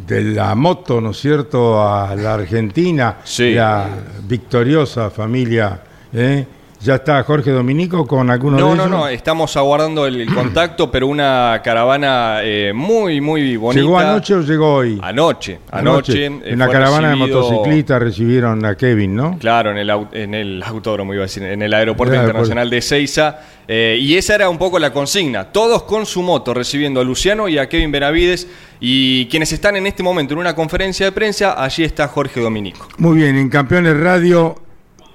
de 0.05 0.21
la 0.21 0.55
moto, 0.55 1.01
¿no 1.01 1.11
es 1.11 1.17
cierto?, 1.17 1.81
a 1.81 2.15
la 2.15 2.35
Argentina. 2.35 3.17
Sí. 3.23 3.53
La 3.53 3.87
victoriosa 4.23 5.09
familia 5.09 5.81
¿eh? 6.13 6.45
¿Ya 6.81 6.95
está 6.95 7.21
Jorge 7.23 7.51
Dominico 7.51 8.07
con 8.07 8.29
alguno 8.29 8.57
No, 8.57 8.69
de 8.71 8.75
no, 8.77 8.83
ellos? 8.85 8.89
no, 8.89 9.07
estamos 9.09 9.57
aguardando 9.57 10.05
el, 10.07 10.21
el 10.21 10.33
contacto, 10.33 10.89
pero 10.89 11.07
una 11.07 11.59
caravana 11.61 12.39
eh, 12.41 12.71
muy, 12.73 13.19
muy 13.19 13.57
bonita. 13.57 13.81
¿Llegó 13.81 13.99
anoche 13.99 14.33
o 14.35 14.41
llegó 14.41 14.73
hoy? 14.75 14.97
Anoche, 15.01 15.59
anoche. 15.71 16.25
eh, 16.27 16.39
En 16.45 16.57
la 16.59 16.69
caravana 16.69 17.09
recibido- 17.15 17.41
de 17.43 17.51
motociclistas 17.51 18.01
recibieron 18.01 18.65
a 18.65 18.75
Kevin, 18.75 19.13
¿no? 19.15 19.37
Claro, 19.39 19.71
en 19.71 19.77
el, 19.77 19.89
en 20.13 20.33
el 20.33 20.63
autódromo, 20.63 21.13
iba 21.13 21.23
a 21.23 21.25
decir, 21.25 21.43
en 21.43 21.61
el 21.61 21.73
aeropuerto 21.73 22.13
El 22.13 22.19
aeropuerto. 22.21 22.47
internacional 22.47 22.69
de 22.69 22.81
Ceiza. 22.81 23.39
eh, 23.67 23.97
y 23.99 24.15
esa 24.15 24.35
era 24.35 24.49
un 24.49 24.57
poco 24.57 24.79
la 24.79 24.93
consigna. 24.93 25.51
Todos 25.51 25.83
con 25.83 26.05
su 26.05 26.21
moto 26.23 26.53
recibiendo 26.53 27.01
a 27.01 27.03
Luciano 27.03 27.49
y 27.49 27.57
a 27.57 27.67
Kevin 27.67 27.91
Benavides. 27.91 28.47
Y 28.79 29.25
quienes 29.25 29.51
están 29.51 29.75
en 29.75 29.85
este 29.85 30.01
momento 30.01 30.33
en 30.33 30.39
una 30.39 30.55
conferencia 30.55 31.05
de 31.05 31.11
prensa, 31.11 31.61
allí 31.61 31.83
está 31.83 32.07
Jorge 32.07 32.39
Dominico. 32.39 32.87
Muy 32.97 33.17
bien, 33.17 33.37
en 33.37 33.49
Campeones 33.49 33.97
Radio, 33.99 34.55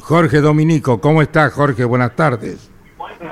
Jorge 0.04 0.40
Dominico. 0.42 1.00
¿Cómo 1.00 1.22
está, 1.22 1.48
Jorge? 1.50 1.84
Buenas 1.84 2.14
tardes. 2.14 2.70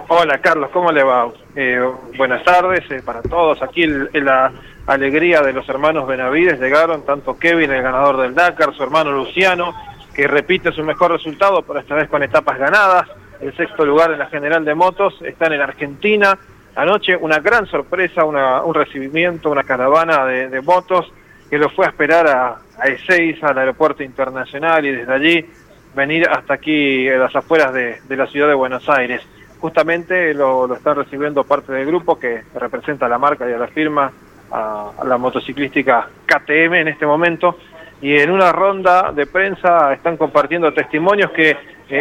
Hola 0.09 0.39
Carlos, 0.41 0.70
¿cómo 0.73 0.91
le 0.91 1.03
va? 1.03 1.29
Eh, 1.55 1.79
buenas 2.16 2.43
tardes 2.45 2.81
eh, 2.91 3.03
para 3.05 3.20
todos. 3.20 3.62
Aquí 3.62 3.83
el- 3.83 4.09
la 4.14 4.51
alegría 4.87 5.43
de 5.43 5.53
los 5.53 5.68
hermanos 5.68 6.07
Benavides 6.07 6.59
llegaron, 6.59 7.05
tanto 7.05 7.39
Kevin, 7.39 7.70
el 7.73 7.83
ganador 7.83 8.16
del 8.23 8.35
Dakar, 8.35 8.75
su 8.75 8.83
hermano 8.83 9.12
Luciano, 9.12 9.75
que 10.14 10.27
repite 10.27 10.73
su 10.73 10.83
mejor 10.83 11.12
resultado, 11.12 11.62
pero 11.62 11.79
esta 11.79 11.95
vez 11.95 12.09
con 12.09 12.23
etapas 12.23 12.59
ganadas. 12.59 13.07
El 13.41 13.55
sexto 13.57 13.85
lugar 13.85 14.11
en 14.12 14.18
la 14.20 14.27
general 14.27 14.64
de 14.64 14.75
motos, 14.75 15.14
están 15.23 15.53
en 15.53 15.61
Argentina. 15.61 16.39
Anoche 16.75 17.14
una 17.16 17.39
gran 17.41 17.66
sorpresa, 17.66 18.25
una- 18.25 18.62
un 18.62 18.73
recibimiento, 18.75 19.51
una 19.51 19.62
caravana 19.64 20.25
de, 20.25 20.49
de 20.49 20.61
motos 20.62 21.12
que 21.51 21.59
lo 21.59 21.68
fue 21.68 21.85
a 21.85 21.91
esperar 21.91 22.27
a, 22.29 22.57
a 22.79 22.87
Ezeiza, 22.87 23.49
al 23.49 23.59
aeropuerto 23.59 24.03
internacional, 24.03 24.87
y 24.87 24.93
desde 24.93 25.12
allí 25.12 25.47
venir 25.95 26.28
hasta 26.28 26.55
aquí, 26.55 27.09
a 27.09 27.18
las 27.18 27.34
afueras 27.34 27.72
de, 27.72 28.01
de 28.09 28.16
la 28.16 28.26
ciudad 28.26 28.49
de 28.49 28.55
Buenos 28.55 28.88
Aires. 28.88 29.22
Justamente 29.59 30.34
lo, 30.34 30.66
lo 30.66 30.74
están 30.74 30.97
recibiendo 30.97 31.45
parte 31.45 31.72
del 31.72 31.86
grupo 31.86 32.18
que 32.18 32.43
representa 32.55 33.07
a 33.07 33.09
la 33.09 33.18
marca 33.18 33.49
y 33.49 33.53
a 33.53 33.59
la 33.59 33.68
firma, 33.68 34.12
a, 34.51 34.90
a 34.99 35.05
la 35.05 35.18
motociclística 35.18 36.09
KTM 36.26 36.74
en 36.74 36.88
este 36.88 37.07
momento, 37.07 37.59
y 38.01 38.16
en 38.16 38.30
una 38.30 38.51
ronda 38.51 39.12
de 39.12 39.26
prensa 39.26 39.93
están 39.93 40.16
compartiendo 40.16 40.72
testimonios 40.74 41.30
que 41.30 41.51
eh, 41.51 41.57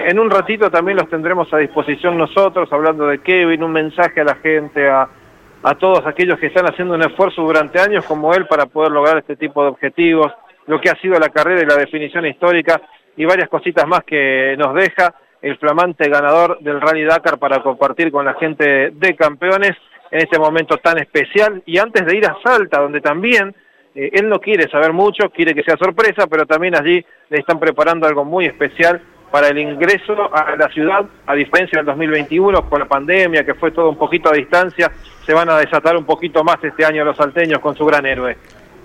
en 0.08 0.18
un 0.20 0.32
ratito 0.32 0.72
también 0.72 0.98
los 0.98 1.10
tendremos 1.10 1.54
a 1.54 1.58
disposición 1.58 2.18
nosotros, 2.18 2.72
hablando 2.74 3.06
de 3.08 3.20
Kevin, 3.20 3.64
un 3.64 3.72
mensaje 3.72 4.22
a 4.22 4.24
la 4.24 4.36
gente, 4.36 4.90
a, 4.90 5.08
a 5.62 5.76
todos 5.76 6.06
aquellos 6.08 6.40
que 6.40 6.48
están 6.48 6.66
haciendo 6.66 6.96
un 6.96 7.04
esfuerzo 7.04 7.44
durante 7.44 7.80
años 7.80 8.04
como 8.06 8.34
él 8.34 8.48
para 8.48 8.66
poder 8.66 8.92
lograr 8.92 9.20
este 9.20 9.36
tipo 9.36 9.62
de 9.62 9.70
objetivos, 9.70 10.32
lo 10.66 10.82
que 10.82 10.90
ha 10.90 10.96
sido 10.96 11.20
la 11.20 11.30
carrera 11.30 11.62
y 11.62 11.66
la 11.66 11.76
definición 11.76 12.26
histórica 12.26 12.82
y 13.18 13.26
varias 13.26 13.50
cositas 13.50 13.88
más 13.88 14.04
que 14.04 14.56
nos 14.58 14.74
deja 14.74 15.14
el 15.42 15.58
flamante 15.58 16.08
ganador 16.10 16.60
del 16.60 16.80
Rally 16.80 17.04
Dakar 17.04 17.40
para 17.40 17.64
compartir 17.64 18.12
con 18.12 18.26
la 18.26 18.36
gente 18.36 18.92
de 18.92 19.16
campeones 19.16 19.72
en 20.12 20.20
este 20.20 20.38
momento 20.38 20.78
tan 20.78 21.00
especial 21.00 21.64
y 21.66 21.78
antes 21.78 22.06
de 22.06 22.18
ir 22.18 22.26
a 22.26 22.36
Salta, 22.44 22.82
donde 22.82 23.02
también 23.02 23.56
eh, 23.96 24.10
él 24.14 24.30
no 24.30 24.40
quiere 24.40 24.70
saber 24.70 24.94
mucho, 24.94 25.30
quiere 25.30 25.56
que 25.56 25.64
sea 25.64 25.78
sorpresa, 25.78 26.28
pero 26.28 26.46
también 26.46 26.76
allí 26.76 27.04
le 27.30 27.40
están 27.40 27.60
preparando 27.60 28.08
algo 28.08 28.24
muy 28.24 28.46
especial 28.46 29.02
para 29.32 29.48
el 29.48 29.58
ingreso 29.58 30.30
a 30.36 30.56
la 30.58 30.68
ciudad, 30.70 31.06
a 31.26 31.34
diferencia 31.34 31.80
del 31.80 31.86
2021, 31.86 32.70
con 32.70 32.80
la 32.80 32.86
pandemia, 32.88 33.46
que 33.46 33.54
fue 33.54 33.72
todo 33.72 33.90
un 33.90 33.98
poquito 33.98 34.30
a 34.30 34.34
distancia, 34.34 34.92
se 35.26 35.34
van 35.34 35.50
a 35.50 35.58
desatar 35.58 35.96
un 35.96 36.04
poquito 36.04 36.44
más 36.44 36.58
este 36.62 36.84
año 36.84 37.06
los 37.06 37.16
salteños 37.16 37.60
con 37.60 37.76
su 37.76 37.86
gran 37.86 38.06
héroe. 38.06 38.38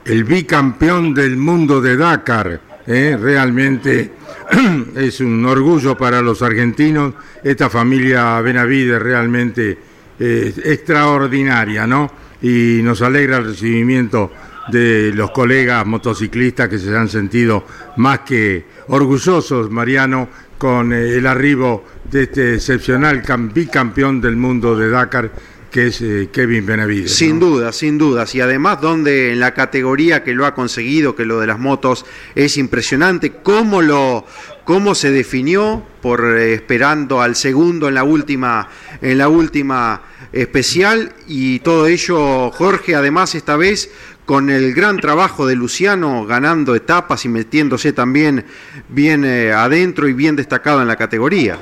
El 0.05 0.23
bicampeón 0.23 1.13
del 1.13 1.37
mundo 1.37 1.81
de 1.81 1.97
Dakar. 1.97 2.61
¿Eh? 2.87 3.17
Realmente 3.21 4.11
es 4.97 5.21
un 5.21 5.45
orgullo 5.47 5.97
para 5.97 6.21
los 6.23 6.43
argentinos. 6.43 7.15
Esta 7.43 7.69
familia 7.71 8.41
Benavides 8.41 9.01
realmente 9.01 9.79
eh, 10.19 10.55
extraordinaria, 10.65 11.87
¿no? 11.87 12.11
Y 12.43 12.81
nos 12.83 13.03
alegra 13.03 13.39
el 13.39 13.47
recibimiento 13.47 14.33
de 14.69 15.13
los 15.15 15.31
colegas 15.31 15.87
motociclistas 15.87 16.69
que 16.69 16.79
se 16.79 16.95
han 16.97 17.09
sentido 17.09 17.65
más 17.99 18.21
que 18.21 18.65
orgullosos, 18.89 19.71
Mariano, 19.71 20.29
con 20.59 20.93
eh, 20.93 21.15
el 21.17 21.27
arribo 21.27 21.85
de 22.11 22.25
este 22.25 22.55
excepcional 22.55 23.23
cam- 23.23 23.53
bicampeón 23.53 24.21
del 24.21 24.37
mundo 24.37 24.77
de 24.77 24.89
Dakar, 24.91 25.31
que 25.77 25.89
es 25.89 26.01
eh, 26.01 26.31
Kevin 26.33 26.65
Benavides. 26.65 27.15
Sin 27.15 27.39
¿no? 27.39 27.49
duda, 27.49 27.71
sin 27.71 27.99
dudas. 27.99 28.35
Y 28.35 28.41
además, 28.41 28.81
donde 28.81 29.33
en 29.33 29.41
la 29.41 29.53
categoría 29.53 30.25
que 30.25 30.33
lo 30.33 30.47
ha 30.47 30.55
conseguido, 30.55 31.15
que 31.15 31.27
lo 31.27 31.39
de 31.39 31.47
las 31.47 31.59
motos 31.59 32.07
es 32.35 32.57
impresionante, 32.57 33.43
cómo 33.43 33.83
lo 33.83 34.25
cómo 34.65 34.95
se 34.95 35.11
definió 35.11 35.83
por 36.01 36.39
eh, 36.39 36.55
esperando 36.55 37.21
al 37.21 37.37
segundo 37.37 37.89
en 37.89 37.95
la 37.95 38.05
última 38.05 38.69
en 39.03 39.19
la 39.19 39.29
última 39.29 40.01
especial 40.33 41.13
y 41.29 41.59
todo 41.59 41.87
ello 41.87 42.51
Jorge 42.53 42.95
además 42.97 43.35
esta 43.35 43.57
vez 43.57 43.93
con 44.25 44.49
el 44.49 44.73
gran 44.73 44.97
trabajo 44.97 45.47
de 45.47 45.57
Luciano 45.57 46.25
ganando 46.25 46.75
etapas 46.75 47.27
y 47.27 47.29
metiéndose 47.29 47.93
también 47.93 48.47
bien 48.89 49.27
eh, 49.27 49.53
adentro 49.53 50.09
y 50.09 50.15
bien 50.15 50.37
destacado 50.37 50.81
en 50.81 50.89
la 50.89 50.97
categoría. 50.97 51.59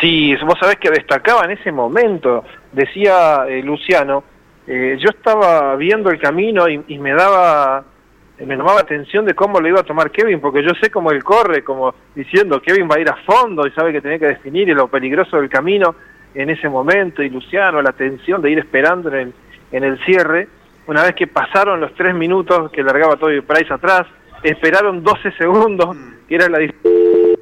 Sí, 0.00 0.34
vos 0.44 0.54
sabés 0.60 0.76
que 0.76 0.90
destacaba 0.90 1.44
en 1.44 1.52
ese 1.52 1.72
momento, 1.72 2.44
decía 2.72 3.46
eh, 3.48 3.62
Luciano, 3.62 4.24
eh, 4.66 4.96
yo 5.00 5.10
estaba 5.10 5.74
viendo 5.76 6.10
el 6.10 6.20
camino 6.20 6.68
y, 6.68 6.82
y 6.88 6.98
me 6.98 7.12
daba 7.12 7.84
me 8.46 8.56
llamaba 8.56 8.80
atención 8.80 9.24
de 9.24 9.34
cómo 9.34 9.60
lo 9.60 9.68
iba 9.68 9.80
a 9.80 9.84
tomar 9.84 10.10
Kevin, 10.10 10.40
porque 10.40 10.62
yo 10.62 10.70
sé 10.80 10.90
cómo 10.90 11.10
él 11.10 11.24
corre, 11.24 11.64
como 11.64 11.94
diciendo 12.14 12.62
Kevin 12.62 12.88
va 12.88 12.96
a 12.96 13.00
ir 13.00 13.08
a 13.08 13.16
fondo 13.24 13.66
y 13.66 13.70
sabe 13.72 13.92
que 13.92 14.00
tenía 14.00 14.18
que 14.18 14.26
definir 14.26 14.68
y 14.68 14.74
lo 14.74 14.88
peligroso 14.88 15.38
del 15.38 15.48
camino 15.48 15.94
en 16.34 16.50
ese 16.50 16.68
momento, 16.68 17.22
y 17.22 17.30
Luciano, 17.30 17.82
la 17.82 17.92
tensión 17.92 18.40
de 18.42 18.50
ir 18.50 18.58
esperando 18.58 19.08
en 19.08 19.14
el, 19.14 19.34
en 19.72 19.84
el 19.84 19.98
cierre, 20.04 20.48
una 20.86 21.02
vez 21.02 21.14
que 21.14 21.26
pasaron 21.26 21.80
los 21.80 21.94
tres 21.94 22.14
minutos 22.14 22.70
que 22.70 22.82
largaba 22.82 23.16
Toby 23.16 23.40
Price 23.40 23.72
atrás, 23.72 24.06
esperaron 24.42 25.02
12 25.02 25.32
segundos, 25.32 25.96
que 26.28 26.34
era 26.36 26.48
la 26.48 26.58
diferencia. 26.58 27.38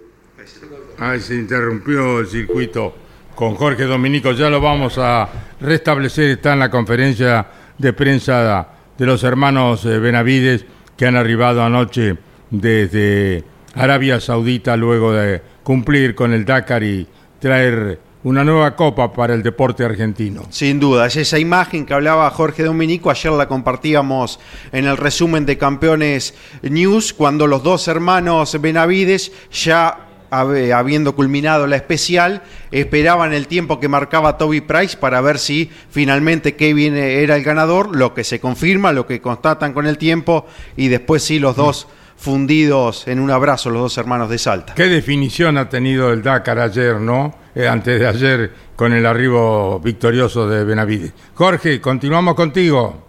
Ay, 0.99 1.21
se 1.21 1.35
interrumpió 1.35 2.21
el 2.21 2.27
circuito 2.27 2.95
con 3.37 3.55
Jorge 3.55 3.85
Dominico. 3.85 4.33
Ya 4.33 4.51
lo 4.51 4.61
vamos 4.61 4.99
a 4.99 5.29
restablecer. 5.61 6.31
Está 6.31 6.55
en 6.55 6.59
la 6.59 6.71
conferencia 6.71 7.47
de 7.79 7.93
prensa 7.93 8.67
de 8.99 9.07
los 9.07 9.23
hermanos 9.23 9.85
eh, 9.85 9.99
Benavides 9.99 10.65
que 10.97 11.07
han 11.07 11.15
arribado 11.15 11.63
anoche 11.63 12.17
desde 12.51 13.45
Arabia 13.75 14.19
Saudita 14.19 14.77
luego 14.77 15.13
de 15.13 15.43
cumplir 15.63 16.15
con 16.15 16.33
el 16.33 16.45
Dakar 16.45 16.83
y 16.83 17.07
traer 17.39 18.01
una 18.25 18.43
nueva 18.43 18.75
copa 18.75 19.13
para 19.13 19.35
el 19.35 19.43
deporte 19.43 19.85
argentino. 19.85 20.45
Sin 20.49 20.81
duda, 20.81 21.07
es 21.07 21.17
esa 21.17 21.39
imagen 21.39 21.85
que 21.85 21.95
hablaba 21.95 22.29
Jorge 22.31 22.65
Dominico, 22.65 23.11
ayer 23.11 23.33
la 23.33 23.47
compartíamos 23.47 24.41
en 24.73 24.87
el 24.87 24.97
resumen 24.97 25.47
de 25.47 25.59
Campeones 25.59 26.35
News, 26.63 27.13
cuando 27.13 27.47
los 27.47 27.63
dos 27.63 27.87
hermanos 27.87 28.61
Benavides, 28.61 29.31
ya 29.53 30.06
habiendo 30.31 31.15
culminado 31.15 31.67
la 31.67 31.77
especial, 31.77 32.43
esperaban 32.71 33.33
el 33.33 33.47
tiempo 33.47 33.81
que 33.81 33.89
marcaba 33.89 34.39
Toby 34.39 34.61
Price 34.61 34.97
para 34.97 35.21
ver 35.21 35.39
si 35.39 35.71
finalmente 35.91 36.57
Kevin 36.57 36.97
era 36.97 37.37
el 37.37 37.43
ganador, 37.43 37.97
lo 37.97 38.15
que 38.15 38.25
se 38.25 38.41
confirma, 38.41 38.93
lo 38.93 39.07
que 39.07 39.21
constatan 39.21 39.73
con 39.73 39.87
el 39.87 39.99
tiempo, 39.99 40.47
y 40.77 40.89
después 40.89 41.23
sí 41.23 41.39
los 41.39 41.57
dos 41.57 41.89
fundidos 42.17 43.07
en 43.09 43.21
un 43.21 43.31
abrazo, 43.31 43.71
los 43.71 43.83
dos 43.83 43.99
hermanos 43.99 44.31
de 44.31 44.39
Salta. 44.39 44.75
¿Qué 44.75 44.87
definición 44.87 45.59
ha 45.59 45.69
tenido 45.69 46.13
el 46.13 46.23
Dakar 46.23 46.59
ayer, 46.59 46.97
no? 46.97 47.35
Eh, 47.55 47.67
antes 47.67 48.01
de 48.01 48.07
ayer, 48.07 48.51
con 48.75 48.93
el 48.93 49.07
arribo 49.07 49.81
victorioso 49.81 50.49
de 50.49 50.65
Benavides. 50.65 51.13
Jorge, 51.35 51.81
continuamos 51.81 52.35
contigo. 52.35 53.07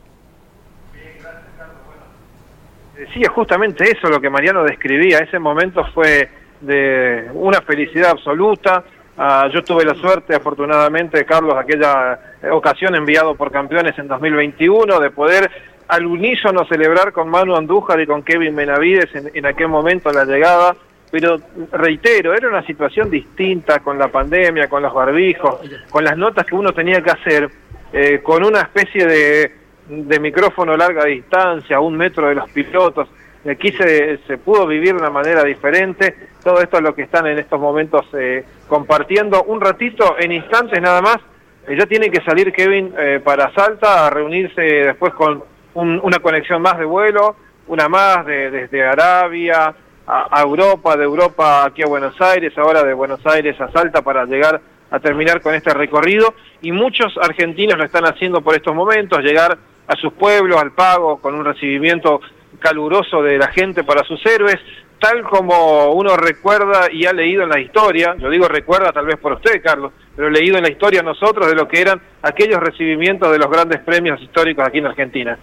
Decía 2.95 3.29
justamente 3.29 3.91
eso 3.91 4.09
lo 4.09 4.21
que 4.21 4.29
Mariano 4.29 4.63
describía. 4.63 5.19
Ese 5.19 5.39
momento 5.39 5.83
fue 5.93 6.29
de 6.61 7.29
una 7.33 7.61
felicidad 7.61 8.11
absoluta. 8.11 8.83
Ah, 9.17 9.49
yo 9.51 9.63
tuve 9.63 9.83
la 9.83 9.95
suerte, 9.95 10.35
afortunadamente, 10.35 11.25
Carlos, 11.25 11.55
aquella 11.57 12.19
eh, 12.41 12.49
ocasión 12.51 12.93
enviado 12.95 13.33
por 13.35 13.51
campeones 13.51 13.97
en 13.97 14.07
2021, 14.07 14.99
de 14.99 15.09
poder 15.09 15.49
al 15.87 16.05
unísono 16.05 16.65
celebrar 16.65 17.11
con 17.11 17.29
Manu 17.29 17.55
Andújar 17.55 17.99
y 18.01 18.05
con 18.05 18.21
Kevin 18.21 18.55
Benavides 18.55 19.09
en, 19.33 19.45
aquel 19.45 19.69
momento 19.69 20.11
la 20.11 20.25
llegada. 20.25 20.75
Pero 21.09 21.39
reitero, 21.71 22.33
era 22.33 22.49
una 22.49 22.65
situación 22.65 23.09
distinta 23.09 23.79
con 23.79 23.97
la 23.97 24.09
pandemia, 24.09 24.67
con 24.67 24.83
los 24.83 24.93
barbijos, 24.93 25.61
con 25.89 26.03
las 26.03 26.17
notas 26.17 26.45
que 26.45 26.53
uno 26.53 26.73
tenía 26.73 27.01
que 27.01 27.11
hacer, 27.11 27.49
eh, 27.93 28.19
con 28.21 28.43
una 28.43 28.61
especie 28.61 29.05
de, 29.87 30.19
micrófono 30.19 30.73
a 30.73 30.77
larga 30.77 31.05
distancia, 31.05 31.79
un 31.79 31.95
metro 31.95 32.27
de 32.27 32.35
los 32.35 32.49
pilotos. 32.49 33.07
Aquí 33.49 33.71
se, 33.71 34.17
se 34.27 34.37
pudo 34.37 34.67
vivir 34.67 34.95
de 34.95 34.99
una 34.99 35.09
manera 35.09 35.45
diferente. 35.45 36.13
Todo 36.47 36.61
esto 36.61 36.77
es 36.77 36.83
lo 36.83 36.95
que 36.95 37.01
están 37.01 37.27
en 37.27 37.37
estos 37.39 37.59
momentos 37.59 38.05
eh, 38.13 38.45
compartiendo. 38.69 39.43
Un 39.43 39.59
ratito, 39.59 40.15
en 40.17 40.31
instantes 40.31 40.81
nada 40.81 41.01
más, 41.01 41.17
eh, 41.67 41.75
ya 41.77 41.85
tiene 41.85 42.09
que 42.09 42.21
salir 42.21 42.53
Kevin 42.53 42.93
eh, 42.97 43.19
para 43.21 43.53
Salta 43.53 44.07
a 44.07 44.09
reunirse 44.09 44.61
después 44.61 45.13
con 45.13 45.43
un- 45.73 45.99
una 46.01 46.19
conexión 46.19 46.61
más 46.61 46.77
de 46.79 46.85
vuelo, 46.85 47.35
una 47.67 47.89
más 47.89 48.25
de- 48.25 48.49
desde 48.49 48.81
Arabia, 48.81 49.75
a, 50.07 50.39
a 50.39 50.41
Europa, 50.41 50.95
de 50.95 51.03
Europa 51.03 51.65
aquí 51.65 51.83
a 51.83 51.87
Buenos 51.87 52.15
Aires, 52.21 52.57
ahora 52.57 52.81
de 52.81 52.93
Buenos 52.93 53.19
Aires 53.25 53.59
a 53.59 53.69
Salta 53.69 54.01
para 54.01 54.23
llegar 54.23 54.61
a 54.89 54.99
terminar 55.01 55.41
con 55.41 55.53
este 55.53 55.73
recorrido 55.73 56.33
y 56.61 56.71
muchos 56.71 57.17
argentinos 57.21 57.77
lo 57.77 57.83
están 57.83 58.05
haciendo 58.05 58.39
por 58.39 58.55
estos 58.55 58.73
momentos, 58.73 59.19
llegar 59.21 59.57
a 59.85 59.95
sus 59.97 60.13
pueblos, 60.13 60.61
al 60.61 60.71
pago, 60.71 61.17
con 61.17 61.35
un 61.35 61.43
recibimiento 61.43 62.21
caluroso 62.59 63.21
de 63.21 63.37
la 63.37 63.47
gente 63.47 63.83
para 63.83 64.05
sus 64.05 64.25
héroes, 64.25 64.55
tal 64.99 65.23
como 65.23 65.91
uno 65.91 66.17
recuerda 66.17 66.91
y 66.91 67.05
ha 67.05 67.13
leído 67.13 67.43
en 67.43 67.49
la 67.49 67.59
historia, 67.59 68.15
yo 68.19 68.29
digo 68.29 68.47
recuerda 68.47 68.91
tal 68.91 69.05
vez 69.05 69.17
por 69.17 69.33
usted, 69.33 69.61
Carlos, 69.63 69.91
pero 70.15 70.29
leído 70.29 70.57
en 70.57 70.63
la 70.63 70.71
historia 70.71 71.03
nosotros 71.03 71.47
de 71.47 71.55
lo 71.55 71.67
que 71.67 71.81
eran 71.81 72.01
aquellos 72.21 72.59
recibimientos 72.59 73.31
de 73.31 73.37
los 73.37 73.49
grandes 73.49 73.79
premios 73.81 74.21
históricos 74.21 74.65
aquí 74.65 74.79
en 74.79 74.87
Argentina. 74.87 75.37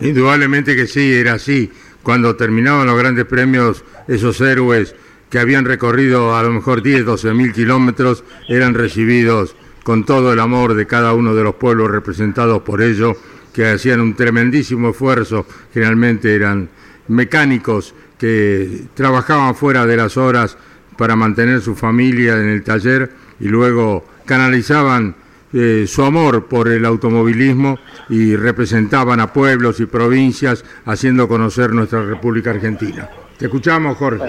Indudablemente 0.00 0.76
que 0.76 0.86
sí, 0.86 1.14
era 1.14 1.34
así. 1.34 1.70
Cuando 2.02 2.36
terminaban 2.36 2.86
los 2.86 2.98
grandes 2.98 3.24
premios, 3.24 3.84
esos 4.08 4.40
héroes 4.40 4.94
que 5.30 5.38
habían 5.38 5.64
recorrido 5.64 6.36
a 6.36 6.42
lo 6.42 6.50
mejor 6.50 6.82
10, 6.82 7.04
12 7.04 7.34
mil 7.34 7.52
kilómetros, 7.52 8.24
eran 8.48 8.74
recibidos 8.74 9.56
con 9.82 10.04
todo 10.04 10.32
el 10.32 10.40
amor 10.40 10.74
de 10.74 10.86
cada 10.86 11.14
uno 11.14 11.34
de 11.34 11.44
los 11.44 11.54
pueblos 11.54 11.90
representados 11.90 12.62
por 12.62 12.82
ellos, 12.82 13.16
que 13.52 13.66
hacían 13.66 14.00
un 14.00 14.14
tremendísimo 14.14 14.90
esfuerzo, 14.90 15.46
generalmente 15.72 16.34
eran 16.34 16.68
mecánicos 17.08 17.94
que 18.18 18.82
trabajaban 18.94 19.54
fuera 19.54 19.86
de 19.86 19.96
las 19.96 20.16
horas 20.16 20.56
para 20.96 21.16
mantener 21.16 21.60
su 21.60 21.74
familia 21.74 22.34
en 22.34 22.48
el 22.48 22.64
taller 22.64 23.10
y 23.40 23.48
luego 23.48 24.04
canalizaban 24.24 25.14
eh, 25.52 25.84
su 25.86 26.02
amor 26.02 26.48
por 26.48 26.68
el 26.68 26.84
automovilismo 26.84 27.78
y 28.08 28.34
representaban 28.36 29.20
a 29.20 29.32
pueblos 29.32 29.80
y 29.80 29.86
provincias 29.86 30.64
haciendo 30.84 31.28
conocer 31.28 31.70
nuestra 31.70 32.02
República 32.02 32.50
Argentina. 32.50 33.08
Te 33.38 33.46
escuchamos, 33.46 33.96
Jorge. 33.96 34.24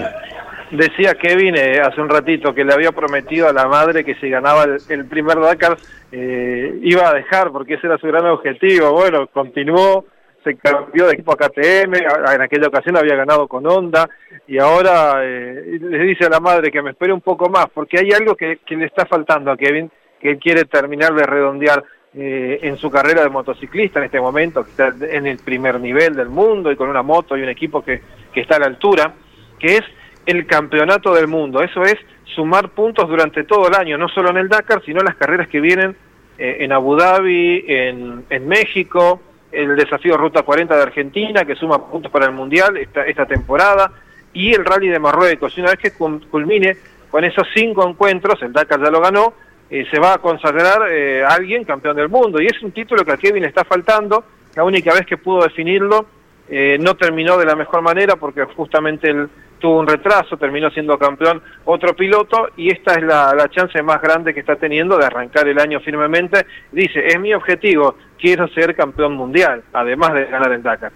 Decía 0.70 1.14
Kevin 1.14 1.56
eh, 1.56 1.80
hace 1.80 2.00
un 2.00 2.10
ratito 2.10 2.54
que 2.54 2.64
le 2.64 2.74
había 2.74 2.92
prometido 2.92 3.48
a 3.48 3.52
la 3.52 3.66
madre 3.66 4.04
que 4.04 4.14
si 4.16 4.28
ganaba 4.28 4.64
el, 4.88 5.06
primer 5.06 5.40
Dakar 5.40 5.78
eh, 6.12 6.78
iba 6.82 7.08
a 7.08 7.14
dejar 7.14 7.50
porque 7.50 7.74
ese 7.74 7.86
era 7.86 7.98
su 7.98 8.06
gran 8.06 8.26
objetivo. 8.26 8.92
Bueno, 8.92 9.26
continuó, 9.28 10.04
se 10.48 10.56
cambió 10.56 11.06
de 11.06 11.12
equipo 11.12 11.32
a 11.32 11.36
KTM, 11.36 11.94
en 12.34 12.40
aquella 12.40 12.68
ocasión 12.68 12.96
había 12.96 13.16
ganado 13.16 13.46
con 13.46 13.66
Honda 13.66 14.08
y 14.46 14.58
ahora 14.58 15.20
eh, 15.22 15.78
le 15.80 15.98
dice 16.04 16.24
a 16.24 16.30
la 16.30 16.40
madre 16.40 16.70
que 16.70 16.80
me 16.80 16.90
espere 16.90 17.12
un 17.12 17.20
poco 17.20 17.50
más 17.50 17.66
porque 17.72 17.98
hay 17.98 18.12
algo 18.12 18.34
que, 18.34 18.58
le 18.68 18.84
está 18.86 19.04
faltando 19.04 19.50
a 19.50 19.56
Kevin, 19.56 19.90
que 20.20 20.30
él 20.30 20.38
quiere 20.38 20.64
terminar 20.64 21.14
de 21.14 21.24
redondear 21.24 21.84
eh, 22.14 22.60
en 22.62 22.78
su 22.78 22.90
carrera 22.90 23.22
de 23.22 23.28
motociclista 23.28 23.98
en 23.98 24.06
este 24.06 24.20
momento, 24.20 24.64
que 24.64 24.70
está 24.70 24.94
en 25.06 25.26
el 25.26 25.38
primer 25.38 25.78
nivel 25.78 26.16
del 26.16 26.30
mundo 26.30 26.72
y 26.72 26.76
con 26.76 26.88
una 26.88 27.02
moto 27.02 27.36
y 27.36 27.42
un 27.42 27.50
equipo 27.50 27.82
que, 27.82 28.00
que 28.32 28.40
está 28.40 28.56
a 28.56 28.60
la 28.60 28.66
altura, 28.66 29.12
que 29.58 29.76
es 29.76 29.82
el 30.24 30.46
campeonato 30.46 31.14
del 31.14 31.28
mundo. 31.28 31.62
Eso 31.62 31.82
es 31.82 31.96
sumar 32.24 32.70
puntos 32.70 33.06
durante 33.08 33.44
todo 33.44 33.68
el 33.68 33.74
año, 33.74 33.98
no 33.98 34.08
solo 34.08 34.30
en 34.30 34.38
el 34.38 34.48
Dakar, 34.48 34.82
sino 34.84 35.00
en 35.00 35.06
las 35.06 35.16
carreras 35.16 35.48
que 35.48 35.60
vienen 35.60 35.94
eh, 36.38 36.58
en 36.60 36.72
Abu 36.72 36.96
Dhabi, 36.96 37.64
en, 37.68 38.24
en 38.30 38.48
México, 38.48 39.20
el 39.52 39.76
desafío 39.76 40.16
Ruta 40.16 40.42
40 40.42 40.76
de 40.76 40.82
Argentina, 40.82 41.44
que 41.44 41.54
suma 41.54 41.90
puntos 41.90 42.10
para 42.12 42.26
el 42.26 42.32
Mundial 42.32 42.76
esta, 42.76 43.04
esta 43.04 43.26
temporada, 43.26 43.90
y 44.32 44.52
el 44.52 44.64
Rally 44.64 44.88
de 44.88 44.98
Marruecos. 44.98 45.56
Y 45.56 45.60
una 45.60 45.70
vez 45.70 45.78
que 45.78 45.92
culmine 45.92 46.76
con 47.10 47.24
esos 47.24 47.46
cinco 47.54 47.88
encuentros, 47.88 48.42
el 48.42 48.52
Dakar 48.52 48.82
ya 48.82 48.90
lo 48.90 49.00
ganó, 49.00 49.32
eh, 49.70 49.86
se 49.90 49.98
va 49.98 50.14
a 50.14 50.18
consagrar 50.18 50.90
eh, 50.90 51.22
a 51.24 51.28
alguien 51.28 51.64
campeón 51.64 51.96
del 51.96 52.08
mundo. 52.08 52.40
Y 52.40 52.46
es 52.46 52.62
un 52.62 52.72
título 52.72 53.04
que 53.04 53.12
a 53.12 53.16
Kevin 53.16 53.42
le 53.42 53.48
está 53.48 53.64
faltando, 53.64 54.24
la 54.54 54.64
única 54.64 54.92
vez 54.92 55.06
que 55.06 55.16
pudo 55.16 55.42
definirlo 55.42 56.06
eh, 56.48 56.78
no 56.80 56.96
terminó 56.96 57.36
de 57.36 57.46
la 57.46 57.54
mejor 57.54 57.82
manera 57.82 58.16
porque 58.16 58.44
justamente 58.44 59.10
él 59.10 59.28
tuvo 59.58 59.80
un 59.80 59.86
retraso, 59.86 60.36
terminó 60.36 60.70
siendo 60.70 60.98
campeón 60.98 61.42
otro 61.64 61.94
piloto 61.94 62.48
y 62.56 62.70
esta 62.70 62.94
es 62.94 63.02
la, 63.02 63.34
la 63.34 63.48
chance 63.48 63.82
más 63.82 64.00
grande 64.00 64.32
que 64.32 64.40
está 64.40 64.56
teniendo 64.56 64.96
de 64.96 65.06
arrancar 65.06 65.46
el 65.48 65.58
año 65.58 65.80
firmemente. 65.80 66.46
Dice, 66.72 67.06
es 67.06 67.18
mi 67.18 67.34
objetivo, 67.34 67.96
quiero 68.18 68.48
ser 68.48 68.74
campeón 68.74 69.14
mundial, 69.14 69.62
además 69.72 70.14
de 70.14 70.26
ganar 70.26 70.52
el 70.52 70.62
Dakar. 70.62 70.92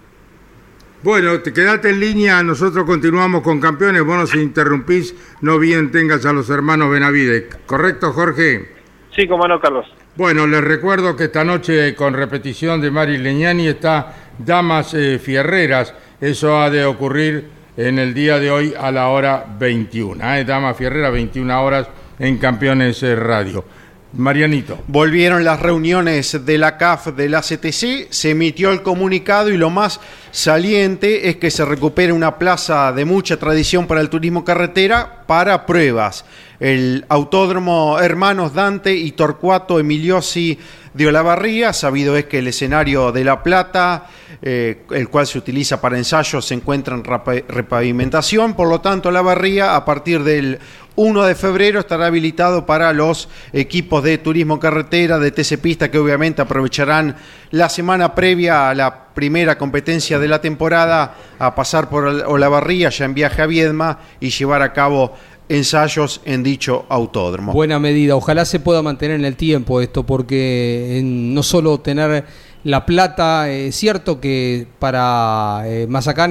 Bueno, 1.02 1.40
te 1.40 1.52
quedate 1.52 1.90
en 1.90 1.98
línea, 1.98 2.44
nosotros 2.44 2.84
continuamos 2.84 3.42
con 3.42 3.60
campeones, 3.60 4.04
vos 4.04 4.16
nos 4.16 4.34
interrumpís, 4.36 5.16
no 5.40 5.58
bien 5.58 5.90
tengas 5.90 6.24
a 6.24 6.32
los 6.32 6.48
hermanos 6.48 6.90
Benavide. 6.90 7.48
¿Correcto, 7.66 8.12
Jorge? 8.12 8.70
Sí, 9.10 9.26
como 9.26 9.48
no, 9.48 9.60
Carlos. 9.60 9.84
Bueno, 10.14 10.46
les 10.46 10.62
recuerdo 10.62 11.16
que 11.16 11.24
esta 11.24 11.42
noche 11.42 11.94
con 11.96 12.14
repetición 12.14 12.80
de 12.80 12.90
Mari 12.90 13.18
Leñani 13.18 13.66
está 13.66 14.21
Damas 14.38 14.94
eh, 14.94 15.18
Fierreras. 15.18 15.94
Eso 16.20 16.60
ha 16.60 16.70
de 16.70 16.84
ocurrir 16.84 17.48
en 17.76 17.98
el 17.98 18.14
día 18.14 18.38
de 18.38 18.50
hoy 18.50 18.74
a 18.78 18.90
la 18.90 19.08
hora 19.08 19.44
21. 19.58 20.34
¿eh? 20.34 20.44
Damas 20.44 20.76
Fierreras, 20.76 21.12
21 21.12 21.62
horas 21.62 21.88
en 22.18 22.38
Campeones 22.38 23.02
eh, 23.02 23.16
Radio. 23.16 23.64
Marianito. 24.14 24.78
Volvieron 24.88 25.42
las 25.42 25.60
reuniones 25.60 26.44
de 26.44 26.58
la 26.58 26.76
CAF 26.76 27.08
de 27.08 27.30
la 27.30 27.40
CTC, 27.40 28.08
se 28.10 28.30
emitió 28.30 28.70
el 28.70 28.82
comunicado 28.82 29.48
y 29.48 29.56
lo 29.56 29.70
más 29.70 30.00
saliente 30.32 31.28
es 31.28 31.36
que 31.36 31.50
se 31.50 31.64
recupere 31.64 32.12
una 32.12 32.38
plaza 32.38 32.90
de 32.92 33.04
mucha 33.04 33.36
tradición 33.36 33.86
para 33.86 34.00
el 34.00 34.08
turismo 34.08 34.44
carretera 34.44 35.24
para 35.26 35.66
pruebas. 35.66 36.24
El 36.58 37.04
Autódromo 37.08 37.98
Hermanos 38.00 38.54
Dante 38.54 38.94
y 38.94 39.12
Torcuato 39.12 39.78
Emiliosi 39.78 40.58
de 40.94 41.06
Olavarría, 41.06 41.72
sabido 41.72 42.16
es 42.16 42.26
que 42.26 42.38
el 42.38 42.48
escenario 42.48 43.12
de 43.12 43.24
La 43.24 43.42
Plata, 43.42 44.06
eh, 44.40 44.82
el 44.90 45.08
cual 45.08 45.26
se 45.26 45.38
utiliza 45.38 45.80
para 45.80 45.98
ensayos, 45.98 46.46
se 46.46 46.54
encuentra 46.54 46.94
en 46.94 47.04
repavimentación, 47.04 48.54
por 48.54 48.68
lo 48.68 48.80
tanto 48.80 49.10
Olavarría 49.10 49.76
a 49.76 49.84
partir 49.84 50.22
del 50.22 50.58
1 50.94 51.24
de 51.24 51.34
febrero 51.34 51.80
estará 51.80 52.06
habilitado 52.06 52.66
para 52.66 52.92
los 52.92 53.28
equipos 53.52 54.02
de 54.04 54.18
turismo 54.18 54.60
carretera, 54.60 55.18
de 55.18 55.30
TC 55.30 55.58
Pista, 55.58 55.90
que 55.90 55.98
obviamente 55.98 56.42
aprovecharán 56.42 57.16
la 57.52 57.68
semana 57.68 58.14
previa 58.14 58.70
a 58.70 58.74
la 58.74 59.06
primera 59.14 59.56
competencia 59.56 60.18
de 60.18 60.26
la 60.26 60.40
temporada 60.40 61.14
a 61.38 61.54
pasar 61.54 61.88
por 61.88 62.04
Olavarría, 62.04 62.88
ya 62.88 63.04
en 63.04 63.14
viaje 63.14 63.42
a 63.42 63.46
Viedma, 63.46 63.98
y 64.20 64.30
llevar 64.30 64.62
a 64.62 64.72
cabo 64.72 65.12
ensayos 65.48 66.22
en 66.24 66.42
dicho 66.42 66.86
autódromo. 66.88 67.52
Buena 67.52 67.78
medida. 67.78 68.16
Ojalá 68.16 68.46
se 68.46 68.58
pueda 68.58 68.80
mantener 68.80 69.20
en 69.20 69.26
el 69.26 69.36
tiempo 69.36 69.82
esto, 69.82 70.04
porque 70.04 71.02
no 71.04 71.42
solo 71.42 71.78
tener 71.80 72.24
la 72.64 72.86
plata, 72.86 73.50
eh, 73.50 73.68
es 73.68 73.76
cierto 73.76 74.18
que 74.18 74.66
para 74.78 75.62
eh, 75.66 75.86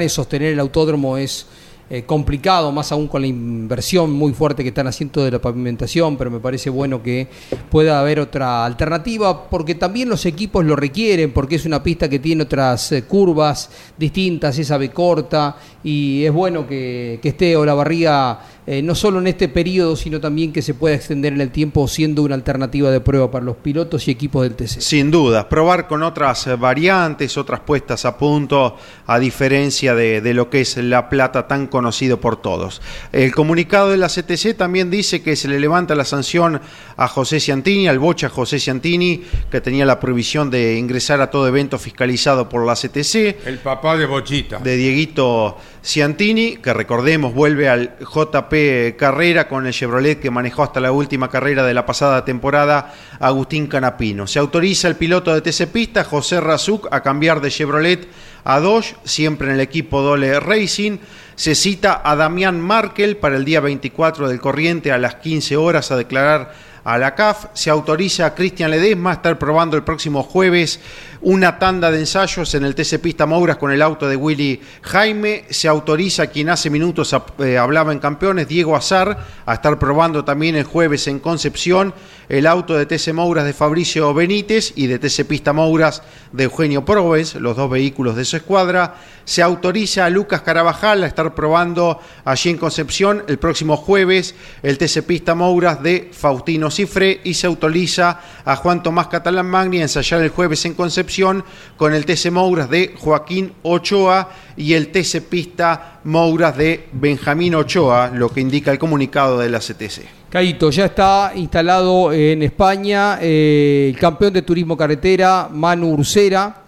sostener 0.09 0.53
el 0.53 0.59
autódromo 0.59 1.17
es 1.17 1.45
eh, 1.93 2.03
complicado, 2.03 2.71
más 2.71 2.89
aún 2.93 3.09
con 3.09 3.19
la 3.19 3.27
inversión 3.27 4.13
muy 4.13 4.31
fuerte 4.31 4.63
que 4.63 4.69
están 4.69 4.87
haciendo 4.87 5.25
de 5.25 5.31
la 5.31 5.39
pavimentación, 5.39 6.15
pero 6.15 6.31
me 6.31 6.39
parece 6.39 6.69
bueno 6.69 7.03
que 7.03 7.27
pueda 7.69 7.99
haber 7.99 8.21
otra 8.21 8.63
alternativa, 8.63 9.49
porque 9.49 9.75
también 9.75 10.07
los 10.07 10.25
equipos 10.25 10.63
lo 10.63 10.77
requieren, 10.77 11.33
porque 11.33 11.55
es 11.55 11.65
una 11.65 11.83
pista 11.83 12.07
que 12.07 12.19
tiene 12.19 12.43
otras 12.43 12.93
eh, 12.93 13.03
curvas 13.03 13.69
distintas, 13.97 14.57
es 14.57 14.71
ave 14.71 14.89
corta, 14.91 15.57
y 15.83 16.23
es 16.23 16.31
bueno 16.31 16.65
que, 16.65 17.19
que 17.21 17.27
esté 17.27 17.57
Olavarría 17.57 18.39
eh, 18.71 18.81
no 18.81 18.95
solo 18.95 19.19
en 19.19 19.27
este 19.27 19.49
periodo, 19.49 19.97
sino 19.97 20.21
también 20.21 20.53
que 20.53 20.61
se 20.61 20.73
pueda 20.73 20.95
extender 20.95 21.33
en 21.33 21.41
el 21.41 21.51
tiempo 21.51 21.89
siendo 21.89 22.23
una 22.23 22.35
alternativa 22.35 22.89
de 22.89 23.01
prueba 23.01 23.29
para 23.29 23.43
los 23.43 23.57
pilotos 23.57 24.07
y 24.07 24.11
equipos 24.11 24.43
del 24.43 24.55
TC. 24.55 24.79
Sin 24.79 25.11
duda, 25.11 25.49
probar 25.49 25.89
con 25.89 26.03
otras 26.03 26.47
eh, 26.47 26.55
variantes, 26.55 27.37
otras 27.37 27.59
puestas 27.59 28.05
a 28.05 28.17
punto, 28.17 28.77
a 29.07 29.19
diferencia 29.19 29.93
de, 29.93 30.21
de 30.21 30.33
lo 30.33 30.49
que 30.49 30.61
es 30.61 30.77
La 30.77 31.09
Plata 31.09 31.49
tan 31.49 31.67
conocido 31.67 32.21
por 32.21 32.41
todos. 32.41 32.81
El 33.11 33.35
comunicado 33.35 33.89
de 33.89 33.97
la 33.97 34.07
CTC 34.07 34.55
también 34.55 34.89
dice 34.89 35.21
que 35.21 35.35
se 35.35 35.49
le 35.49 35.59
levanta 35.59 35.93
la 35.93 36.05
sanción 36.05 36.61
a 36.95 37.09
José 37.09 37.41
Ciantini, 37.41 37.89
al 37.89 37.99
bocha 37.99 38.29
José 38.29 38.57
Ciantini, 38.57 39.21
que 39.51 39.59
tenía 39.59 39.85
la 39.85 39.99
prohibición 39.99 40.49
de 40.49 40.77
ingresar 40.77 41.19
a 41.19 41.29
todo 41.29 41.45
evento 41.45 41.77
fiscalizado 41.77 42.47
por 42.47 42.65
la 42.65 42.75
CTC. 42.75 43.45
El 43.45 43.59
papá 43.61 43.97
de 43.97 44.05
Bochita. 44.05 44.59
De 44.59 44.77
Dieguito 44.77 45.57
Ciantini, 45.83 46.57
que 46.57 46.73
recordemos 46.73 47.33
vuelve 47.33 47.67
al 47.67 47.97
JP 47.99 48.95
Carrera 48.97 49.47
con 49.47 49.65
el 49.65 49.73
Chevrolet 49.73 50.19
que 50.19 50.29
manejó 50.29 50.61
hasta 50.61 50.79
la 50.79 50.91
última 50.91 51.29
carrera 51.29 51.63
de 51.63 51.73
la 51.73 51.87
pasada 51.87 52.23
temporada, 52.23 52.93
Agustín 53.19 53.65
Canapino. 53.65 54.27
Se 54.27 54.37
autoriza 54.37 54.87
el 54.87 54.95
piloto 54.95 55.33
de 55.33 55.41
TC 55.41 55.67
Pista, 55.71 56.03
José 56.03 56.39
Razuk, 56.39 56.87
a 56.91 57.01
cambiar 57.01 57.41
de 57.41 57.49
Chevrolet 57.49 58.07
a 58.43 58.59
Dodge, 58.59 58.95
siempre 59.05 59.47
en 59.47 59.55
el 59.55 59.59
equipo 59.59 60.01
Dole 60.01 60.39
Racing. 60.39 60.99
Se 61.35 61.55
cita 61.55 62.01
a 62.03 62.15
Damián 62.15 62.61
Markel 62.61 63.17
para 63.17 63.35
el 63.35 63.45
día 63.45 63.59
24 63.59 64.29
del 64.29 64.39
corriente 64.39 64.91
a 64.91 64.99
las 64.99 65.15
15 65.15 65.57
horas 65.57 65.91
a 65.91 65.97
declarar 65.97 66.53
a 66.83 66.97
la 66.97 67.15
CAF. 67.15 67.47
Se 67.53 67.69
autoriza 67.69 68.25
a 68.25 68.35
Cristian 68.35 68.71
Ledesma 68.71 69.11
a 69.11 69.13
estar 69.13 69.37
probando 69.37 69.77
el 69.77 69.83
próximo 69.83 70.23
jueves 70.23 70.79
una 71.21 71.59
tanda 71.59 71.91
de 71.91 71.99
ensayos 71.99 72.55
en 72.55 72.65
el 72.65 72.73
TC 72.73 72.99
Pista 72.99 73.25
Mouras 73.25 73.57
con 73.57 73.71
el 73.71 73.81
auto 73.81 74.07
de 74.07 74.15
Willy 74.15 74.59
Jaime. 74.81 75.45
Se 75.49 75.67
autoriza 75.67 76.23
a 76.23 76.27
quien 76.27 76.49
hace 76.49 76.69
minutos 76.69 77.15
eh, 77.39 77.57
hablaba 77.57 77.91
en 77.91 77.99
campeones, 77.99 78.47
Diego 78.47 78.75
Azar, 78.75 79.25
a 79.45 79.53
estar 79.53 79.77
probando 79.77 80.25
también 80.25 80.55
el 80.55 80.63
jueves 80.63 81.07
en 81.07 81.19
Concepción 81.19 81.93
el 82.31 82.47
auto 82.47 82.77
de 82.77 82.85
TC 82.85 83.13
Mouras 83.13 83.43
de 83.43 83.51
Fabricio 83.51 84.13
Benítez 84.13 84.71
y 84.77 84.87
de 84.87 84.99
TC 84.99 85.25
Pista 85.27 85.51
Mouras 85.51 86.01
de 86.31 86.45
Eugenio 86.45 86.85
Probes, 86.85 87.35
los 87.35 87.57
dos 87.57 87.69
vehículos 87.69 88.15
de 88.15 88.23
su 88.23 88.37
escuadra. 88.37 88.95
Se 89.25 89.41
autoriza 89.41 90.05
a 90.05 90.09
Lucas 90.09 90.41
Carabajal 90.41 91.03
a 91.03 91.07
estar 91.07 91.35
probando 91.35 91.99
allí 92.23 92.49
en 92.49 92.57
Concepción 92.57 93.23
el 93.27 93.37
próximo 93.37 93.75
jueves 93.75 94.33
el 94.63 94.77
TC 94.77 95.03
Pista 95.03 95.35
Mouras 95.35 95.83
de 95.83 96.09
Faustino 96.13 96.70
Cifre 96.71 97.21
y 97.23 97.33
se 97.33 97.47
autoriza 97.47 98.19
a 98.43 98.55
Juan 98.55 98.81
Tomás 98.81 99.07
Catalán 99.07 99.45
Magni 99.45 99.79
a 99.79 99.83
ensayar 99.83 100.21
el 100.21 100.29
jueves 100.29 100.65
en 100.65 100.73
Concepción 100.73 101.43
con 101.77 101.93
el 101.93 102.05
TC 102.05 102.31
Mouras 102.31 102.69
de 102.69 102.95
Joaquín 102.97 103.53
Ochoa 103.63 104.29
y 104.57 104.73
el 104.73 104.87
TC 104.87 105.21
Pista 105.21 105.99
Mouras 106.05 106.57
de 106.57 106.87
Benjamín 106.93 107.55
Ochoa, 107.55 108.09
lo 108.09 108.29
que 108.29 108.41
indica 108.41 108.71
el 108.71 108.79
comunicado 108.79 109.37
de 109.37 109.49
la 109.49 109.59
CTC. 109.59 110.21
Caito, 110.31 110.69
ya 110.69 110.85
está 110.85 111.33
instalado 111.35 112.13
en 112.13 112.41
España 112.41 113.19
eh, 113.21 113.91
el 113.93 113.99
campeón 113.99 114.31
de 114.31 114.41
turismo 114.41 114.77
carretera, 114.77 115.49
Manu 115.51 115.91
Ursera. 115.91 116.63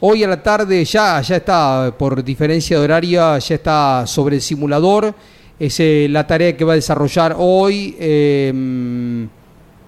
Hoy 0.00 0.24
a 0.24 0.28
la 0.28 0.42
tarde 0.42 0.84
ya, 0.84 1.20
ya 1.20 1.36
está, 1.36 1.94
por 1.96 2.24
diferencia 2.24 2.78
de 2.78 2.84
horaria, 2.84 3.38
ya 3.38 3.54
está 3.54 4.04
sobre 4.06 4.36
el 4.36 4.42
simulador. 4.42 5.14
Es 5.58 5.78
eh, 5.78 6.08
la 6.10 6.26
tarea 6.26 6.56
que 6.56 6.64
va 6.64 6.72
a 6.72 6.76
desarrollar 6.76 7.36
hoy, 7.38 7.94
em, 8.00 9.28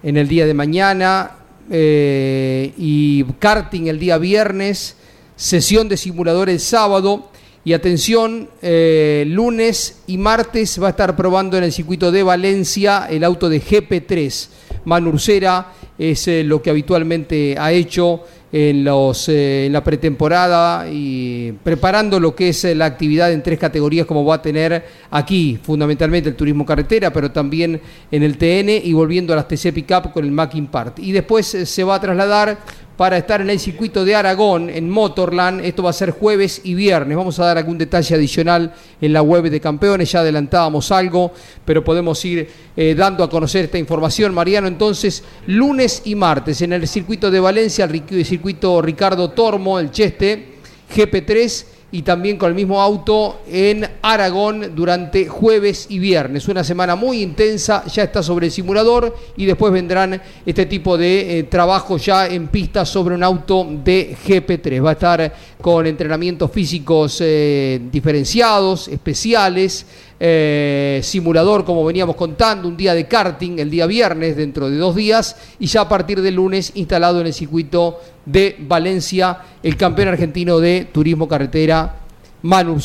en 0.05 0.17
el 0.17 0.27
día 0.27 0.45
de 0.45 0.53
mañana, 0.53 1.31
eh, 1.71 2.71
y 2.77 3.23
karting 3.39 3.87
el 3.87 3.97
día 3.97 4.19
viernes, 4.19 4.97
sesión 5.35 5.89
de 5.89 5.97
simulador 5.97 6.47
el 6.47 6.59
sábado. 6.59 7.31
Y 7.63 7.73
atención, 7.73 8.47
eh, 8.61 9.25
lunes 9.27 10.03
y 10.05 10.19
martes 10.19 10.79
va 10.79 10.87
a 10.87 10.89
estar 10.91 11.15
probando 11.15 11.57
en 11.57 11.63
el 11.63 11.71
circuito 11.71 12.11
de 12.11 12.21
Valencia 12.21 13.07
el 13.09 13.23
auto 13.23 13.49
de 13.49 13.59
GP3. 13.59 14.49
Manurcera 14.85 15.73
es 15.97 16.27
eh, 16.27 16.43
lo 16.43 16.61
que 16.61 16.69
habitualmente 16.69 17.55
ha 17.57 17.71
hecho 17.71 18.21
en, 18.57 18.85
los, 18.85 19.27
eh, 19.27 19.65
en 19.65 19.73
la 19.73 19.83
pretemporada 19.83 20.89
y 20.89 21.51
preparando 21.61 22.21
lo 22.21 22.33
que 22.33 22.47
es 22.47 22.63
la 22.63 22.85
actividad 22.85 23.33
en 23.33 23.43
tres 23.43 23.59
categorías 23.59 24.05
como 24.05 24.23
va 24.23 24.35
a 24.35 24.41
tener 24.41 24.85
aquí, 25.11 25.59
fundamentalmente 25.61 26.29
el 26.29 26.37
turismo 26.37 26.65
carretera, 26.65 27.11
pero 27.11 27.29
también 27.29 27.81
en 28.09 28.23
el 28.23 28.37
TN 28.37 28.69
y 28.81 28.93
volviendo 28.93 29.33
a 29.33 29.35
las 29.35 29.49
TC 29.49 29.73
Pickup 29.73 30.13
con 30.13 30.23
el 30.23 30.31
Macking 30.31 30.67
Part. 30.67 30.99
Y 30.99 31.11
después 31.11 31.45
se 31.45 31.83
va 31.83 31.95
a 31.95 31.99
trasladar 31.99 32.57
para 32.97 33.17
estar 33.17 33.41
en 33.41 33.49
el 33.49 33.59
circuito 33.59 34.05
de 34.05 34.15
Aragón, 34.15 34.69
en 34.69 34.89
Motorland. 34.89 35.63
Esto 35.65 35.83
va 35.83 35.89
a 35.89 35.93
ser 35.93 36.11
jueves 36.11 36.61
y 36.63 36.73
viernes. 36.73 37.17
Vamos 37.17 37.39
a 37.39 37.45
dar 37.45 37.57
algún 37.57 37.77
detalle 37.77 38.15
adicional 38.15 38.73
en 39.01 39.13
la 39.13 39.21
web 39.21 39.49
de 39.49 39.59
campeones. 39.59 40.11
Ya 40.11 40.21
adelantábamos 40.21 40.91
algo, 40.91 41.31
pero 41.65 41.83
podemos 41.83 42.23
ir 42.23 42.49
eh, 42.75 42.95
dando 42.95 43.23
a 43.23 43.29
conocer 43.29 43.65
esta 43.65 43.77
información. 43.77 44.33
Mariano, 44.33 44.67
entonces, 44.67 45.23
lunes 45.47 46.01
y 46.05 46.15
martes 46.15 46.61
en 46.61 46.73
el 46.73 46.87
circuito 46.87 47.29
de 47.29 47.39
Valencia, 47.39 47.85
el 47.85 48.25
circuito 48.25 48.81
Ricardo 48.81 49.31
Tormo, 49.31 49.79
el 49.79 49.91
Cheste, 49.91 50.55
GP3 50.95 51.74
y 51.91 52.01
también 52.01 52.37
con 52.37 52.49
el 52.49 52.55
mismo 52.55 52.81
auto 52.81 53.41
en 53.47 53.87
Aragón 54.01 54.75
durante 54.75 55.27
jueves 55.27 55.85
y 55.89 55.99
viernes. 55.99 56.47
Una 56.47 56.63
semana 56.63 56.95
muy 56.95 57.21
intensa, 57.21 57.85
ya 57.85 58.03
está 58.03 58.21
sobre 58.21 58.47
el 58.47 58.51
simulador 58.51 59.15
y 59.37 59.45
después 59.45 59.71
vendrán 59.71 60.21
este 60.45 60.65
tipo 60.65 60.97
de 60.97 61.39
eh, 61.39 61.43
trabajo 61.43 61.97
ya 61.97 62.27
en 62.27 62.47
pista 62.47 62.85
sobre 62.85 63.15
un 63.15 63.23
auto 63.23 63.67
de 63.83 64.15
GP3. 64.25 64.83
Va 64.83 64.89
a 64.89 64.93
estar 64.93 65.33
con 65.61 65.85
entrenamientos 65.87 66.51
físicos 66.51 67.19
eh, 67.21 67.79
diferenciados, 67.91 68.87
especiales. 68.87 69.85
Eh, 70.17 71.01
simulador, 71.03 71.65
como 71.65 71.83
veníamos 71.83 72.15
contando, 72.15 72.67
un 72.67 72.77
día 72.77 72.93
de 72.93 73.05
karting 73.05 73.59
el 73.59 73.69
día 73.69 73.85
viernes, 73.85 74.37
dentro 74.37 74.69
de 74.69 74.77
dos 74.77 74.95
días, 74.95 75.35
y 75.59 75.67
ya 75.67 75.81
a 75.81 75.89
partir 75.89 76.21
del 76.21 76.35
lunes 76.35 76.71
instalado 76.75 77.19
en 77.19 77.27
el 77.27 77.33
circuito 77.33 77.99
de 78.25 78.55
Valencia, 78.59 79.39
el 79.61 79.77
campeón 79.77 80.09
argentino 80.09 80.59
de 80.59 80.87
turismo 80.91 81.27
carretera, 81.27 81.95
Manu 82.41 82.77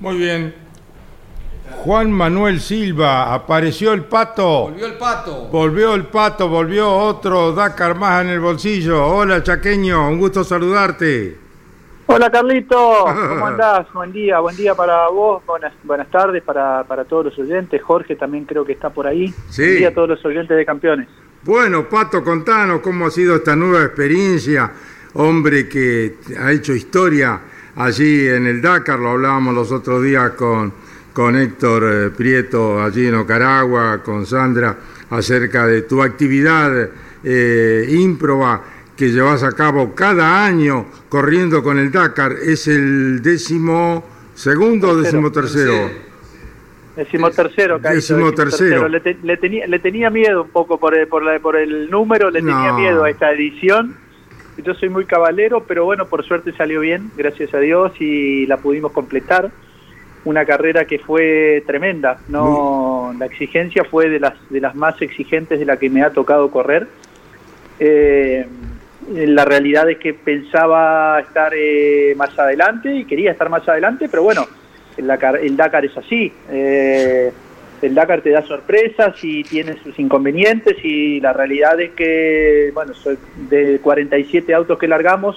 Muy 0.00 0.16
bien. 0.16 0.66
Juan 1.84 2.10
Manuel 2.10 2.60
Silva, 2.60 3.32
apareció 3.32 3.92
el 3.92 4.04
pato. 4.04 4.62
Volvió 4.62 4.86
el 4.86 4.94
pato. 4.94 5.48
Volvió 5.52 5.94
el 5.94 6.04
pato, 6.06 6.48
volvió 6.48 6.92
otro 6.92 7.52
Dakar 7.52 7.94
más 7.94 8.24
en 8.24 8.30
el 8.30 8.40
bolsillo. 8.40 9.06
Hola, 9.06 9.42
Chaqueño, 9.42 10.08
un 10.08 10.18
gusto 10.18 10.42
saludarte. 10.42 11.38
Hola 12.08 12.30
Carlito, 12.30 13.04
¿cómo 13.28 13.46
andás? 13.46 13.92
Buen 13.92 14.12
día, 14.12 14.38
buen 14.38 14.56
día 14.56 14.74
para 14.76 15.08
vos, 15.08 15.44
buenas, 15.44 15.72
buenas 15.82 16.08
tardes 16.08 16.42
para, 16.42 16.84
para 16.84 17.04
todos 17.04 17.26
los 17.26 17.38
oyentes. 17.38 17.82
Jorge 17.82 18.14
también 18.16 18.44
creo 18.44 18.64
que 18.64 18.72
está 18.72 18.90
por 18.90 19.06
ahí. 19.06 19.28
Sí. 19.50 19.62
Buen 19.62 19.78
día 19.78 19.88
a 19.88 19.94
todos 19.94 20.08
los 20.08 20.24
oyentes 20.24 20.56
de 20.56 20.64
campeones. 20.64 21.08
Bueno, 21.46 21.88
Pato, 21.88 22.24
contanos 22.24 22.80
cómo 22.80 23.06
ha 23.06 23.10
sido 23.12 23.36
esta 23.36 23.54
nueva 23.54 23.84
experiencia. 23.84 24.68
Hombre 25.12 25.68
que 25.68 26.16
ha 26.40 26.50
hecho 26.50 26.74
historia 26.74 27.40
allí 27.76 28.26
en 28.26 28.48
el 28.48 28.60
Dakar, 28.60 28.98
lo 28.98 29.10
hablábamos 29.10 29.54
los 29.54 29.70
otros 29.70 30.02
días 30.02 30.32
con, 30.32 30.72
con 31.12 31.36
Héctor 31.36 31.84
eh, 31.86 32.10
Prieto 32.10 32.82
allí 32.82 33.06
en 33.06 33.14
Ocaragua, 33.14 34.02
con 34.02 34.26
Sandra, 34.26 34.76
acerca 35.08 35.68
de 35.68 35.82
tu 35.82 36.02
actividad 36.02 36.90
eh, 37.22 37.86
ímproba 37.90 38.64
que 38.96 39.12
llevas 39.12 39.44
a 39.44 39.52
cabo 39.52 39.94
cada 39.94 40.44
año 40.44 40.86
corriendo 41.08 41.62
con 41.62 41.78
el 41.78 41.92
Dakar. 41.92 42.32
Es 42.32 42.66
el 42.66 43.22
décimo 43.22 44.04
segundo 44.34 44.88
o 44.88 44.96
décimo 44.96 45.30
tercero. 45.30 46.05
Décimo 46.96 47.30
tercero, 47.30 47.78
Décimo 47.78 48.32
tercero. 48.32 48.88
Le, 48.88 49.00
te- 49.00 49.18
le 49.22 49.36
tenía, 49.36 49.66
le 49.66 49.78
tenía 49.78 50.08
miedo 50.10 50.42
un 50.44 50.48
poco 50.50 50.78
por 50.80 50.94
el, 50.96 51.06
por, 51.08 51.22
la- 51.22 51.38
por 51.38 51.56
el 51.56 51.90
número, 51.90 52.30
le 52.30 52.40
tenía 52.40 52.72
miedo 52.72 53.04
a 53.04 53.10
esta 53.10 53.30
edición. 53.32 53.96
Yo 54.64 54.72
soy 54.74 54.88
muy 54.88 55.04
cabalero, 55.04 55.64
pero 55.64 55.84
bueno, 55.84 56.06
por 56.06 56.24
suerte 56.24 56.52
salió 56.56 56.80
bien, 56.80 57.10
gracias 57.16 57.52
a 57.52 57.58
Dios, 57.58 57.92
y 58.00 58.46
la 58.46 58.56
pudimos 58.56 58.92
completar. 58.92 59.50
Una 60.24 60.44
carrera 60.46 60.86
que 60.86 60.98
fue 60.98 61.62
tremenda, 61.66 62.18
no 62.28 63.14
la 63.18 63.26
exigencia 63.26 63.84
fue 63.84 64.08
de 64.08 64.18
las 64.18 64.32
de 64.50 64.60
las 64.60 64.74
más 64.74 65.00
exigentes 65.00 65.58
de 65.60 65.64
la 65.66 65.76
que 65.76 65.88
me 65.90 66.02
ha 66.02 66.10
tocado 66.10 66.50
correr. 66.50 66.88
Eh, 67.78 68.44
la 69.14 69.44
realidad 69.44 69.88
es 69.88 69.98
que 69.98 70.14
pensaba 70.14 71.20
estar 71.20 71.52
eh, 71.54 72.14
más 72.16 72.36
adelante 72.38 72.92
y 72.92 73.04
quería 73.04 73.30
estar 73.30 73.48
más 73.50 73.68
adelante, 73.68 74.08
pero 74.10 74.24
bueno, 74.24 74.46
el 74.96 75.06
Dakar, 75.06 75.36
el 75.36 75.56
Dakar 75.56 75.84
es 75.84 75.96
así. 75.96 76.32
eh, 76.50 77.32
el 77.82 77.94
Dakar 77.94 78.22
te 78.22 78.30
da 78.30 78.40
sorpresas 78.42 79.22
y 79.22 79.42
tiene 79.44 79.76
sus 79.82 79.98
inconvenientes 79.98 80.76
y 80.82 81.20
la 81.20 81.34
realidad 81.34 81.78
es 81.78 81.90
que, 81.90 82.70
bueno, 82.72 82.94
soy 82.94 83.18
de 83.50 83.78
47 83.82 84.54
autos 84.54 84.78
que 84.78 84.88
largamos, 84.88 85.36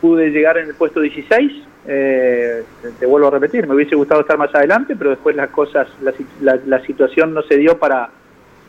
pude 0.00 0.30
llegar 0.30 0.56
en 0.56 0.68
el 0.68 0.74
puesto 0.74 1.00
16. 1.00 1.52
eh, 1.86 2.62
te 2.98 3.06
vuelvo 3.06 3.28
a 3.28 3.30
repetir, 3.30 3.66
me 3.66 3.74
hubiese 3.74 3.94
gustado 3.94 4.22
estar 4.22 4.38
más 4.38 4.54
adelante, 4.54 4.94
pero 4.96 5.10
después 5.10 5.36
las 5.36 5.50
cosas, 5.50 5.86
la, 6.02 6.12
la- 6.40 6.60
la 6.66 6.80
situación 6.86 7.34
no 7.34 7.42
se 7.42 7.56
dio 7.58 7.78
para, 7.78 8.08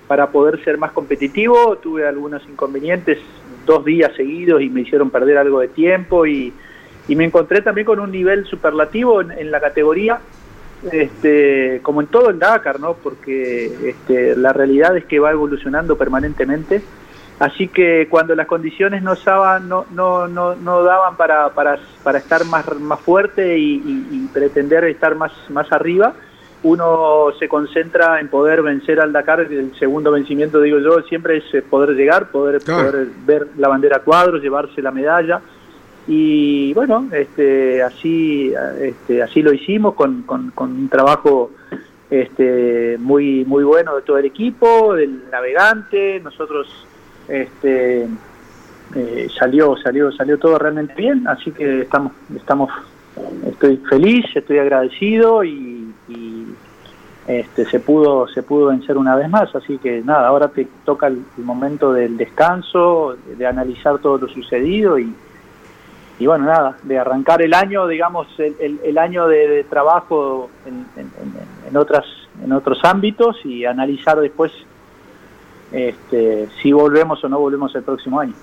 para 0.08 0.28
poder 0.28 0.62
ser 0.64 0.78
más 0.78 0.92
competitivo. 0.92 1.78
Tuve 1.78 2.06
algunos 2.08 2.42
inconvenientes 2.50 3.20
dos 3.66 3.86
días 3.86 4.12
seguidos 4.18 4.62
y 4.62 4.70
me 4.70 4.82
hicieron 4.82 5.10
perder 5.10 5.38
algo 5.38 5.60
de 5.62 5.70
tiempo 5.70 6.26
y, 6.26 6.54
y 7.08 7.16
me 7.16 7.26
encontré 7.26 7.62
también 7.62 7.86
con 7.86 8.00
un 8.00 8.12
nivel 8.12 8.46
superlativo 8.46 9.22
en, 9.22 9.32
en 9.32 9.52
la 9.52 9.60
categoría, 9.60 10.20
este, 10.92 11.80
como 11.84 12.02
en 12.02 12.08
todo 12.08 12.30
el 12.30 12.40
Dakar, 12.40 12.80
¿no? 12.80 12.96
Porque 12.96 13.90
este, 13.92 14.36
la 14.36 14.54
realidad 14.54 14.96
es 14.98 15.06
que 15.06 15.20
va 15.20 15.32
evolucionando 15.32 15.98
permanentemente. 15.98 16.82
Así 17.40 17.68
que 17.70 18.08
cuando 18.10 18.36
las 18.36 18.46
condiciones 18.48 19.02
no, 19.02 19.14
daban, 19.26 19.68
no, 19.68 19.86
no, 19.92 20.28
no, 20.28 20.56
no 20.56 20.84
daban 20.84 21.18
para, 21.18 21.50
para, 21.50 21.78
para 22.04 22.20
estar 22.20 22.46
más, 22.46 22.66
más 22.80 23.00
fuerte 23.02 23.58
y, 23.58 23.76
y- 23.78 24.08
y 24.12 24.28
pretender 24.32 24.84
estar 24.86 25.16
más, 25.16 25.32
más 25.50 25.72
arriba, 25.72 26.14
uno 26.64 27.30
se 27.40 27.48
concentra 27.48 28.20
en 28.20 28.28
poder 28.28 28.62
vencer 28.62 29.00
al 29.00 29.12
Dakar. 29.12 29.40
El 29.42 29.74
segundo 29.80 30.12
vencimiento, 30.12 30.62
digo 30.62 30.78
yo, 30.80 31.02
siempre 31.10 31.38
es 31.38 31.64
poder 31.64 31.96
llegar, 31.96 32.30
poder, 32.30 32.62
Claro. 32.62 32.92
poder 32.92 33.08
ver 33.26 33.48
la 33.58 33.68
bandera 33.70 33.98
a 33.98 34.02
cuadros, 34.02 34.42
llevarse 34.42 34.80
la 34.82 34.92
medalla. 34.92 35.42
Y 36.08 36.74
bueno, 36.74 37.08
este, 37.12 37.84
así, 37.84 38.54
este, 38.80 39.22
así 39.22 39.42
lo 39.42 39.54
hicimos 39.54 39.94
con, 39.94 40.24
con, 40.24 40.52
con 40.52 40.72
un 40.72 40.90
trabajo 40.90 41.52
este, 42.10 42.98
muy, 43.00 43.46
muy 43.46 43.64
bueno 43.64 43.96
de 43.96 44.02
todo 44.02 44.18
el 44.18 44.26
equipo, 44.26 44.96
del 44.96 45.30
navegante. 45.32 46.20
Nosotros 46.20 46.68
este, 47.28 48.08
eh, 48.96 49.28
salió, 49.38 49.78
salió, 49.78 50.12
salió 50.12 50.38
todo 50.38 50.58
realmente 50.58 50.94
bien, 50.96 51.28
así 51.28 51.52
que 51.52 51.82
estamos, 51.82 52.14
estamos, 52.36 52.70
estoy 53.48 53.78
feliz, 53.78 54.26
estoy 54.36 54.58
agradecido 54.58 55.44
y, 55.44 55.94
y, 56.10 56.48
este, 57.28 57.66
se 57.66 57.80
pudo 57.80 58.28
se 58.28 58.42
pudo 58.42 58.68
vencer 58.68 58.98
una 58.98 59.16
vez 59.16 59.30
más, 59.30 59.56
así 59.56 59.78
que 59.78 60.02
nada, 60.04 60.28
ahora 60.28 60.48
te 60.50 60.68
toca 60.84 61.08
el, 61.08 61.22
el 61.38 61.44
momento 61.44 61.94
del 61.94 62.18
descanso, 62.18 63.16
de 63.38 63.46
analizar 63.46 64.00
todo 64.00 64.18
lo 64.18 64.28
sucedido 64.28 65.00
y, 65.00 65.14
y 66.22 66.28
bueno, 66.28 66.46
nada, 66.46 66.78
de 66.84 67.00
arrancar 67.00 67.42
el 67.42 67.54
año, 67.54 67.88
digamos, 67.88 68.28
el, 68.38 68.80
el- 68.84 68.98
año 68.98 69.28
de, 69.28 69.66
trabajo 69.70 70.50
en- 70.66 70.86
en 71.68 71.78
otras, 71.78 72.06
en 72.44 72.52
otros 72.52 72.80
ámbitos 72.84 73.38
y 73.44 73.66
analizar 73.66 74.20
después 74.20 74.52
este, 75.72 76.48
si 76.62 76.72
volvemos 76.72 77.24
o 77.24 77.30
no 77.30 77.40
volvemos 77.40 77.74
el 77.76 77.84
próximo 77.84 78.20
año. 78.20 78.34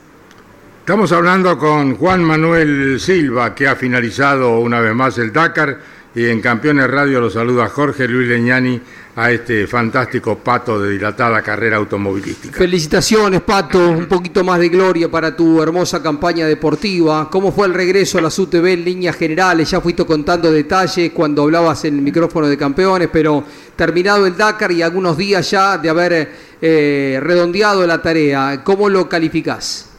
Estamos 0.80 1.12
hablando 1.12 1.58
con 1.58 1.96
Juan 1.96 2.24
Manuel 2.24 2.98
Silva, 2.98 3.54
que 3.54 3.68
ha 3.68 3.76
finalizado 3.76 4.58
una 4.60 4.80
vez 4.80 4.94
más 4.94 5.18
el 5.18 5.32
Dakar, 5.32 5.76
y 6.14 6.24
en 6.26 6.40
Campeones 6.40 6.90
Radio 6.90 7.20
lo 7.20 7.28
saluda 7.30 7.68
Jorge 7.68 8.08
Luis 8.08 8.26
Leñani 8.28 8.80
a 9.18 9.32
este 9.32 9.66
fantástico 9.66 10.38
pato 10.38 10.80
de 10.80 10.92
dilatada 10.92 11.42
carrera 11.42 11.78
automovilística. 11.78 12.56
Felicitaciones, 12.56 13.40
Pato. 13.40 13.88
Un 13.88 14.06
poquito 14.06 14.44
más 14.44 14.60
de 14.60 14.68
gloria 14.68 15.10
para 15.10 15.34
tu 15.34 15.60
hermosa 15.60 16.00
campaña 16.00 16.46
deportiva. 16.46 17.28
¿Cómo 17.28 17.50
fue 17.50 17.66
el 17.66 17.74
regreso 17.74 18.18
a 18.18 18.20
las 18.20 18.38
UTV 18.38 18.64
en 18.66 18.84
líneas 18.84 19.16
generales? 19.16 19.68
Ya 19.68 19.80
fuiste 19.80 20.06
contando 20.06 20.52
detalles 20.52 21.10
cuando 21.10 21.42
hablabas 21.42 21.84
en 21.84 21.96
el 21.96 22.02
micrófono 22.02 22.46
de 22.46 22.56
campeones, 22.56 23.08
pero 23.12 23.42
terminado 23.74 24.24
el 24.24 24.36
Dakar 24.36 24.70
y 24.70 24.82
algunos 24.82 25.16
días 25.16 25.50
ya 25.50 25.78
de 25.78 25.88
haber 25.88 26.32
eh, 26.62 27.18
redondeado 27.20 27.84
la 27.88 28.00
tarea, 28.00 28.62
¿cómo 28.62 28.88
lo 28.88 29.08
calificás? 29.08 29.97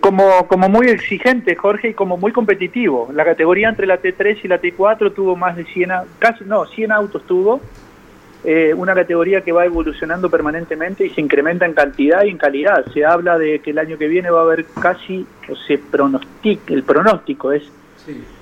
Como, 0.00 0.46
como 0.48 0.68
muy 0.68 0.88
exigente, 0.88 1.54
Jorge, 1.56 1.90
y 1.90 1.94
como 1.94 2.16
muy 2.16 2.32
competitivo. 2.32 3.10
La 3.14 3.24
categoría 3.24 3.68
entre 3.68 3.86
la 3.86 4.00
T3 4.00 4.38
y 4.42 4.48
la 4.48 4.60
T4 4.60 5.14
tuvo 5.14 5.36
más 5.36 5.56
de 5.56 5.64
100, 5.64 5.90
a- 5.92 6.04
casi, 6.18 6.44
no, 6.44 6.66
100 6.66 6.92
autos 6.92 7.22
tuvo. 7.26 7.60
Eh, 8.42 8.72
una 8.74 8.94
categoría 8.94 9.42
que 9.42 9.52
va 9.52 9.66
evolucionando 9.66 10.30
permanentemente 10.30 11.04
y 11.04 11.10
se 11.10 11.20
incrementa 11.20 11.66
en 11.66 11.74
cantidad 11.74 12.24
y 12.24 12.30
en 12.30 12.38
calidad. 12.38 12.86
Se 12.94 13.04
habla 13.04 13.36
de 13.38 13.58
que 13.58 13.70
el 13.70 13.78
año 13.78 13.98
que 13.98 14.08
viene 14.08 14.30
va 14.30 14.40
a 14.40 14.44
haber 14.44 14.64
casi, 14.80 15.26
o 15.48 15.54
se 15.56 15.76
pronostica, 15.76 16.72
el 16.72 16.82
pronóstico 16.82 17.52
es 17.52 17.62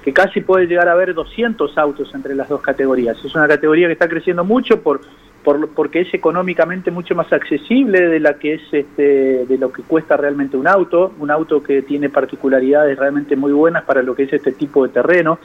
que 0.05 0.13
casi 0.13 0.41
puede 0.41 0.67
llegar 0.67 0.89
a 0.89 0.93
haber 0.93 1.15
200 1.15 1.77
autos 1.77 2.15
entre 2.15 2.35
las 2.37 2.49
dos 2.49 2.61
categorías. 2.63 3.19
Es 3.25 3.35
una 3.35 3.49
categoría 3.49 3.89
que 3.89 3.95
está 3.95 4.09
creciendo 4.09 4.45
mucho 4.45 4.81
por, 4.81 5.01
por 5.49 5.71
porque 5.71 6.03
es 6.03 6.13
económicamente 6.13 6.91
mucho 6.91 7.15
más 7.15 7.33
accesible 7.33 8.07
de 8.07 8.21
la 8.21 8.35
que 8.35 8.53
es 8.53 8.63
este, 8.71 9.47
de 9.47 9.57
lo 9.57 9.73
que 9.73 9.83
cuesta 9.83 10.15
realmente 10.15 10.59
un 10.59 10.69
auto, 10.69 11.15
un 11.19 11.31
auto 11.31 11.63
que 11.63 11.81
tiene 11.81 12.11
particularidades 12.11 12.99
realmente 12.99 13.35
muy 13.35 13.53
buenas 13.53 13.85
para 13.85 14.03
lo 14.03 14.15
que 14.15 14.25
es 14.25 14.33
este 14.35 14.53
tipo 14.53 14.87
de 14.87 14.93
terreno, 14.93 15.39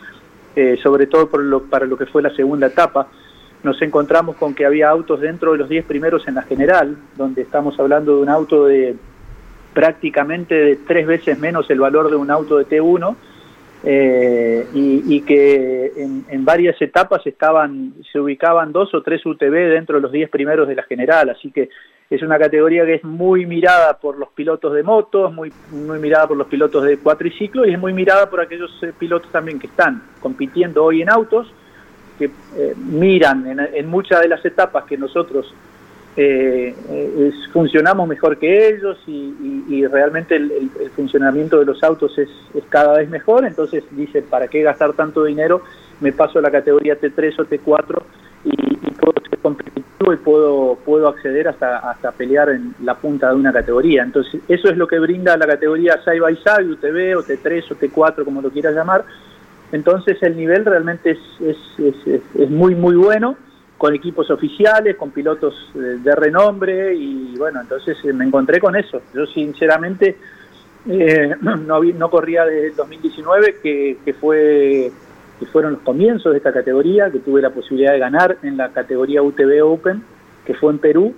eh, 0.58 0.78
sobre 0.84 1.08
todo 1.08 1.30
por 1.30 1.42
lo, 1.42 1.64
para 1.64 1.86
lo 1.86 1.96
que 1.96 2.06
fue 2.06 2.22
la 2.22 2.32
segunda 2.32 2.68
etapa. 2.68 3.08
Nos 3.64 3.82
encontramos 3.82 4.36
con 4.36 4.54
que 4.54 4.66
había 4.66 4.90
autos 4.90 5.22
dentro 5.22 5.54
de 5.54 5.60
los 5.60 5.70
10 5.70 5.86
primeros 5.86 6.28
en 6.28 6.36
la 6.36 6.42
general, 6.42 6.98
donde 7.16 7.42
estamos 7.42 7.80
hablando 7.80 8.18
de 8.18 8.24
un 8.24 8.30
auto 8.30 8.66
de 8.66 8.98
prácticamente 9.74 10.54
de 10.54 10.76
tres 10.86 11.08
veces 11.08 11.40
menos 11.40 11.70
el 11.70 11.80
valor 11.80 12.10
de 12.10 12.18
un 12.18 12.30
auto 12.30 12.58
de 12.58 12.68
T1 12.68 13.16
eh, 13.86 14.66
y, 14.74 15.22
que 15.22 15.92
en, 15.98 16.26
en 16.30 16.46
varias 16.46 16.82
etapas 16.82 17.26
estaban 17.28 17.94
se 18.12 18.20
ubicaban 18.20 18.72
dos 18.72 18.94
o 18.94 19.02
tres 19.02 19.26
UTV 19.26 19.52
dentro 19.72 19.98
de 19.98 20.02
los 20.02 20.12
10 20.12 20.30
primeros 20.30 20.68
de 20.68 20.76
la 20.76 20.84
general, 20.84 21.30
así 21.30 21.52
que 21.52 21.70
es 22.10 22.22
una 22.22 22.38
categoría 22.38 22.86
que 22.86 22.96
es 22.96 23.04
muy 23.04 23.46
mirada 23.46 23.98
por 23.98 24.18
los 24.18 24.30
pilotos 24.30 24.74
de 24.74 24.84
motos, 24.84 25.34
muy, 25.34 25.52
muy 25.72 26.00
mirada 26.00 26.28
por 26.28 26.38
los 26.38 26.48
pilotos 26.48 26.84
de 26.84 26.98
cuatriciclo 26.98 27.66
y 27.66 27.74
es 27.74 27.80
muy 27.80 27.92
mirada 27.92 28.30
por 28.30 28.40
aquellos 28.40 28.72
eh, 28.84 28.94
pilotos 28.98 29.32
también 29.32 29.60
que 29.60 29.68
están 29.68 30.02
compitiendo 30.22 30.84
hoy 30.84 31.02
en 31.02 31.10
autos, 31.10 31.52
que 32.18 32.26
eh, 32.26 32.74
miran 32.78 33.60
en 33.74 33.88
muchas 33.88 34.22
de 34.22 34.28
las 34.28 34.46
etapas 34.46 34.86
que 34.86 34.98
nosotros 34.98 35.54
eh, 36.16 36.76
es- 37.18 37.52
funcionamos 37.52 38.08
mejor 38.08 38.38
que 38.38 38.68
ellos 38.70 38.98
y, 39.08 39.64
y- 39.70 39.88
realmente 39.88 40.36
el, 40.36 40.70
funcionamiento 40.96 41.60
de 41.60 41.66
los 41.66 41.84
autos 41.84 42.18
es, 42.18 42.30
es 42.54 42.64
cada 42.70 42.98
vez 42.98 43.10
mejor, 43.10 43.46
entonces 43.46 43.84
dice, 43.92 44.22
¿para 44.22 44.48
qué 44.48 44.62
gastar 44.62 44.94
tanto 44.94 45.24
dinero? 45.24 45.62
Me 46.00 46.12
paso 46.12 46.40
a 46.40 46.42
la 46.42 46.52
categoría 46.52 47.00
T3 47.00 47.40
o 47.40 47.46
T4 47.46 48.02
y, 48.46 48.50
y 48.52 48.92
puedo 49.00 49.14
ser 49.30 49.40
competitivo 49.40 50.14
y 50.14 50.18
puedo, 50.18 50.78
puedo 50.86 51.08
acceder 51.08 51.48
hasta, 51.48 51.78
hasta 51.78 52.12
pelear 52.12 52.50
en 52.50 52.76
la 52.84 52.96
punta 52.96 53.30
de 53.30 53.36
una 53.36 53.52
categoría. 53.54 54.04
Entonces 54.04 54.42
eso 54.48 54.70
es 54.70 54.78
lo 54.78 54.86
que 54.88 55.00
brinda 55.00 55.36
la 55.38 55.48
categoría 55.48 56.00
Side 56.04 56.20
by 56.20 56.36
Side, 56.38 56.70
UTV 56.72 57.18
o 57.18 57.24
T3 57.24 57.72
o 57.72 57.76
T4, 57.76 58.24
como 58.26 58.42
lo 58.42 58.50
quieras 58.52 58.76
llamar. 58.76 59.06
Entonces 59.72 60.18
el 60.22 60.36
nivel 60.38 60.66
realmente 60.66 61.12
es- 61.12 61.80
es- 61.80 62.22
es 62.36 62.50
muy, 62.50 62.76
muy 62.76 62.96
bueno, 62.96 63.36
con 63.78 63.94
equipos 63.94 64.30
oficiales, 64.30 64.96
con 64.96 65.12
pilotos 65.12 65.72
eh, 65.76 65.98
de 66.02 66.16
renombre 66.16 66.94
y 66.96 67.36
bueno, 67.38 67.62
entonces 67.62 67.98
eh, 68.04 68.14
me 68.14 68.26
encontré 68.26 68.60
con 68.60 68.76
eso. 68.76 69.02
Yo 69.14 69.26
sinceramente 69.26 70.18
eh, 70.88 71.36
no, 71.42 71.84
no 71.84 72.10
corría 72.10 72.46
desde 72.46 72.68
el 72.68 72.76
2019, 72.76 73.58
que, 73.62 73.98
que, 74.04 74.14
fue, 74.14 74.92
que 75.40 75.46
fueron 75.48 75.74
los 75.74 75.82
comienzos 75.82 76.32
de 76.32 76.38
esta 76.38 76.54
categoría, 76.54 77.12
que 77.12 77.20
tuve 77.20 77.42
la 77.42 77.50
posibilidad 77.50 77.94
de 77.94 78.00
ganar 78.00 78.38
en 78.44 78.58
la 78.58 78.70
categoría 78.70 79.22
UTV 79.22 79.64
Open, 79.64 80.04
que 80.46 80.54
fue 80.54 80.72
en 80.72 80.80
Perú, 80.80 81.14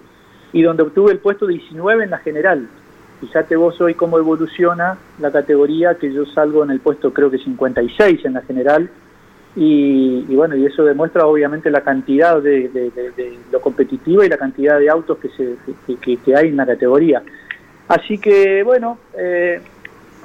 y 0.53 0.61
donde 0.61 0.83
obtuve 0.83 1.11
el 1.11 1.19
puesto 1.19 1.47
19 1.47 2.03
en 2.03 2.09
la 2.09 2.19
general. 2.19 2.67
Fíjate 3.19 3.55
vos 3.55 3.79
hoy 3.81 3.93
cómo 3.93 4.17
evoluciona 4.17 4.97
la 5.19 5.31
categoría, 5.31 5.95
que 5.95 6.13
yo 6.13 6.25
salgo 6.25 6.63
en 6.63 6.71
el 6.71 6.79
puesto 6.79 7.13
creo 7.13 7.31
que 7.31 7.37
56 7.37 8.25
en 8.25 8.33
la 8.33 8.41
general, 8.41 8.89
y, 9.55 10.25
y 10.27 10.35
bueno, 10.35 10.55
y 10.55 10.65
eso 10.65 10.83
demuestra 10.83 11.25
obviamente 11.25 11.69
la 11.69 11.81
cantidad 11.81 12.41
de, 12.41 12.67
de- 12.69 13.39
lo 13.51 13.61
competitiva 13.61 14.25
y 14.25 14.29
la 14.29 14.37
cantidad 14.37 14.79
de 14.79 14.89
autos 14.89 15.17
que, 15.17 15.29
se, 15.29 15.55
que 16.23 16.35
hay 16.35 16.49
en 16.49 16.57
la 16.57 16.65
categoría. 16.65 17.23
Así 17.87 18.17
que 18.17 18.63
bueno, 18.63 18.97
eh, 19.17 19.61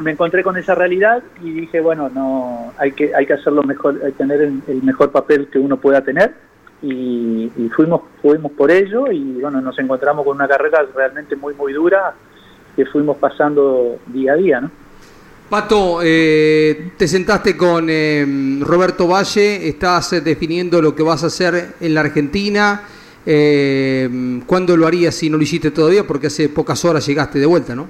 me 0.01 0.12
encontré 0.12 0.43
con 0.43 0.57
esa 0.57 0.74
realidad 0.74 1.22
y 1.43 1.51
dije, 1.53 1.81
bueno, 1.81 2.09
no 2.09 2.72
hay 2.78 2.93
que 2.93 3.14
hay 3.14 3.26
que 3.26 3.35
hacerlo 3.35 3.62
mejor, 3.62 4.01
hay 4.05 4.12
que 4.12 4.18
tener 4.18 4.41
el, 4.41 4.62
el 4.66 4.83
mejor 4.83 5.11
papel 5.12 5.49
que 5.49 5.59
uno 5.59 5.76
pueda 5.76 6.03
tener 6.03 6.35
y, 6.83 7.53
y 7.57 7.68
fuimos 7.68 8.01
fuimos 8.22 8.53
por 8.53 8.70
ello 8.70 9.12
y 9.12 9.41
bueno, 9.41 9.61
nos 9.61 9.78
encontramos 9.78 10.24
con 10.24 10.37
una 10.37 10.49
carrera 10.49 10.87
realmente 10.95 11.37
muy 11.37 11.53
muy 11.55 11.72
dura 11.74 12.14
que 12.74 12.87
fuimos 12.87 13.18
pasando 13.18 13.99
día 14.07 14.33
a 14.33 14.37
día, 14.37 14.61
¿no? 14.62 14.70
Pato, 15.51 15.98
eh, 16.03 16.92
te 16.96 17.09
sentaste 17.09 17.57
con 17.57 17.88
eh, 17.90 18.24
Roberto 18.61 19.09
Valle, 19.09 19.68
estás 19.68 20.12
eh, 20.12 20.20
definiendo 20.20 20.80
lo 20.80 20.94
que 20.94 21.03
vas 21.03 21.24
a 21.24 21.26
hacer 21.26 21.70
en 21.80 21.92
la 21.92 22.03
Argentina. 22.03 22.82
Eh, 23.26 24.40
¿Cuándo 24.46 24.76
lo 24.76 24.86
harías 24.86 25.12
si 25.14 25.28
no 25.28 25.36
lo 25.36 25.42
hiciste 25.42 25.72
todavía? 25.72 26.07
Porque 26.07 26.28
hace 26.28 26.48
pocas 26.48 26.84
horas 26.84 27.05
llegaste 27.05 27.40
de 27.40 27.46
vuelta, 27.46 27.74
¿no? 27.74 27.88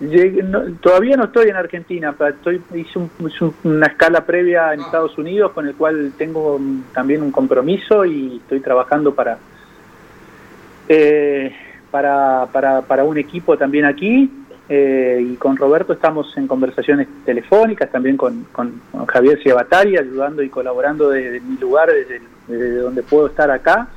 Llegué- 0.00 0.42
no- 0.42 0.72
todavía 0.80 1.16
no 1.16 1.26
estoy 1.26 1.50
en 1.50 1.54
Argentina, 1.56 2.16
estoy, 2.28 2.60
hice, 2.74 2.98
un- 2.98 3.10
hice 3.28 3.52
una 3.62 3.86
escala 3.86 4.26
previa 4.26 4.74
en 4.74 4.80
Estados 4.80 5.16
Unidos 5.16 5.52
con 5.52 5.68
el 5.68 5.76
cual 5.76 6.12
tengo 6.18 6.58
mm, 6.58 6.82
también 6.92 7.22
un 7.22 7.30
compromiso 7.30 8.04
y 8.04 8.38
estoy 8.42 8.58
trabajando 8.58 9.14
para, 9.14 9.38
eh, 10.88 11.52
para, 11.92 12.46
para, 12.52 12.82
para 12.82 13.04
un 13.04 13.18
equipo 13.18 13.56
también 13.56 13.84
aquí. 13.84 14.28
Eh, 14.68 15.20
y 15.20 15.34
con 15.36 15.56
Roberto 15.56 15.92
estamos 15.92 16.36
en 16.36 16.46
conversaciones 16.46 17.08
telefónicas, 17.24 17.90
también 17.90 18.16
con, 18.16 18.44
con- 18.52 18.80
Javier 19.08 19.42
Ciabatari, 19.42 19.96
ayudando 19.98 20.42
y 20.42 20.48
colaborando 20.48 21.10
desde 21.10 21.40
mi 21.40 21.56
lugar, 21.58 21.90
desde, 21.90 22.76
donde 22.76 23.02
puedo 23.02 23.26
estar 23.26 23.50
acá 23.50 23.88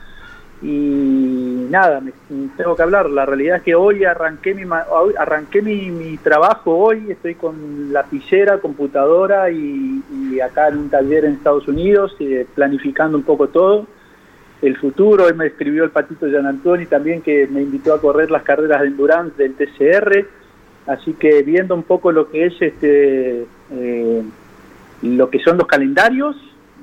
y 0.62 1.68
nada, 1.70 2.00
me, 2.02 2.12
tengo 2.58 2.76
que 2.76 2.82
hablar. 2.82 3.10
La 3.10 3.26
realidad 3.26 3.58
es 3.58 3.64
que 3.64 3.76
hoy 3.76 4.06
arranqué 4.06 4.54
mi 4.54 4.64
hoy 4.90 5.14
arranqué 5.18 5.62
mi, 5.62 5.92
mi 5.92 6.18
trabajo 6.18 6.76
hoy, 6.78 7.12
estoy 7.12 7.36
con 7.36 7.92
lapicera, 7.94 8.58
computadora 8.60 9.52
y, 9.52 10.02
y 10.32 10.40
acá 10.40 10.70
en 10.70 10.78
un 10.78 10.90
taller 10.90 11.26
en 11.26 11.34
Estados 11.34 11.68
Unidos, 11.68 12.16
eh, 12.20 12.48
planificando 12.56 13.18
un 13.18 13.24
poco 13.24 13.50
todo. 13.50 13.86
El 14.62 14.78
futuro, 14.78 15.26
hoy 15.26 15.34
me 15.34 15.48
escribió 15.48 15.84
el 15.84 15.92
patito 15.92 16.28
Gian 16.28 16.48
Antoni 16.48 16.86
también 16.86 17.22
que 17.22 17.46
me 17.48 17.62
invitó 17.62 17.94
a 17.94 18.02
correr 18.02 18.32
las 18.32 18.44
carreras 18.44 18.82
de 18.82 18.88
endurance 18.88 19.36
del 19.38 19.54
TCR, 19.54 20.26
así 20.88 21.14
que 21.14 21.42
viendo 21.44 21.74
un 21.76 21.84
poco 21.84 22.12
lo 22.12 22.30
que 22.30 22.46
es 22.46 22.54
este 22.62 23.46
eh, 23.72 24.22
lo 25.02 25.30
que 25.30 25.40
son 25.40 25.58
los 25.58 25.68
calendarios 25.68 26.36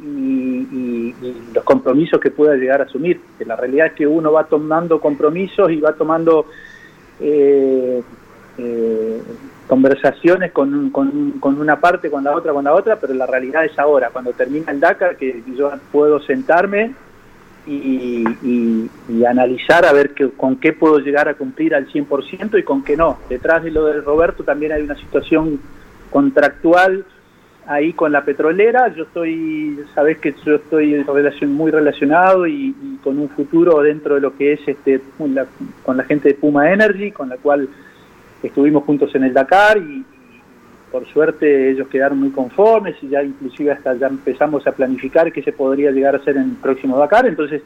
y, 0.02 0.06
y- 0.06 1.14
los 1.54 1.64
compromisos 1.64 2.20
que 2.20 2.30
pueda 2.30 2.54
llegar 2.56 2.80
a 2.80 2.84
asumir. 2.84 3.20
Que 3.38 3.44
la 3.44 3.56
realidad 3.56 3.88
es 3.88 3.92
que 3.92 4.06
uno 4.06 4.32
va 4.32 4.44
tomando 4.44 5.00
compromisos 5.00 5.70
y 5.70 5.80
va 5.80 5.92
tomando 5.92 6.46
eh, 7.20 8.02
eh, 8.58 9.22
conversaciones 9.66 10.52
con, 10.52 10.90
con, 10.90 11.32
con 11.32 11.60
una 11.60 11.78
parte, 11.80 12.10
con 12.10 12.24
la 12.24 12.34
otra, 12.34 12.52
con 12.52 12.64
la 12.64 12.74
otra, 12.74 12.96
pero 12.96 13.14
la 13.14 13.26
realidad 13.26 13.64
es 13.64 13.78
ahora, 13.78 14.10
cuando 14.10 14.32
termina 14.32 14.72
el 14.72 14.80
Dakar, 14.80 15.16
que 15.16 15.42
yo 15.56 15.70
puedo 15.90 16.20
sentarme 16.20 16.94
y, 17.66 18.24
y- 18.42 18.90
y 19.08 19.24
analizar 19.24 19.84
a 19.84 19.92
ver 19.92 20.10
que, 20.10 20.30
con 20.30 20.56
qué 20.56 20.72
puedo 20.72 20.98
llegar 20.98 21.28
a 21.28 21.34
cumplir 21.34 21.74
al 21.74 21.86
100% 21.88 22.58
y 22.58 22.62
con 22.62 22.82
qué 22.82 22.96
no. 22.96 23.18
Detrás 23.28 23.62
de 23.62 23.70
lo 23.70 23.86
de 23.86 24.00
Roberto 24.00 24.42
también 24.44 24.72
hay 24.72 24.82
una 24.82 24.96
situación 24.96 25.60
contractual 26.10 27.04
ahí 27.66 27.92
con 27.92 28.12
la 28.12 28.24
petrolera. 28.24 28.88
Yo 28.94 29.04
estoy, 29.04 29.78
sabes 29.94 30.18
que 30.18 30.34
yo 30.44 30.56
estoy 30.56 31.02
relacion, 31.04 31.52
muy 31.52 31.70
relacionado 31.70 32.46
y, 32.46 32.74
con 33.02 33.18
un 33.18 33.28
futuro 33.28 33.80
dentro 33.82 34.14
de 34.16 34.20
lo 34.20 34.36
que 34.36 34.52
es 34.52 34.60
este 34.66 35.00
con 35.16 35.96
la 35.96 36.04
gente 36.04 36.28
de 36.28 36.34
Puma 36.34 36.72
Energy, 36.72 37.10
con 37.10 37.28
la 37.28 37.36
cual 37.36 37.68
estuvimos 38.42 38.84
juntos 38.84 39.14
en 39.14 39.24
el 39.24 39.32
Dakar 39.32 39.78
y, 39.78 40.04
por 40.92 41.06
suerte 41.06 41.70
ellos 41.70 41.88
quedaron 41.88 42.20
muy 42.20 42.30
conformes 42.30 42.96
y 43.02 43.08
ya 43.08 43.22
inclusive 43.22 43.72
hasta 43.72 43.94
ya 43.94 44.08
empezamos 44.08 44.66
a 44.66 44.72
planificar 44.72 45.32
qué 45.32 45.42
se 45.42 45.52
podría 45.52 45.90
llegar 45.90 46.14
a 46.14 46.18
hacer 46.18 46.36
en 46.36 46.50
el 46.50 46.56
próximo 46.56 46.98
Dakar. 46.98 47.26
Entonces, 47.26 47.62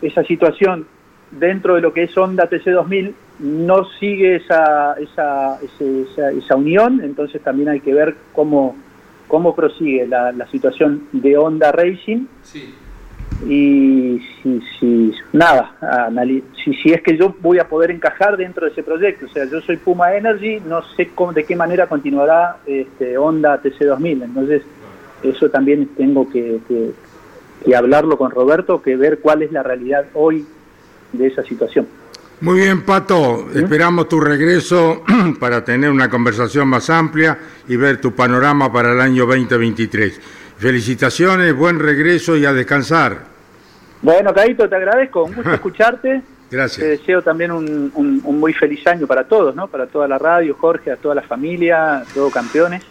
esa 0.00 0.24
situación 0.24 0.86
dentro 1.30 1.74
de 1.74 1.82
lo 1.82 1.92
que 1.92 2.04
es 2.04 2.16
Honda 2.16 2.48
TC2000 2.48 3.12
no 3.40 3.84
sigue 4.00 4.36
esa, 4.36 4.94
esa, 4.94 5.58
esa, 5.60 6.30
esa, 6.30 6.56
unión, 6.56 7.00
entonces 7.02 7.42
también 7.42 7.68
hay 7.68 7.80
que 7.80 7.92
ver 7.92 8.16
cómo, 8.32 8.76
cómo 9.28 9.54
prosigue 9.54 10.06
la, 10.06 10.32
la 10.32 10.46
situación 10.48 11.08
de 11.12 11.36
Honda 11.36 11.70
Racing. 11.70 12.26
Sí. 12.42 12.74
Y 13.48 14.20
si, 14.42 14.60
si 14.78 15.12
nada, 15.32 15.74
si, 16.64 16.74
si 16.74 16.92
es 16.92 17.02
que 17.02 17.16
yo 17.16 17.34
voy 17.40 17.58
a 17.58 17.68
poder 17.68 17.90
encajar 17.90 18.36
dentro 18.36 18.66
de 18.66 18.72
ese 18.72 18.82
proyecto, 18.82 19.26
o 19.26 19.28
sea, 19.28 19.44
yo 19.44 19.60
soy 19.60 19.76
Puma 19.76 20.14
Energy, 20.14 20.60
no 20.60 20.82
sé 20.96 21.10
cómo, 21.14 21.32
de 21.32 21.44
qué 21.44 21.56
manera 21.56 21.86
continuará 21.86 22.58
este, 22.66 23.18
Honda 23.18 23.60
TC2000, 23.62 24.24
entonces 24.24 24.62
eso 25.22 25.50
también 25.50 25.88
tengo 25.96 26.28
que, 26.30 26.60
que, 26.68 26.92
que 27.64 27.76
hablarlo 27.76 28.16
con 28.16 28.30
Roberto, 28.30 28.82
que 28.82 28.96
ver 28.96 29.18
cuál 29.20 29.42
es 29.42 29.52
la 29.52 29.62
realidad 29.62 30.06
hoy 30.14 30.46
de 31.12 31.26
esa 31.26 31.42
situación. 31.42 31.86
Muy 32.42 32.58
bien, 32.58 32.82
Pato. 32.82 33.46
¿Sí? 33.52 33.60
Esperamos 33.60 34.08
tu 34.08 34.18
regreso 34.18 35.04
para 35.40 35.64
tener 35.64 35.90
una 35.90 36.10
conversación 36.10 36.66
más 36.66 36.90
amplia 36.90 37.38
y 37.68 37.76
ver 37.76 38.00
tu 38.00 38.16
panorama 38.16 38.72
para 38.72 38.92
el 38.92 39.00
año 39.00 39.26
2023. 39.26 40.20
Felicitaciones, 40.62 41.56
buen 41.56 41.80
regreso 41.80 42.36
y 42.36 42.44
a 42.44 42.52
descansar. 42.52 43.18
Bueno, 44.00 44.32
Caito, 44.32 44.68
te 44.68 44.76
agradezco. 44.76 45.24
Un 45.24 45.34
gusto 45.34 45.50
escucharte. 45.54 46.22
Gracias. 46.52 46.78
Te 46.78 46.90
deseo 46.90 47.20
también 47.20 47.50
un, 47.50 47.90
un, 47.96 48.20
un, 48.22 48.38
muy 48.38 48.52
feliz 48.52 48.86
año 48.86 49.08
para 49.08 49.24
todos, 49.24 49.56
¿no? 49.56 49.66
Para 49.66 49.88
toda 49.88 50.06
la 50.06 50.18
radio, 50.18 50.54
Jorge, 50.54 50.92
a 50.92 50.96
toda 50.96 51.16
la 51.16 51.22
familia, 51.22 51.96
a 51.96 52.04
todos 52.04 52.32
campeones. 52.32 52.84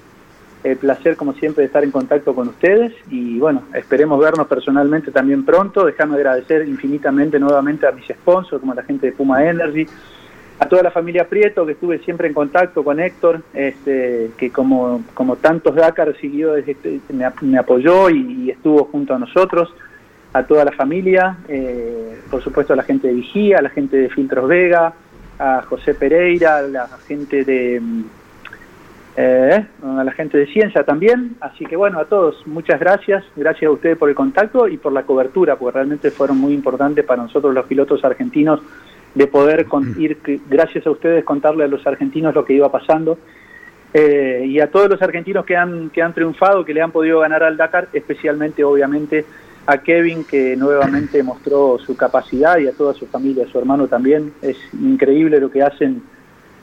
El 0.65 0.75
placer, 0.75 1.15
como 1.15 1.31
siempre, 1.31 1.61
de 1.61 1.67
estar 1.67 1.81
en 1.85 1.91
contacto 1.91 2.35
con 2.35 2.49
ustedes 2.49 2.93
y 3.09 3.39
bueno, 3.39 3.63
esperemos 3.73 4.19
vernos 4.19 4.47
personalmente 4.47 5.09
también 5.09 5.45
pronto. 5.45 5.85
Déjame 5.85 6.15
agradecer 6.15 6.67
infinitamente 6.67 7.39
nuevamente 7.39 7.87
a 7.87 7.93
mis 7.93 8.05
sponsors, 8.05 8.59
como 8.59 8.73
a 8.73 8.75
la 8.75 8.83
gente 8.83 9.05
de 9.05 9.13
Puma 9.13 9.45
Energy, 9.45 9.87
a 10.61 10.67
toda 10.67 10.83
la 10.83 10.91
familia 10.91 11.27
Prieto, 11.27 11.65
que 11.65 11.71
estuve 11.71 11.97
siempre 11.99 12.27
en 12.27 12.35
contacto 12.35 12.83
con 12.83 12.99
Héctor, 12.99 13.41
este, 13.51 14.29
que 14.37 14.51
como, 14.51 15.03
como 15.15 15.35
tantos 15.37 15.73
Dakar 15.73 16.15
siguió, 16.17 16.53
desde, 16.53 16.77
me, 17.09 17.57
apoyó 17.57 18.11
y, 18.11 18.43
y, 18.43 18.49
estuvo 18.51 18.85
junto 18.85 19.15
a 19.15 19.17
nosotros, 19.17 19.73
a 20.33 20.43
toda 20.43 20.63
la 20.63 20.71
familia, 20.71 21.37
eh, 21.47 22.19
por 22.29 22.43
supuesto 22.43 22.73
a 22.73 22.75
la 22.75 22.83
gente 22.83 23.07
de 23.07 23.15
Vigía, 23.15 23.57
a 23.57 23.63
la 23.63 23.69
gente 23.69 23.97
de 23.97 24.09
Filtros 24.09 24.47
Vega, 24.47 24.93
a 25.39 25.63
José 25.63 25.95
Pereira, 25.95 26.57
a 26.57 26.61
la 26.61 26.87
gente 27.07 27.43
de 27.43 27.81
eh, 29.17 29.65
a 29.83 30.03
la 30.03 30.11
gente 30.11 30.37
de 30.37 30.45
ciencia 30.45 30.83
también. 30.83 31.37
Así 31.41 31.65
que 31.65 31.75
bueno, 31.75 31.99
a 31.99 32.05
todos, 32.05 32.45
muchas 32.45 32.79
gracias. 32.79 33.23
Gracias 33.35 33.67
a 33.67 33.71
ustedes 33.71 33.97
por 33.97 34.09
el 34.09 34.15
contacto 34.15 34.67
y 34.67 34.77
por 34.77 34.93
la 34.93 35.03
cobertura, 35.03 35.55
porque 35.55 35.77
realmente 35.77 36.11
fueron 36.11 36.37
muy 36.37 36.53
importantes 36.53 37.03
para 37.03 37.23
nosotros 37.23 37.51
los 37.51 37.65
pilotos 37.65 38.05
argentinos 38.05 38.61
de 39.15 39.27
poder 39.27 39.65
con, 39.67 39.99
ir, 40.01 40.17
gracias 40.49 40.85
a 40.87 40.91
ustedes, 40.91 41.23
contarle 41.23 41.63
a 41.63 41.67
los 41.67 41.85
argentinos 41.85 42.33
lo 42.33 42.45
que 42.45 42.53
iba 42.53 42.71
pasando. 42.71 43.17
Eh, 43.93 44.45
y 44.47 44.59
a 44.59 44.71
todos 44.71 44.89
los 44.89 45.01
argentinos 45.01 45.45
que 45.45 45.57
han, 45.57 45.89
que 45.89 46.01
han 46.01 46.13
triunfado, 46.13 46.63
que 46.63 46.73
le 46.73 46.81
han 46.81 46.91
podido 46.91 47.19
ganar 47.19 47.43
al 47.43 47.57
Dakar, 47.57 47.89
especialmente, 47.91 48.63
obviamente, 48.63 49.25
a 49.65 49.79
Kevin, 49.79 50.23
que 50.23 50.55
nuevamente 50.55 51.21
mostró 51.23 51.77
su 51.77 51.95
capacidad, 51.97 52.57
y 52.57 52.67
a 52.67 52.71
toda 52.71 52.93
su 52.93 53.05
familia, 53.07 53.45
a 53.45 53.49
su 53.49 53.59
hermano 53.59 53.87
también. 53.87 54.33
Es 54.41 54.57
increíble 54.73 55.39
lo 55.39 55.51
que 55.51 55.61
hacen 55.61 56.01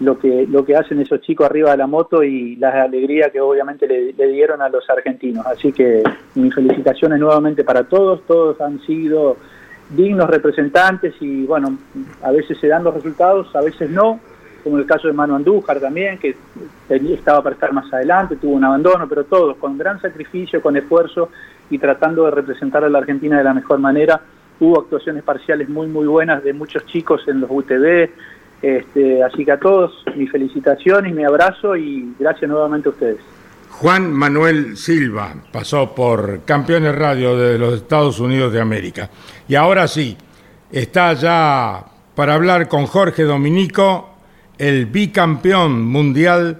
lo 0.00 0.16
que 0.16 0.46
lo 0.46 0.64
que 0.64 0.76
hacen 0.76 1.00
esos 1.00 1.20
chicos 1.22 1.46
arriba 1.46 1.72
de 1.72 1.76
la 1.76 1.88
moto 1.88 2.22
y 2.22 2.54
la 2.54 2.84
alegría 2.84 3.30
que 3.30 3.40
obviamente 3.40 3.88
le, 3.88 4.12
le, 4.12 4.28
dieron 4.28 4.62
a 4.62 4.68
los 4.68 4.88
argentinos. 4.88 5.44
Así 5.44 5.72
que 5.72 6.02
mis 6.36 6.54
felicitaciones 6.54 7.18
nuevamente 7.18 7.64
para 7.64 7.82
todos, 7.84 8.22
todos 8.26 8.60
han 8.60 8.80
sido 8.82 9.36
dignos 9.90 10.28
representantes 10.28 11.14
y 11.20 11.44
bueno, 11.46 11.78
a 12.22 12.30
veces 12.30 12.58
se 12.58 12.68
dan 12.68 12.84
los 12.84 12.94
resultados, 12.94 13.54
a 13.56 13.60
veces 13.60 13.90
no, 13.90 14.20
como 14.62 14.78
el 14.78 14.86
caso 14.86 15.08
de 15.08 15.14
Manu 15.14 15.34
Andújar 15.34 15.80
también, 15.80 16.18
que 16.18 16.36
estaba 16.88 17.42
para 17.42 17.54
estar 17.54 17.72
más 17.72 17.92
adelante, 17.92 18.36
tuvo 18.36 18.52
un 18.52 18.64
abandono, 18.64 19.08
pero 19.08 19.24
todos 19.24 19.56
con 19.56 19.78
gran 19.78 20.00
sacrificio, 20.00 20.60
con 20.60 20.76
esfuerzo 20.76 21.30
y 21.70 21.78
tratando 21.78 22.24
de 22.24 22.32
representar 22.32 22.84
a 22.84 22.88
la 22.88 22.98
Argentina 22.98 23.38
de 23.38 23.44
la 23.44 23.54
mejor 23.54 23.78
manera. 23.78 24.20
Hubo 24.60 24.80
actuaciones 24.80 25.22
parciales 25.22 25.68
muy 25.68 25.86
muy 25.86 26.06
buenas 26.06 26.42
de 26.42 26.52
muchos 26.52 26.84
chicos 26.86 27.22
en 27.28 27.40
los 27.40 27.50
UTV, 27.50 28.10
este, 28.60 29.22
así 29.22 29.44
que 29.44 29.52
a 29.52 29.58
todos 29.58 30.04
mi 30.16 30.26
felicitación 30.26 31.06
y 31.06 31.12
mi 31.12 31.24
abrazo 31.24 31.76
y 31.76 32.14
gracias 32.18 32.50
nuevamente 32.50 32.88
a 32.88 32.92
ustedes. 32.92 33.20
Juan 33.70 34.12
Manuel 34.12 34.76
Silva 34.76 35.34
pasó 35.52 35.94
por 35.94 36.40
Campeones 36.44 36.96
Radio 36.96 37.36
de 37.38 37.58
los 37.58 37.74
Estados 37.74 38.18
Unidos 38.18 38.52
de 38.52 38.60
América. 38.60 39.08
Y 39.48 39.54
ahora 39.54 39.88
sí, 39.88 40.16
está 40.70 41.14
ya 41.14 41.86
para 42.14 42.34
hablar 42.34 42.68
con 42.68 42.86
Jorge 42.86 43.22
Dominico, 43.22 44.10
el 44.58 44.84
bicampeón 44.84 45.86
mundial, 45.86 46.58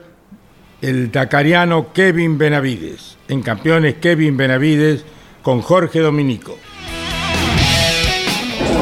el 0.80 1.12
dakariano 1.12 1.92
Kevin 1.92 2.38
Benavides. 2.38 3.18
En 3.28 3.42
Campeones 3.42 3.96
Kevin 3.96 4.38
Benavides 4.38 5.04
con 5.42 5.60
Jorge 5.60 6.00
Dominico. 6.00 6.56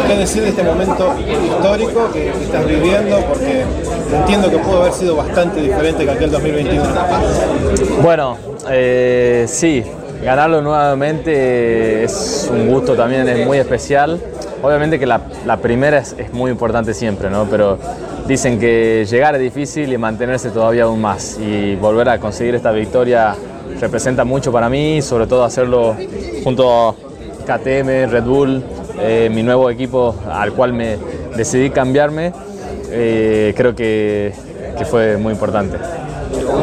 ¿Qué 0.06 0.14
decir 0.14 0.42
de 0.42 0.50
este 0.50 0.62
momento 0.62 1.16
histórico 1.18 2.12
que, 2.12 2.30
que, 2.30 2.44
estás 2.44 2.64
viviendo? 2.64 3.18
Porque 3.22 3.64
entiendo 4.12 4.48
que 4.48 4.58
pudo 4.58 4.82
haber 4.82 4.92
sido 4.92 5.16
bastante 5.16 5.60
diferente 5.60 6.04
que 6.04 6.10
aquel 6.12 6.30
2021. 6.30 6.84
Bueno, 8.02 8.38
eh, 8.70 9.46
sí, 9.48 9.82
ganarlo 10.22 10.62
nuevamente 10.62 12.04
es 12.04 12.48
un 12.50 12.68
gusto 12.68 12.94
también, 12.94 13.28
es 13.28 13.46
muy 13.46 13.58
especial. 13.58 14.20
Obviamente 14.62 14.98
que 14.98 15.06
la, 15.06 15.20
la 15.44 15.58
primera 15.58 15.98
es, 15.98 16.16
muy 16.32 16.50
importante 16.50 16.94
siempre, 16.94 17.30
¿no? 17.30 17.44
Pero 17.44 17.78
dicen 18.26 18.58
que 18.58 19.06
llegar 19.08 19.34
es 19.34 19.40
difícil 19.40 19.92
y 19.92 19.98
mantenerse 19.98 20.50
todavía 20.50 20.84
aún 20.84 21.00
más. 21.00 21.38
Y 21.38 21.76
volver 21.76 22.08
a 22.08 22.18
conseguir 22.18 22.54
esta 22.54 22.72
victoria 22.72 23.34
representa 23.80 24.24
mucho 24.24 24.50
para 24.50 24.68
mí, 24.68 25.02
sobre 25.02 25.26
todo 25.26 25.44
hacerlo 25.44 25.96
junto 26.42 26.88
a 26.88 26.94
KTM, 27.46 28.10
Red 28.10 28.24
Bull, 28.24 28.64
eh, 29.00 29.30
mi 29.32 29.42
nuevo 29.42 29.70
equipo 29.70 30.14
al 30.30 30.52
cual 30.52 30.72
me 30.72 30.96
decidí 31.36 31.70
cambiarme, 31.70 32.32
eh, 32.90 33.52
creo 33.56 33.74
que, 33.74 34.32
que, 34.78 34.84
fue 34.84 35.16
muy 35.16 35.32
importante. 35.32 35.76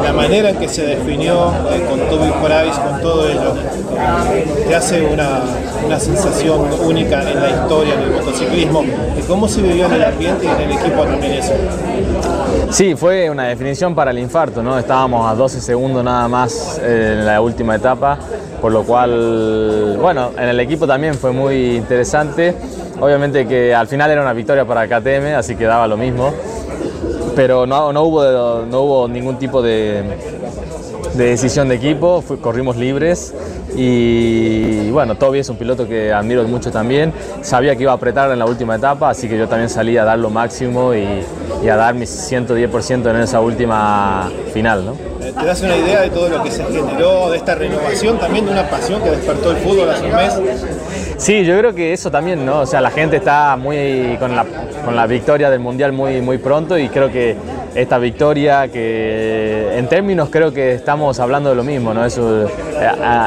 La 0.02 0.12
manera 0.12 0.50
en 0.50 0.56
que 0.56 0.68
se 0.68 0.86
definió 0.86 1.52
eh, 1.70 1.86
con 1.88 1.98
Toby 2.08 2.32
Price, 2.42 2.80
con 2.80 3.00
todo 3.00 3.28
ello, 3.28 3.54
te 4.66 4.74
hace 4.74 5.02
una, 5.02 5.40
una, 5.86 5.98
sensación 6.00 6.68
única 6.84 7.22
en 7.30 7.40
la 7.40 7.50
historia 7.50 7.96
del 7.96 8.10
motociclismo. 8.12 8.84
¿Cómo 9.26 9.48
se 9.48 9.62
vivió 9.62 9.86
en 9.86 9.92
el 9.92 10.04
ambiente 10.04 10.46
y 10.46 10.48
en 10.48 10.60
el 10.60 10.72
equipo 10.72 11.04
también 11.04 11.32
eso? 11.32 11.52
Sí, 12.70 12.94
fue 12.96 13.30
una 13.30 13.44
definición 13.44 13.94
para 13.94 14.10
el 14.10 14.18
infarto, 14.18 14.62
¿no? 14.62 14.78
Estábamos 14.78 15.30
a 15.30 15.34
12 15.34 15.60
segundos 15.60 16.02
nada 16.02 16.26
más 16.28 16.80
en 16.82 17.24
la 17.24 17.40
última 17.40 17.76
etapa, 17.76 18.18
por 18.60 18.72
lo 18.72 18.82
cual, 18.82 19.96
bueno, 20.00 20.30
en 20.36 20.48
el 20.48 20.58
equipo 20.60 20.86
también 20.86 21.14
fue 21.14 21.30
muy 21.30 21.76
interesante. 21.76 22.54
Obviamente 23.00 23.46
que 23.46 23.74
al 23.74 23.86
final 23.86 24.10
era 24.10 24.22
una 24.22 24.32
victoria 24.32 24.64
para 24.64 24.86
KTM, 24.86 25.36
así 25.36 25.56
que 25.56 25.64
daba 25.64 25.86
lo 25.86 25.96
mismo, 25.96 26.32
pero 27.34 27.66
no, 27.66 27.92
no, 27.92 28.02
hubo, 28.02 28.64
no 28.66 28.82
hubo 28.82 29.08
ningún 29.08 29.38
tipo 29.38 29.62
de, 29.62 30.02
de 31.14 31.24
decisión 31.24 31.68
de 31.68 31.76
equipo, 31.76 32.22
corrimos 32.40 32.76
libres 32.76 33.32
y 33.76 34.90
bueno, 34.90 35.16
Toby 35.16 35.40
es 35.40 35.48
un 35.48 35.56
piloto 35.56 35.86
que 35.86 36.12
admiro 36.12 36.44
mucho 36.44 36.70
también, 36.70 37.12
sabía 37.42 37.74
que 37.76 37.82
iba 37.82 37.92
a 37.92 37.96
apretar 37.96 38.30
en 38.30 38.38
la 38.38 38.46
última 38.46 38.76
etapa, 38.76 39.10
así 39.10 39.28
que 39.28 39.36
yo 39.36 39.48
también 39.48 39.68
salí 39.68 39.96
a 39.96 40.04
dar 40.04 40.18
lo 40.18 40.30
máximo 40.30 40.94
y, 40.94 41.24
a 41.68 41.76
dar 41.76 41.94
mi 41.94 42.04
110% 42.04 43.10
en 43.10 43.16
esa 43.16 43.40
última 43.40 44.30
final. 44.52 44.84
¿no? 44.84 44.92
¿Te 45.18 45.46
das 45.46 45.62
una 45.62 45.76
idea 45.76 46.02
de 46.02 46.10
todo 46.10 46.28
lo 46.28 46.42
que 46.42 46.50
se 46.50 46.64
generó, 46.64 47.30
de 47.30 47.38
esta 47.38 47.54
renovación, 47.54 48.18
también 48.18 48.44
de 48.44 48.52
una 48.52 48.68
pasión 48.68 49.02
que 49.02 49.10
despertó 49.10 49.52
el 49.52 49.56
fútbol 49.58 49.90
hace 49.90 50.04
un 50.04 50.14
mes? 50.14 50.34
Sí, 51.16 51.44
yo 51.44 51.56
creo 51.58 51.74
que 51.74 51.92
eso 51.92 52.10
también, 52.10 52.44
¿no? 52.44 52.60
O 52.60 52.66
sea, 52.66 52.80
la 52.80 52.90
gente 52.90 53.16
está 53.16 53.56
muy 53.56 54.16
con 54.18 54.34
la, 54.34 54.44
con 54.84 54.96
la 54.96 55.06
victoria 55.06 55.48
del 55.48 55.60
Mundial 55.60 55.92
muy, 55.92 56.20
muy 56.20 56.38
pronto 56.38 56.76
y 56.76 56.88
creo 56.88 57.10
que 57.10 57.36
esta 57.74 57.98
victoria 57.98 58.68
que 58.68 59.76
en 59.76 59.88
términos 59.88 60.28
creo 60.30 60.52
que 60.52 60.74
estamos 60.74 61.18
hablando 61.20 61.50
de 61.50 61.56
lo 61.56 61.64
mismo, 61.64 61.94
¿no? 61.94 62.04
Eso, 62.04 62.46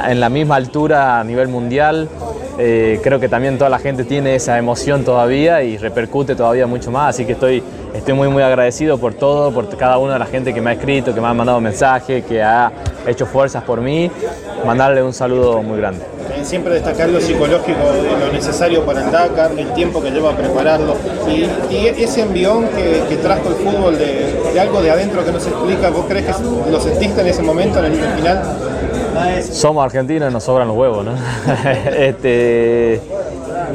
en 0.07 0.19
la 0.19 0.29
misma 0.29 0.55
altura 0.55 1.19
a 1.19 1.23
nivel 1.23 1.47
mundial. 1.47 2.09
Eh, 2.59 2.99
creo 3.03 3.19
que 3.19 3.29
también 3.29 3.55
toda 3.59 3.69
la 3.69 3.77
gente 3.77 4.03
tiene 4.03 4.33
esa 4.33 4.57
emoción 4.57 5.05
todavía 5.05 5.61
y 5.61 5.77
repercute 5.77 6.35
todavía 6.35 6.65
mucho 6.65 6.89
más, 6.89 7.09
así 7.13 7.23
que 7.23 7.33
estoy, 7.33 7.61
estoy 7.93 8.15
muy 8.15 8.29
muy 8.29 8.41
agradecido 8.41 8.97
por 8.97 9.13
todo, 9.13 9.51
por 9.51 9.69
cada 9.77 9.99
una 9.99 10.13
de 10.13 10.19
la 10.19 10.25
gente 10.25 10.55
que 10.55 10.59
me 10.59 10.71
ha 10.71 10.73
escrito, 10.73 11.13
que 11.13 11.21
me 11.21 11.27
ha 11.27 11.35
mandado 11.35 11.61
mensajes, 11.61 12.25
que 12.25 12.41
ha 12.41 12.71
hecho 13.05 13.27
fuerzas 13.27 13.63
por 13.63 13.79
mí, 13.79 14.09
mandarle 14.65 15.03
un 15.03 15.13
saludo 15.13 15.61
muy 15.61 15.77
grande. 15.77 16.16
Eh, 16.35 16.43
Siempre 16.43 16.73
destacar 16.73 17.09
lo 17.09 17.19
psicológico, 17.19 17.79
lo 18.19 18.31
necesario 18.31 18.85
para 18.85 19.05
el 19.05 19.11
Dakar, 19.11 19.51
el 19.57 19.73
tiempo 19.73 20.01
que 20.01 20.11
lleva 20.11 20.31
a 20.31 20.35
prepararlo 20.35 20.95
y, 21.29 21.47
ese 21.87 22.21
envión 22.21 22.67
que, 22.69 23.03
que 23.09 23.17
trajo 23.17 23.49
el 23.49 23.55
fútbol 23.55 23.97
de, 23.97 24.59
algo 24.59 24.81
de 24.81 24.91
adentro 24.91 25.25
que 25.25 25.31
no 25.31 25.39
se 25.39 25.49
explica. 25.49 25.89
¿Vos 25.89 26.05
crees 26.07 26.25
que 26.25 26.33
lo 26.71 26.79
sentiste 26.79 27.21
en 27.21 27.27
ese 27.27 27.41
momento, 27.41 27.79
en 27.79 27.85
el 27.85 27.93
final? 27.93 28.43
Somos 29.51 29.83
argentinos 29.83 30.29
y 30.29 30.33
nos 30.33 30.43
sobran 30.43 30.67
los 30.67 30.77
huevos, 30.77 31.05
¿no? 31.05 31.11
este, 31.97 33.01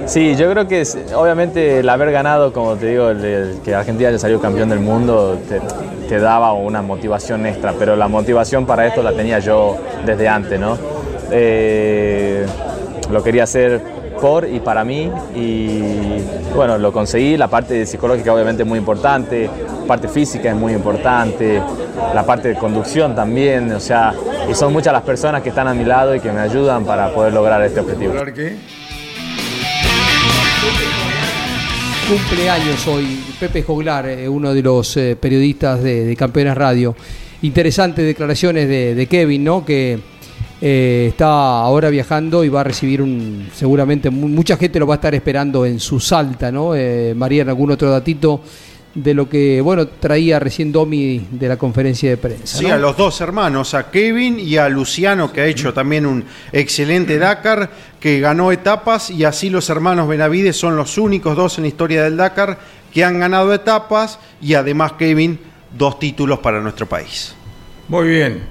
sí, 0.06 0.36
yo 0.36 0.50
creo 0.50 0.68
que 0.68 0.84
obviamente 1.14 1.80
el 1.80 1.88
haber 1.88 2.12
ganado, 2.12 2.52
como 2.52 2.76
te 2.76 2.86
digo, 2.86 3.10
el, 3.10 3.58
que 3.64 3.74
Argentina 3.74 4.08
haya 4.08 4.18
salido 4.18 4.40
campeón 4.40 4.68
del 4.68 4.80
mundo, 4.80 5.38
te 6.08 6.18
daba 6.18 6.52
una 6.52 6.82
motivación 6.82 7.46
extra, 7.46 7.74
pero 7.78 7.96
la 7.96 8.06
motivación 8.06 8.66
para 8.66 8.86
esto 8.86 9.02
la 9.02 9.12
tenía 9.12 9.38
yo 9.38 9.76
desde 10.04 10.28
antes, 10.28 10.60
¿no? 10.60 10.91
Eh, 11.32 12.46
lo 13.10 13.22
quería 13.22 13.44
hacer 13.44 13.80
por 14.20 14.46
y 14.46 14.60
para 14.60 14.84
mí 14.84 15.10
y 15.34 16.18
bueno, 16.54 16.78
lo 16.78 16.92
conseguí, 16.92 17.36
la 17.36 17.48
parte 17.48 17.86
psicológica 17.86 18.32
obviamente 18.32 18.62
es 18.62 18.68
muy 18.68 18.78
importante, 18.78 19.50
la 19.80 19.86
parte 19.86 20.08
física 20.08 20.50
es 20.50 20.56
muy 20.56 20.72
importante, 20.72 21.60
la 22.14 22.24
parte 22.24 22.48
de 22.48 22.54
conducción 22.54 23.14
también, 23.14 23.72
o 23.72 23.80
sea, 23.80 24.14
y 24.48 24.54
son 24.54 24.72
muchas 24.72 24.92
las 24.92 25.02
personas 25.02 25.42
que 25.42 25.48
están 25.48 25.66
a 25.68 25.74
mi 25.74 25.84
lado 25.84 26.14
y 26.14 26.20
que 26.20 26.30
me 26.30 26.40
ayudan 26.40 26.84
para 26.84 27.12
poder 27.12 27.32
lograr 27.32 27.62
este 27.62 27.80
objetivo. 27.80 28.14
Cumpleaños 32.08 32.86
hoy, 32.88 33.24
Pepe 33.40 33.62
Joglar, 33.62 34.06
eh, 34.06 34.28
uno 34.28 34.52
de 34.52 34.62
los 34.62 34.96
eh, 34.96 35.16
periodistas 35.18 35.82
de, 35.82 36.04
de 36.04 36.16
Campeones 36.16 36.54
Radio. 36.54 36.94
Interesantes 37.40 38.04
declaraciones 38.04 38.68
de, 38.68 38.94
de 38.94 39.06
Kevin, 39.06 39.44
¿no? 39.44 39.64
Que 39.64 39.98
eh, 40.64 41.06
está 41.10 41.26
ahora 41.60 41.90
viajando 41.90 42.44
y 42.44 42.48
va 42.48 42.60
a 42.60 42.64
recibir 42.64 43.02
un. 43.02 43.48
Seguramente 43.52 44.10
mu- 44.10 44.28
mucha 44.28 44.56
gente 44.56 44.78
lo 44.78 44.86
va 44.86 44.94
a 44.94 44.96
estar 44.96 45.12
esperando 45.14 45.66
en 45.66 45.80
su 45.80 45.98
salta, 45.98 46.52
¿no? 46.52 46.74
Eh, 46.76 47.12
María, 47.16 47.42
algún 47.42 47.72
otro 47.72 47.90
datito 47.90 48.40
de 48.94 49.14
lo 49.14 49.26
que, 49.28 49.60
bueno, 49.62 49.88
traía 49.88 50.38
recién 50.38 50.70
Domi 50.70 51.26
de 51.30 51.48
la 51.48 51.56
conferencia 51.56 52.10
de 52.10 52.16
prensa. 52.18 52.58
Sí, 52.58 52.66
¿no? 52.66 52.74
a 52.74 52.76
los 52.76 52.94
dos 52.96 53.20
hermanos, 53.22 53.72
a 53.74 53.90
Kevin 53.90 54.38
y 54.38 54.56
a 54.58 54.68
Luciano, 54.68 55.32
que 55.32 55.40
ha 55.40 55.46
hecho 55.46 55.72
también 55.72 56.04
un 56.06 56.22
excelente 56.52 57.18
Dakar, 57.18 57.70
que 57.98 58.20
ganó 58.20 58.52
etapas, 58.52 59.08
y 59.10 59.24
así 59.24 59.48
los 59.48 59.68
hermanos 59.70 60.06
Benavides 60.08 60.56
son 60.56 60.76
los 60.76 60.98
únicos 60.98 61.34
dos 61.36 61.56
en 61.56 61.62
la 61.64 61.68
historia 61.68 62.04
del 62.04 62.18
Dakar 62.18 62.58
que 62.92 63.02
han 63.02 63.18
ganado 63.18 63.52
etapas, 63.54 64.18
y 64.42 64.52
además 64.54 64.92
Kevin, 64.98 65.40
dos 65.76 65.98
títulos 65.98 66.40
para 66.40 66.60
nuestro 66.60 66.84
país. 66.86 67.34
Muy 67.88 68.06
bien. 68.08 68.42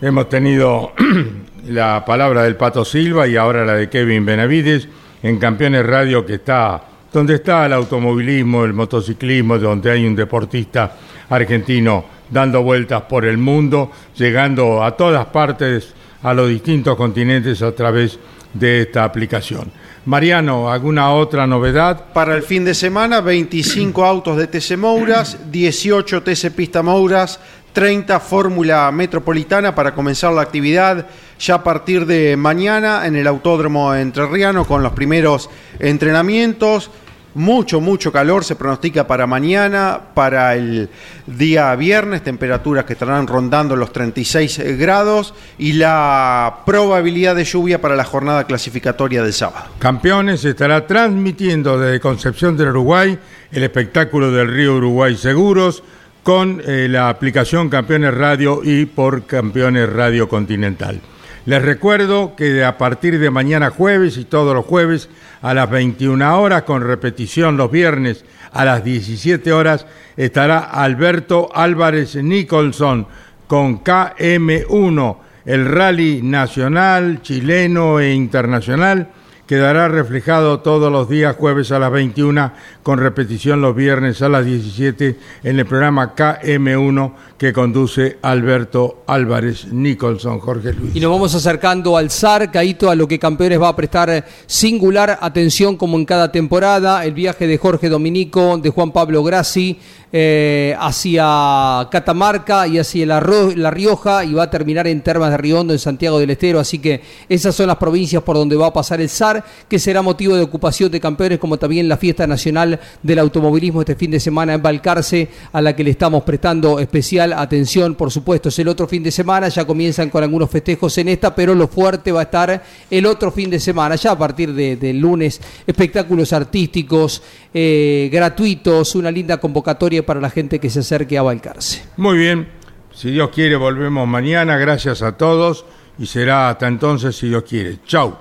Hemos 0.00 0.28
tenido 0.28 0.92
la 1.70 2.04
palabra 2.04 2.42
del 2.42 2.56
Pato 2.56 2.84
Silva 2.84 3.28
y 3.28 3.36
ahora 3.36 3.64
la 3.64 3.74
de 3.74 3.88
Kevin 3.88 4.26
Benavides 4.26 4.88
en 5.22 5.38
Campeones 5.38 5.86
Radio 5.86 6.26
que 6.26 6.34
está 6.34 6.82
donde 7.12 7.36
está 7.36 7.66
el 7.66 7.72
automovilismo, 7.72 8.64
el 8.64 8.72
motociclismo, 8.72 9.58
donde 9.58 9.90
hay 9.90 10.06
un 10.06 10.14
deportista 10.14 10.96
argentino 11.28 12.04
dando 12.28 12.62
vueltas 12.62 13.02
por 13.02 13.24
el 13.24 13.38
mundo, 13.38 13.90
llegando 14.16 14.82
a 14.82 14.96
todas 14.96 15.26
partes, 15.26 15.92
a 16.22 16.34
los 16.34 16.48
distintos 16.48 16.96
continentes 16.96 17.62
a 17.62 17.72
través 17.72 18.18
de 18.52 18.82
esta 18.82 19.04
aplicación. 19.04 19.70
Mariano, 20.06 20.70
¿alguna 20.70 21.12
otra 21.12 21.46
novedad? 21.46 22.12
Para 22.12 22.34
el 22.34 22.42
fin 22.42 22.64
de 22.64 22.74
semana, 22.74 23.20
25 23.20 24.04
autos 24.04 24.36
de 24.36 24.46
TC 24.46 24.76
Mouras, 24.76 25.50
18 25.50 26.22
TC 26.22 26.50
Pista 26.50 26.82
Mouras, 26.82 27.38
30 27.72 28.18
Fórmula 28.20 28.90
Metropolitana 28.92 29.74
para 29.74 29.94
comenzar 29.94 30.32
la 30.32 30.42
actividad 30.42 31.06
ya 31.40 31.56
a 31.56 31.64
partir 31.64 32.06
de 32.06 32.36
mañana 32.36 33.06
en 33.06 33.16
el 33.16 33.26
Autódromo 33.26 33.94
Entrerriano 33.94 34.66
con 34.66 34.82
los 34.82 34.92
primeros 34.92 35.48
entrenamientos. 35.78 36.90
Mucho, 37.32 37.80
mucho 37.80 38.10
calor 38.10 38.44
se 38.44 38.56
pronostica 38.56 39.06
para 39.06 39.24
mañana, 39.24 40.00
para 40.14 40.56
el 40.56 40.88
día 41.26 41.74
viernes, 41.76 42.24
temperaturas 42.24 42.84
que 42.84 42.94
estarán 42.94 43.28
rondando 43.28 43.76
los 43.76 43.92
36 43.92 44.76
grados 44.76 45.32
y 45.56 45.74
la 45.74 46.58
probabilidad 46.66 47.36
de 47.36 47.44
lluvia 47.44 47.80
para 47.80 47.94
la 47.94 48.04
jornada 48.04 48.44
clasificatoria 48.44 49.22
del 49.22 49.32
sábado. 49.32 49.66
Campeones 49.78 50.44
estará 50.44 50.88
transmitiendo 50.88 51.78
desde 51.78 52.00
Concepción 52.00 52.56
del 52.56 52.70
Uruguay 52.70 53.16
el 53.52 53.62
espectáculo 53.62 54.32
del 54.32 54.48
Río 54.48 54.74
Uruguay 54.74 55.16
Seguros 55.16 55.84
con 56.24 56.60
eh, 56.66 56.88
la 56.90 57.08
aplicación 57.08 57.68
Campeones 57.68 58.12
Radio 58.12 58.60
y 58.64 58.86
por 58.86 59.24
Campeones 59.24 59.88
Radio 59.88 60.28
Continental. 60.28 61.00
Les 61.46 61.62
recuerdo 61.62 62.36
que 62.36 62.64
a 62.64 62.76
partir 62.76 63.18
de 63.18 63.30
mañana 63.30 63.70
jueves 63.70 64.18
y 64.18 64.24
todos 64.24 64.54
los 64.54 64.66
jueves 64.66 65.08
a 65.40 65.54
las 65.54 65.70
21 65.70 66.38
horas, 66.38 66.62
con 66.64 66.82
repetición 66.82 67.56
los 67.56 67.70
viernes 67.70 68.24
a 68.52 68.64
las 68.64 68.84
17 68.84 69.52
horas, 69.52 69.86
estará 70.16 70.58
Alberto 70.58 71.48
Álvarez 71.54 72.16
Nicholson 72.16 73.06
con 73.46 73.82
KM1, 73.82 75.16
el 75.46 75.66
rally 75.66 76.20
nacional, 76.22 77.22
chileno 77.22 78.00
e 78.00 78.12
internacional 78.12 79.08
quedará 79.50 79.88
reflejado 79.88 80.60
todos 80.60 80.92
los 80.92 81.08
días 81.08 81.34
jueves 81.34 81.72
a 81.72 81.80
las 81.80 81.90
21 81.90 82.52
con 82.84 83.00
repetición 83.00 83.60
los 83.60 83.74
viernes 83.74 84.22
a 84.22 84.28
las 84.28 84.44
17 84.44 85.18
en 85.42 85.58
el 85.58 85.66
programa 85.66 86.14
KM1 86.14 87.12
que 87.36 87.52
conduce 87.52 88.18
Alberto 88.22 89.02
Álvarez 89.08 89.66
Nicholson, 89.72 90.38
Jorge 90.38 90.72
Luis. 90.72 90.94
Y 90.94 91.00
nos 91.00 91.10
vamos 91.10 91.34
acercando 91.34 91.96
al 91.96 92.10
SAR, 92.10 92.52
Caíto, 92.52 92.90
a 92.90 92.94
lo 92.94 93.08
que 93.08 93.18
Campeones 93.18 93.60
va 93.60 93.70
a 93.70 93.74
prestar 93.74 94.24
singular 94.46 95.18
atención 95.20 95.76
como 95.76 95.98
en 95.98 96.04
cada 96.04 96.30
temporada. 96.30 97.04
El 97.04 97.14
viaje 97.14 97.48
de 97.48 97.58
Jorge 97.58 97.88
Dominico, 97.88 98.56
de 98.56 98.70
Juan 98.70 98.92
Pablo 98.92 99.24
Grassi, 99.24 99.80
eh, 100.12 100.74
hacia 100.78 101.88
Catamarca 101.90 102.66
y 102.66 102.78
hacia 102.78 103.06
la, 103.06 103.20
la 103.56 103.70
Rioja 103.70 104.24
y 104.24 104.32
va 104.32 104.44
a 104.44 104.50
terminar 104.50 104.86
en 104.86 105.00
Termas 105.02 105.30
de 105.30 105.36
Riondo, 105.36 105.72
en 105.72 105.78
Santiago 105.78 106.18
del 106.18 106.30
Estero. 106.30 106.58
Así 106.58 106.78
que 106.78 107.00
esas 107.28 107.54
son 107.54 107.68
las 107.68 107.76
provincias 107.76 108.22
por 108.22 108.36
donde 108.36 108.56
va 108.56 108.66
a 108.68 108.72
pasar 108.72 109.00
el 109.00 109.08
SAR, 109.08 109.44
que 109.68 109.78
será 109.78 110.02
motivo 110.02 110.34
de 110.36 110.42
ocupación 110.42 110.90
de 110.90 111.00
campeones, 111.00 111.38
como 111.38 111.58
también 111.58 111.88
la 111.88 111.96
fiesta 111.96 112.26
nacional 112.26 112.78
del 113.02 113.18
automovilismo 113.18 113.80
este 113.82 113.94
fin 113.94 114.10
de 114.10 114.20
semana 114.20 114.54
en 114.54 114.62
Balcarce, 114.62 115.28
a 115.52 115.60
la 115.60 115.76
que 115.76 115.84
le 115.84 115.90
estamos 115.90 116.22
prestando 116.24 116.78
especial 116.80 117.32
atención. 117.32 117.94
Por 117.94 118.10
supuesto, 118.10 118.48
es 118.48 118.58
el 118.58 118.68
otro 118.68 118.88
fin 118.88 119.02
de 119.02 119.10
semana, 119.10 119.48
ya 119.48 119.64
comienzan 119.64 120.10
con 120.10 120.22
algunos 120.22 120.50
festejos 120.50 120.96
en 120.98 121.08
esta, 121.08 121.34
pero 121.34 121.54
lo 121.54 121.68
fuerte 121.68 122.12
va 122.12 122.20
a 122.20 122.24
estar 122.24 122.62
el 122.90 123.06
otro 123.06 123.30
fin 123.30 123.50
de 123.50 123.60
semana, 123.60 123.94
ya 123.96 124.12
a 124.12 124.18
partir 124.18 124.52
de- 124.52 124.76
del 124.76 124.98
lunes, 124.98 125.40
espectáculos 125.66 126.32
artísticos 126.32 127.22
eh, 127.52 128.08
gratuitos, 128.12 128.94
una 128.94 129.10
linda 129.10 129.38
convocatoria 129.38 129.99
para 130.02 130.20
la 130.20 130.30
gente 130.30 130.58
que 130.58 130.70
se 130.70 130.80
acerque 130.80 131.18
a 131.18 131.22
Balcarce. 131.22 131.82
Muy 131.96 132.18
bien, 132.18 132.48
si 132.92 133.10
Dios 133.10 133.30
quiere 133.30 133.56
volvemos 133.56 134.06
mañana, 134.06 134.56
gracias 134.56 135.02
a 135.02 135.16
todos 135.16 135.64
y 135.98 136.06
será 136.06 136.48
hasta 136.48 136.66
entonces 136.66 137.16
si 137.16 137.28
Dios 137.28 137.44
quiere. 137.44 137.78
Chau, 137.86 138.18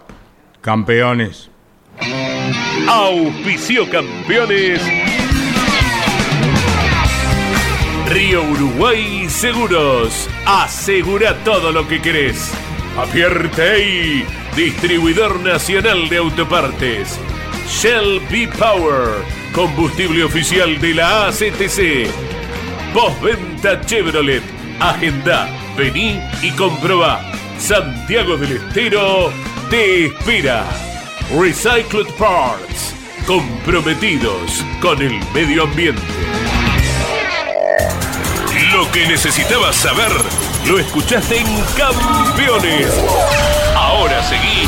campeones. 0.62 1.50
Auspicio 2.88 3.90
campeones. 3.90 4.82
Río 8.10 8.42
Uruguay 8.44 9.30
Seguros. 9.30 10.28
Asegura 10.46 11.36
todo 11.44 11.72
lo 11.72 11.88
que 11.88 12.02
querés. 12.02 12.52
Apierte 12.98 13.62
ahí. 13.62 14.26
Distribuidor 14.56 15.40
Nacional 15.42 16.10
de 16.10 16.18
Autopartes. 16.18 17.20
Shell 17.68 18.20
B 18.30 18.48
Power. 18.48 19.24
Combustible 19.54 20.24
oficial 20.24 20.80
de 20.80 20.94
la 20.94 21.28
ACTC. 21.28 22.10
Postventa 22.94 23.82
Chevrolet. 23.82 24.44
Agenda. 24.80 25.48
Vení 25.78 26.20
y 26.42 26.52
comprobá. 26.52 27.32
Santiago 27.58 28.38
del 28.38 28.58
Estero 28.58 29.32
te 29.70 30.08
espera. 30.08 30.66
Recycled 31.38 32.08
Parts. 32.18 32.96
Comprometidos 33.28 34.64
con 34.82 35.02
el 35.02 35.20
medio 35.34 35.64
ambiente. 35.64 36.02
Lo 38.74 38.92
que 38.92 39.08
necesitabas 39.08 39.76
saber 39.76 40.12
lo 40.68 40.78
escuchaste 40.78 41.38
en 41.38 41.48
Campeones. 41.76 42.94
Ahora 43.76 44.24
seguí 44.24 44.68